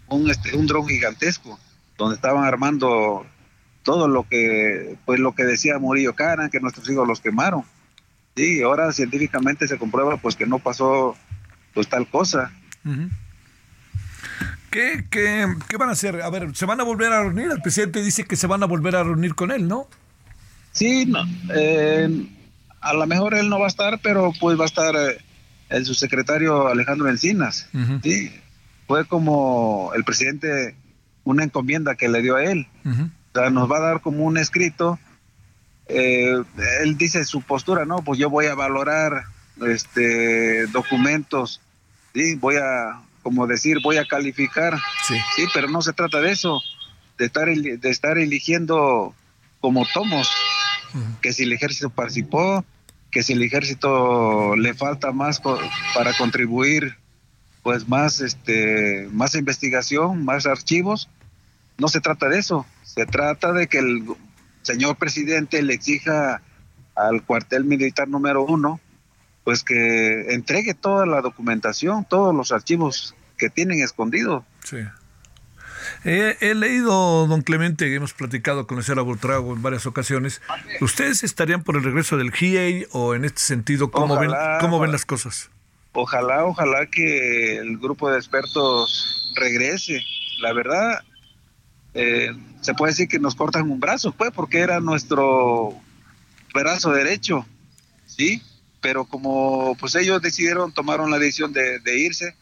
[0.07, 1.59] un, este, un dron gigantesco
[1.97, 3.25] donde estaban armando
[3.83, 7.63] todo lo que pues lo que decía Murillo Cara, que nuestros hijos los quemaron.
[8.35, 11.15] Sí, ahora científicamente se comprueba pues que no pasó
[11.73, 12.51] pues tal cosa.
[12.83, 13.09] Ujú.
[14.69, 16.21] ¿Qué, qué, qué van a hacer?
[16.21, 17.49] A ver, ¿se van a volver a reunir?
[17.51, 19.87] El presidente dice que se van a volver a reunir con él, ¿no?
[20.73, 21.23] Sí, no,
[21.55, 22.27] eh,
[22.81, 25.17] a lo mejor él no va a estar, pero pues va a estar eh,
[25.69, 27.67] el subsecretario Alejandro Encinas.
[28.03, 28.31] Sí,
[28.87, 30.75] fue como el presidente
[31.23, 32.67] una encomienda que le dio a él.
[32.85, 34.99] O sea, nos va a dar como un escrito.
[35.87, 36.43] eh,
[36.83, 37.97] él dice su postura, ¿no?
[38.03, 39.23] Pues yo voy a valorar
[39.65, 41.59] este documentos,
[42.13, 44.79] sí, voy a, como decir, voy a calificar.
[45.05, 45.15] Sí.
[45.53, 46.61] pero no se trata de eso,
[47.17, 49.13] de estar de estar eligiendo
[49.59, 50.29] como tomos,
[51.21, 52.63] que si el ejército participó,
[53.11, 55.59] que si el ejército le falta más co-
[55.93, 56.95] para contribuir,
[57.63, 61.09] pues más este más investigación, más archivos,
[61.77, 64.05] no se trata de eso, se trata de que el
[64.61, 66.41] señor presidente le exija
[66.95, 68.79] al cuartel militar número uno,
[69.43, 74.43] pues que entregue toda la documentación, todos los archivos que tienen escondidos.
[74.63, 74.77] Sí.
[76.03, 80.41] He, he leído, don Clemente, hemos platicado con el señor Aburtrago en varias ocasiones.
[80.81, 84.79] ¿Ustedes estarían por el regreso del GIEI o en este sentido, cómo, ven, Ojalá, cómo
[84.79, 85.49] ven las cosas?
[85.93, 90.01] Ojalá, ojalá que el grupo de expertos regrese.
[90.39, 91.01] La verdad,
[91.93, 92.31] eh,
[92.61, 95.73] se puede decir que nos cortan un brazo, pues, porque era nuestro
[96.53, 97.45] brazo derecho,
[98.05, 98.41] ¿sí?
[98.81, 102.35] Pero como pues ellos decidieron, tomaron la decisión de, de irse,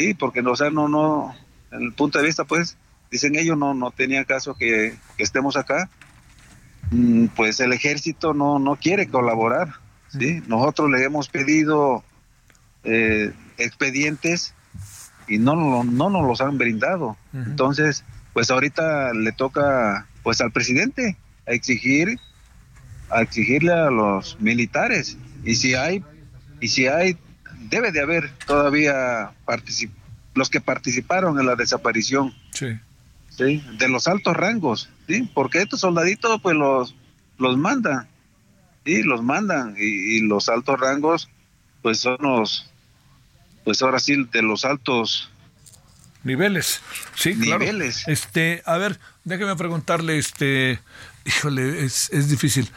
[0.00, 1.34] sí, porque no, o sea, no, no,
[1.72, 2.76] en el punto de vista, pues,
[3.10, 5.90] dicen ellos, no, no tenía caso que, que estemos acá,
[6.90, 9.74] Mm, pues el ejército no, no quiere colaborar,
[10.08, 10.42] ¿sí?
[10.48, 12.02] Nosotros le hemos pedido
[12.82, 14.54] eh, expedientes
[15.28, 17.16] y no, no, no nos los han brindado.
[17.32, 21.16] Entonces, pues ahorita le toca pues al presidente
[21.46, 22.18] a exigir
[23.08, 26.04] a exigirle a los militares y si hay
[26.60, 27.16] y si hay
[27.70, 29.90] debe de haber todavía particip-
[30.34, 32.78] los que participaron en la desaparición Sí.
[33.30, 33.64] ¿sí?
[33.78, 35.28] de los altos rangos, ¿sí?
[35.34, 36.94] porque estos soldaditos pues los,
[37.38, 38.06] los mandan,
[38.84, 39.02] ¿sí?
[39.02, 41.28] los mandan y, y los altos rangos
[41.82, 42.70] pues son los,
[43.64, 45.30] pues ahora sí de los altos
[46.22, 46.82] Niveles,
[47.14, 47.60] sí, claro.
[47.60, 48.06] Niveles.
[48.06, 50.78] Este, a ver, déjeme preguntarle, este,
[51.24, 52.68] híjole, es, es difícil.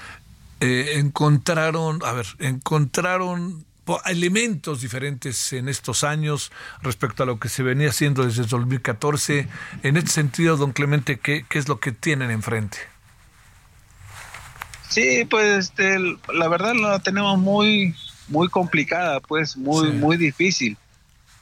[0.61, 3.65] Eh, encontraron, a ver, encontraron
[4.05, 6.51] elementos diferentes en estos años
[6.81, 9.47] respecto a lo que se venía haciendo desde el 2014.
[9.83, 12.77] En este sentido, don Clemente, ¿qué, qué es lo que tienen enfrente?
[14.93, 15.97] Sí, pues este,
[16.31, 17.95] la verdad la tenemos muy
[18.27, 20.77] muy complicada, pues muy muy difícil.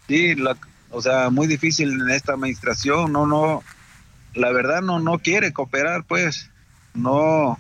[0.07, 0.55] Sí, la,
[0.89, 3.61] o sea, muy difícil en esta administración, no no
[4.33, 6.49] la verdad no no quiere cooperar, pues.
[6.93, 7.57] No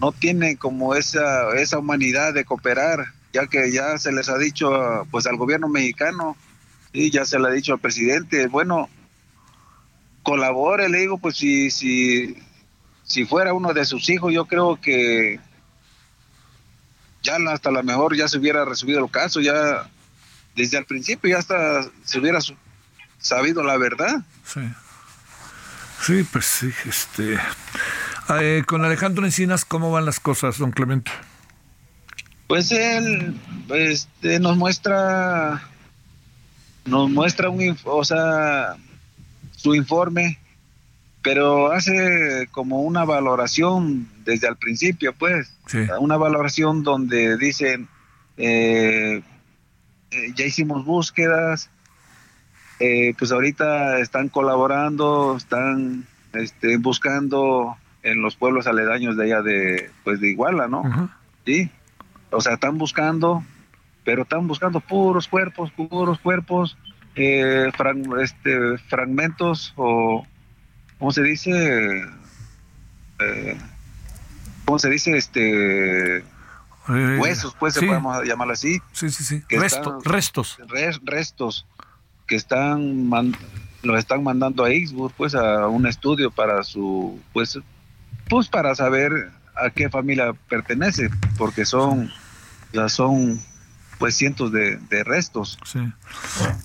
[0.00, 4.70] no tiene como esa esa humanidad de cooperar, ya que ya se les ha dicho
[5.10, 6.36] pues al gobierno mexicano,
[6.92, 8.88] y ya se le ha dicho al presidente, bueno,
[10.22, 12.36] colabore, le digo, pues si si
[13.02, 15.40] si fuera uno de sus hijos, yo creo que
[17.22, 19.90] ya hasta la mejor ya se hubiera resuelto el caso, ya
[20.54, 22.38] desde el principio ya hasta se hubiera
[23.18, 24.22] sabido la verdad.
[24.46, 24.60] Sí.
[26.06, 27.38] Sí, pues sí, este.
[28.40, 31.10] eh, con Alejandro Encinas, ¿cómo van las cosas, don Clemente?
[32.46, 33.34] Pues él
[33.70, 35.62] este, nos muestra
[36.84, 38.76] nos muestra un o sea
[39.56, 40.38] su informe
[41.22, 45.54] pero hace como una valoración desde el principio pues.
[45.98, 47.88] Una valoración donde dicen
[48.36, 49.22] eh,
[50.10, 51.70] eh, ya hicimos búsquedas
[52.78, 59.90] eh, pues ahorita están colaborando están este, buscando en los pueblos aledaños de allá de
[60.02, 61.10] pues de Iguala no
[61.46, 61.70] sí
[62.34, 63.44] o sea, están buscando,
[64.04, 66.76] pero están buscando puros cuerpos, puros cuerpos,
[67.16, 67.70] eh,
[68.22, 70.26] este, fragmentos o,
[70.98, 72.04] ¿cómo se dice?
[73.20, 73.58] Eh,
[74.64, 75.16] ¿Cómo se dice?
[75.16, 77.80] Este, Eh, huesos, pues, sí.
[77.80, 78.78] se podemos llamarlo así.
[78.92, 79.42] Sí, sí, sí.
[79.48, 80.58] Resto- están- restos.
[80.68, 81.66] res- restos
[82.26, 83.34] que están man-
[83.82, 87.58] los están mandando a Ixburg, pues, a un estudio para su, pues,
[88.28, 92.10] pues para saber a qué familia pertenece, porque son,
[92.74, 93.40] ya son,
[93.98, 95.58] pues, cientos de, de restos.
[95.64, 95.80] Sí.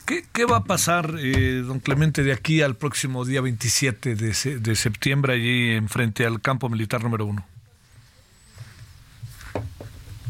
[0.06, 4.60] ¿Qué, qué va a pasar, eh, don Clemente, de aquí al próximo día 27 de,
[4.60, 7.45] de septiembre, allí en frente al campo militar número uno?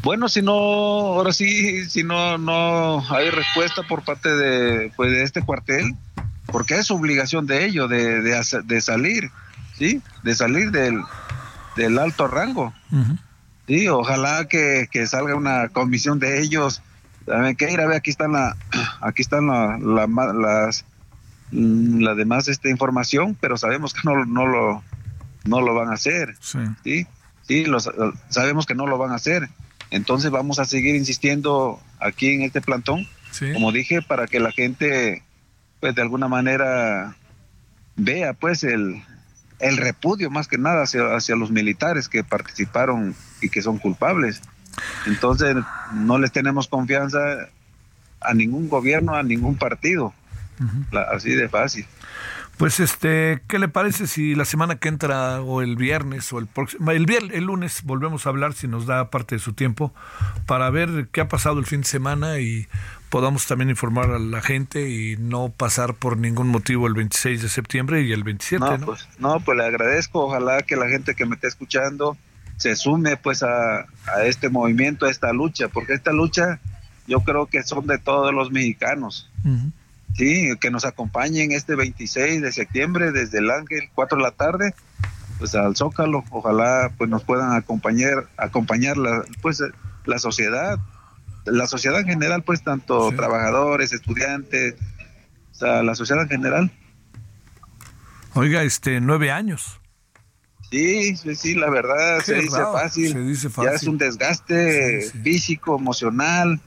[0.02, 5.22] Bueno, si no, ahora sí, si no, no hay respuesta por parte de, pues, de
[5.22, 5.94] este cuartel,
[6.46, 9.30] porque es obligación de ellos de, de, de salir,
[9.76, 10.00] ¿sí?
[10.22, 11.00] De salir del,
[11.76, 12.72] del alto rango.
[13.70, 16.82] Sí, ojalá que, que salga una comisión de ellos.
[17.24, 17.68] ¿Saben qué?
[17.68, 18.56] Mira, ve, aquí están la,
[19.00, 19.78] aquí están la,
[20.34, 20.84] las,
[21.52, 24.82] mm, la demás esta información, pero sabemos que no, no lo,
[25.44, 26.34] no lo van a hacer.
[26.82, 27.06] Sí,
[27.42, 27.88] sí, los-
[28.28, 29.48] sabemos que no lo van a hacer.
[29.92, 33.06] Entonces vamos a seguir insistiendo aquí en este plantón,
[33.52, 35.22] como dije, para que la gente,
[35.78, 37.14] pues de alguna manera
[37.94, 39.00] vea, pues el,
[39.60, 44.42] el repudio más que nada hacia, hacia los militares que participaron y que son culpables.
[45.06, 45.56] Entonces
[45.94, 47.18] no les tenemos confianza
[48.20, 50.12] a ningún gobierno, a ningún partido,
[50.92, 51.86] La- así de fácil.
[52.58, 56.46] Pues este, ¿qué le parece si la semana que entra o el viernes o el
[56.46, 59.94] próximo, el viernes, el lunes volvemos a hablar si nos da parte de su tiempo
[60.44, 62.66] para ver qué ha pasado el fin de semana y
[63.10, 67.48] podamos también informar a la gente y no pasar por ningún motivo el 26 de
[67.48, 68.86] septiembre y el 27, No, ¿no?
[68.86, 70.24] pues, no, pues le agradezco.
[70.26, 72.16] Ojalá que la gente que me esté escuchando
[72.56, 76.60] se sume pues a, a este movimiento, a esta lucha, porque esta lucha
[77.06, 79.28] yo creo que son de todos los mexicanos.
[80.14, 84.74] Sí, que nos acompañen este 26 de septiembre desde el Ángel, 4 de la tarde,
[85.38, 86.24] pues al Zócalo.
[86.30, 89.62] Ojalá pues nos puedan acompañar, acompañar la, pues
[90.04, 90.78] la sociedad,
[91.46, 94.74] la sociedad en general, pues tanto trabajadores, estudiantes,
[95.52, 96.70] o sea, la sociedad en general.
[98.34, 99.80] Oiga, este, nueve años.
[100.70, 103.12] Sí, sí, sí, la verdad se dice, fácil.
[103.12, 106.60] se dice Ya es un desgaste físico, emocional.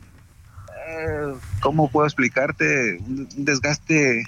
[0.87, 2.97] Eh, ¿Cómo puedo explicarte?
[2.97, 4.23] Un, un desgaste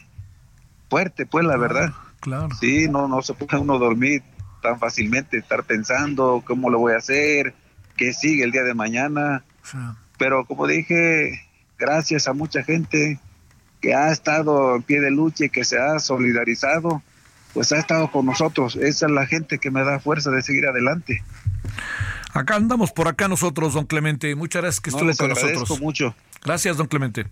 [0.89, 1.91] fuerte, pues, la verdad.
[2.22, 2.49] Claro.
[2.59, 4.23] Sí, no, no se puede uno dormir
[4.61, 7.53] tan fácilmente, estar pensando cómo lo voy a hacer,
[7.97, 9.43] qué sigue el día de mañana.
[10.18, 11.42] Pero como dije,
[11.78, 13.20] gracias a mucha gente
[13.82, 17.02] que ha estado en pie de lucha y que se ha solidarizado,
[17.54, 18.76] pues ha estado con nosotros.
[18.76, 21.24] Esa es la gente que me da fuerza de seguir adelante.
[22.34, 24.36] Acá andamos por acá nosotros, don Clemente.
[24.36, 25.80] Muchas gracias que No, estuvo les con nosotros.
[25.80, 26.16] mucho.
[26.44, 27.26] Gracias, don Clemente.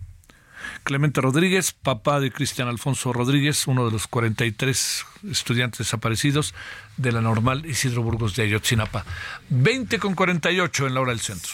[0.82, 6.54] Clemente Rodríguez, papá de Cristian Alfonso Rodríguez, uno de los 43 estudiantes desaparecidos
[6.96, 9.04] de la normal Isidro Burgos de Ayotzinapa.
[9.50, 11.52] 20 con 48 en la hora del centro.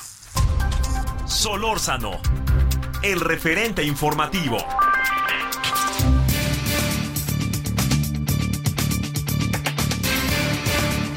[1.31, 2.21] Solórzano,
[3.05, 4.59] el referente informativo.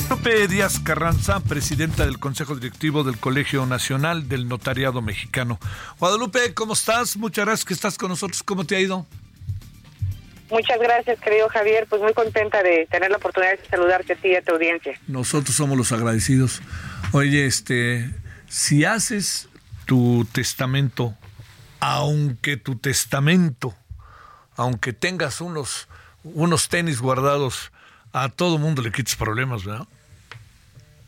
[0.08, 5.60] Guadalupe Díaz Carranza, presidenta del Consejo Directivo del Colegio Nacional del Notariado Mexicano.
[5.98, 7.18] Guadalupe, ¿cómo estás?
[7.18, 8.44] Muchas gracias que estás con nosotros.
[8.44, 9.08] ¿Cómo te ha ido?
[10.52, 11.88] Muchas gracias, querido Javier.
[11.90, 14.94] Pues muy contenta de tener la oportunidad de saludarte a ti y a tu audiencia.
[15.08, 16.62] Nosotros somos los agradecidos.
[17.14, 18.12] Oye, este,
[18.48, 19.50] si haces
[19.86, 21.14] tu testamento,
[21.80, 23.74] aunque tu testamento,
[24.56, 25.88] aunque tengas unos,
[26.24, 27.72] unos tenis guardados,
[28.14, 29.86] a todo mundo le quites problemas, ¿verdad?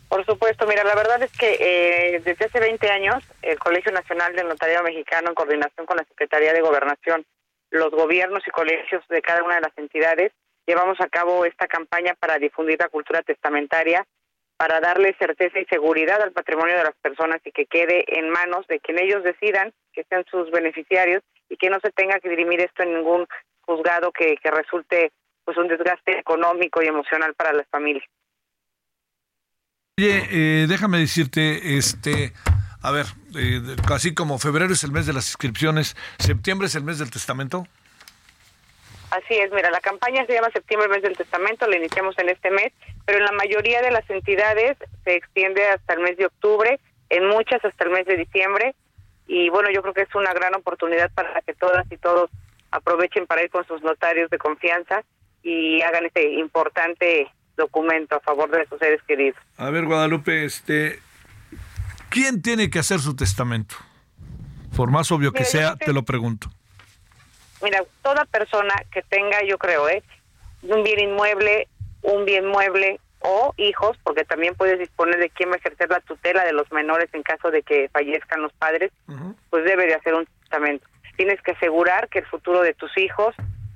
[0.09, 4.35] Por supuesto, mira, la verdad es que eh, desde hace 20 años el Colegio Nacional
[4.35, 7.25] del Notariado Mexicano, en coordinación con la Secretaría de Gobernación,
[7.71, 10.31] los gobiernos y colegios de cada una de las entidades,
[10.65, 14.05] llevamos a cabo esta campaña para difundir la cultura testamentaria,
[14.57, 18.65] para darle certeza y seguridad al patrimonio de las personas y que quede en manos
[18.67, 22.61] de quien ellos decidan, que sean sus beneficiarios y que no se tenga que dirimir
[22.61, 23.27] esto en ningún
[23.61, 25.11] juzgado que, que resulte
[25.43, 28.07] pues un desgaste económico y emocional para las familias.
[29.97, 32.33] Oye, eh, déjame decirte, este,
[32.81, 33.05] a ver,
[33.37, 33.61] eh,
[33.93, 37.65] así como febrero es el mes de las inscripciones, septiembre es el mes del testamento.
[39.15, 42.51] Así es, mira, la campaña se llama Septiembre, mes del testamento, la iniciamos en este
[42.51, 42.73] mes,
[43.05, 46.79] pero en la mayoría de las entidades se extiende hasta el mes de octubre,
[47.09, 48.75] en muchas hasta el mes de diciembre,
[49.27, 52.29] y bueno, yo creo que es una gran oportunidad para que todas y todos
[52.71, 55.03] aprovechen para ir con sus notarios de confianza
[55.43, 59.39] y hagan este importante documento a favor de sus seres queridos.
[59.57, 60.99] A ver, Guadalupe, este,
[62.09, 63.75] ¿quién tiene que hacer su testamento?
[64.75, 66.49] Por más obvio que Mira, sea, te lo pregunto.
[67.61, 70.03] Mira, toda persona que tenga, yo creo, ¿eh?
[70.63, 71.67] un bien inmueble,
[72.01, 75.99] un bien mueble o hijos, porque también puedes disponer de quién va a ejercer la
[76.01, 78.91] tutela de los menores en caso de que fallezcan los padres,
[79.49, 80.87] pues debe de hacer un testamento.
[81.15, 83.33] Tienes que asegurar que el futuro de tus hijos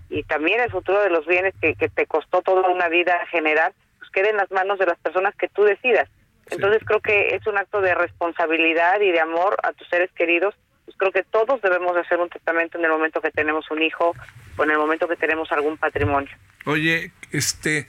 [0.10, 3.74] y también el futuro de los bienes que, que te costó toda una vida generar,
[3.98, 6.10] pues quede en las manos de las personas que tú decidas.
[6.52, 10.56] Entonces creo que es un acto de responsabilidad y de amor a tus seres queridos.
[10.90, 13.84] Pues creo que todos debemos de hacer un testamento en el momento que tenemos un
[13.84, 14.16] hijo
[14.58, 16.36] o en el momento que tenemos algún patrimonio.
[16.66, 17.86] Oye, este,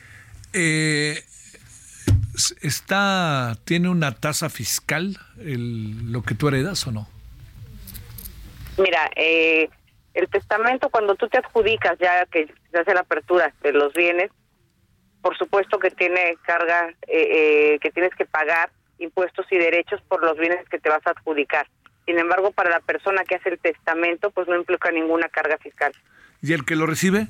[0.52, 1.18] eh,
[2.60, 7.08] está, tiene una tasa fiscal el, lo que tú heredas o no?
[8.76, 9.70] Mira, eh,
[10.12, 14.30] el testamento cuando tú te adjudicas ya que se hace la apertura de los bienes,
[15.22, 20.22] por supuesto que tiene carga, eh, eh, que tienes que pagar impuestos y derechos por
[20.22, 21.66] los bienes que te vas a adjudicar.
[22.06, 25.92] Sin embargo, para la persona que hace el testamento, pues no implica ninguna carga fiscal.
[26.42, 27.28] ¿Y el que lo recibe?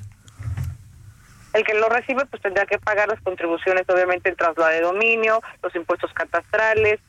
[1.53, 5.41] El que lo recibe, pues tendrá que pagar las contribuciones, obviamente, el traslado de dominio,
[5.61, 6.99] los impuestos catastrales,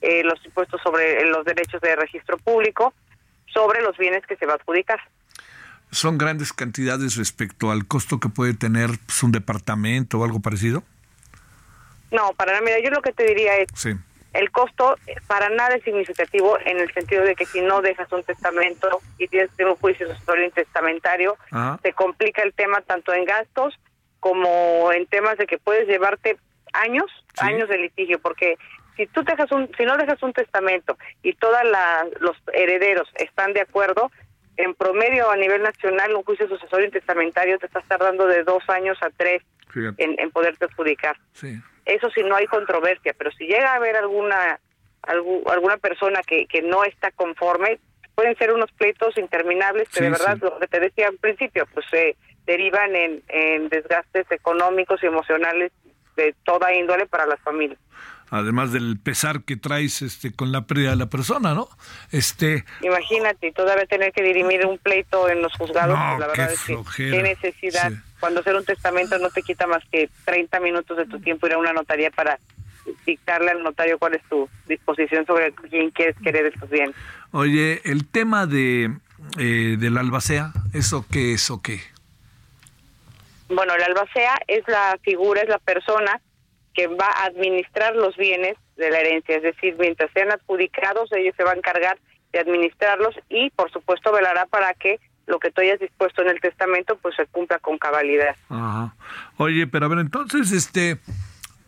[0.00, 2.92] eh, los impuestos sobre los derechos de registro público,
[3.46, 5.00] sobre los bienes que se va a adjudicar.
[5.92, 10.82] ¿Son grandes cantidades respecto al costo que puede tener pues, un departamento o algo parecido?
[12.10, 12.64] No, para nada.
[12.64, 13.94] Mira, yo lo que te diría es, Sí.
[14.32, 14.96] El costo
[15.26, 19.28] para nada es significativo en el sentido de que si no dejas un testamento y
[19.28, 21.78] tienes un juicio sucesorio intestamentario, Ajá.
[21.82, 23.78] se complica el tema tanto en gastos
[24.20, 26.38] como en temas de que puedes llevarte
[26.72, 28.56] años, años de litigio, porque
[28.96, 31.58] si tú dejas un, si no dejas un testamento y todos
[32.20, 34.10] los herederos están de acuerdo,
[34.56, 38.98] en promedio a nivel nacional un juicio sucesorio intestamentario te estás tardando de dos años
[39.02, 39.42] a tres
[39.74, 41.16] en, en poderte adjudicar.
[41.32, 41.58] Sí.
[41.84, 44.60] Eso si no hay controversia, pero si llega a haber alguna
[45.02, 47.78] algu- alguna persona que, que no está conforme,
[48.14, 50.40] pueden ser unos pleitos interminables que Sí, de verdad, sí.
[50.44, 55.72] lo que te decía al principio, pues se derivan en, en desgastes económicos y emocionales
[56.16, 57.78] de toda índole para las familias.
[58.34, 61.68] Además del pesar que traes este, con la pérdida de la persona, ¿no?
[62.12, 66.40] Este, Imagínate, todavía tener que dirimir un pleito en los juzgados, No, pues la qué
[66.40, 67.16] verdad es que flojera.
[67.18, 67.90] qué necesidad.
[67.90, 67.96] Sí.
[68.20, 71.52] Cuando hacer un testamento no te quita más que 30 minutos de tu tiempo ir
[71.52, 72.38] a una notaría para
[73.04, 76.96] dictarle al notario cuál es tu disposición sobre quién quieres querer tus bienes.
[77.32, 78.96] oye, el tema de,
[79.38, 81.80] eh, del albacea, ¿eso qué es o qué?
[83.50, 86.18] Bueno, el albacea es la figura, es la persona
[86.74, 91.34] que va a administrar los bienes de la herencia, es decir, mientras sean adjudicados, ellos
[91.36, 91.98] se van a encargar
[92.32, 96.40] de administrarlos y, por supuesto, velará para que lo que tú hayas dispuesto en el
[96.40, 98.34] testamento pues se cumpla con cabalidad.
[98.48, 98.94] Ajá.
[99.36, 100.98] Oye, pero a ver, entonces, este,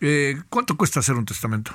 [0.00, 1.72] eh, ¿cuánto cuesta hacer un testamento?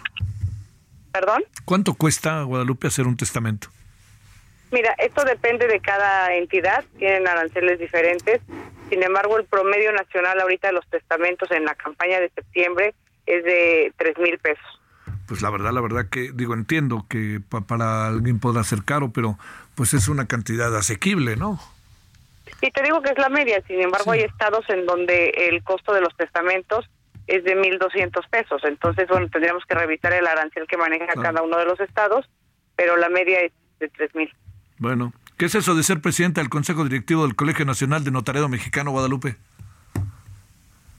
[1.12, 1.44] ¿Perdón?
[1.66, 3.70] ¿Cuánto cuesta, Guadalupe, hacer un testamento?
[4.72, 8.40] Mira, esto depende de cada entidad, tienen aranceles diferentes.
[8.90, 12.94] Sin embargo, el promedio nacional ahorita de los testamentos en la campaña de septiembre
[13.30, 14.66] es de tres mil pesos.
[15.28, 19.12] Pues la verdad, la verdad que, digo, entiendo que pa- para alguien podrá ser caro,
[19.12, 19.38] pero
[19.76, 21.60] pues es una cantidad asequible, ¿no?
[22.62, 25.94] Y te digo que es la media, sin embargo hay estados en donde el costo
[25.94, 26.90] de los testamentos
[27.28, 28.62] es de 1.200 pesos.
[28.64, 32.28] Entonces, bueno, tendríamos que revisar el arancel que maneja cada uno de los estados,
[32.76, 34.34] pero la media es de 3.000.
[34.80, 38.50] Bueno, ¿qué es eso de ser presidente del Consejo Directivo del Colegio Nacional de Notariado
[38.50, 39.36] Mexicano, Guadalupe?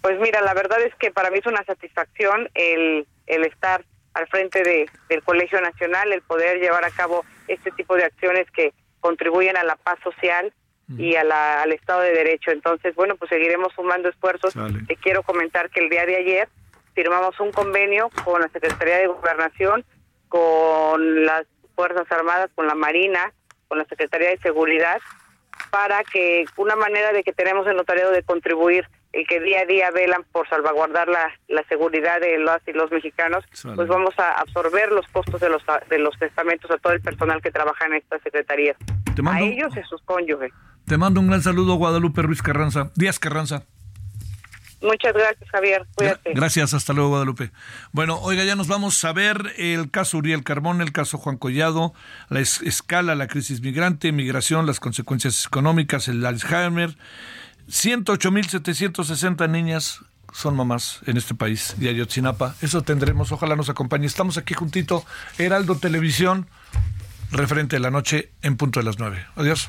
[0.03, 4.27] Pues mira, la verdad es que para mí es una satisfacción el, el estar al
[4.29, 8.73] frente de, del Colegio Nacional, el poder llevar a cabo este tipo de acciones que
[9.01, 10.53] contribuyen a la paz social
[10.99, 12.51] y a la- al Estado de Derecho.
[12.51, 14.55] Entonces, bueno, pues seguiremos sumando esfuerzos.
[14.87, 16.49] Te quiero comentar que el día de ayer
[16.95, 19.85] firmamos un convenio con la Secretaría de Gobernación,
[20.29, 21.45] con las
[21.77, 23.33] Fuerzas Armadas, con la Marina,
[23.69, 25.01] con la Secretaría de Seguridad,
[25.71, 29.65] para que una manera de que tenemos el notariado de contribuir el que día a
[29.65, 34.33] día velan por salvaguardar la, la seguridad de los y los mexicanos, pues vamos a
[34.41, 37.95] absorber los costos de los de los testamentos a todo el personal que trabaja en
[37.95, 38.77] esta secretaría,
[39.17, 40.53] Te mando- a ellos y a sus cónyuges.
[40.87, 42.91] Te mando un gran saludo, Guadalupe Ruiz Carranza.
[42.95, 43.65] Díaz Carranza.
[44.83, 45.87] Muchas gracias, Javier.
[45.95, 46.33] Cuídate.
[46.35, 47.51] Gracias, hasta luego, Guadalupe.
[47.93, 51.93] Bueno, oiga, ya nos vamos a ver el caso Uriel Carmón, el caso Juan Collado,
[52.31, 56.97] la es- escala, la crisis migrante, migración, las consecuencias económicas, el Alzheimer.
[57.69, 60.01] 108.760 niñas
[60.33, 62.55] son mamás en este país de Ayotzinapa.
[62.63, 64.07] Eso tendremos, ojalá nos acompañe.
[64.07, 65.05] Estamos aquí juntito,
[65.39, 66.49] Heraldo Televisión,
[67.33, 69.27] referente de la noche en punto de las 9.
[69.37, 69.69] Adiós.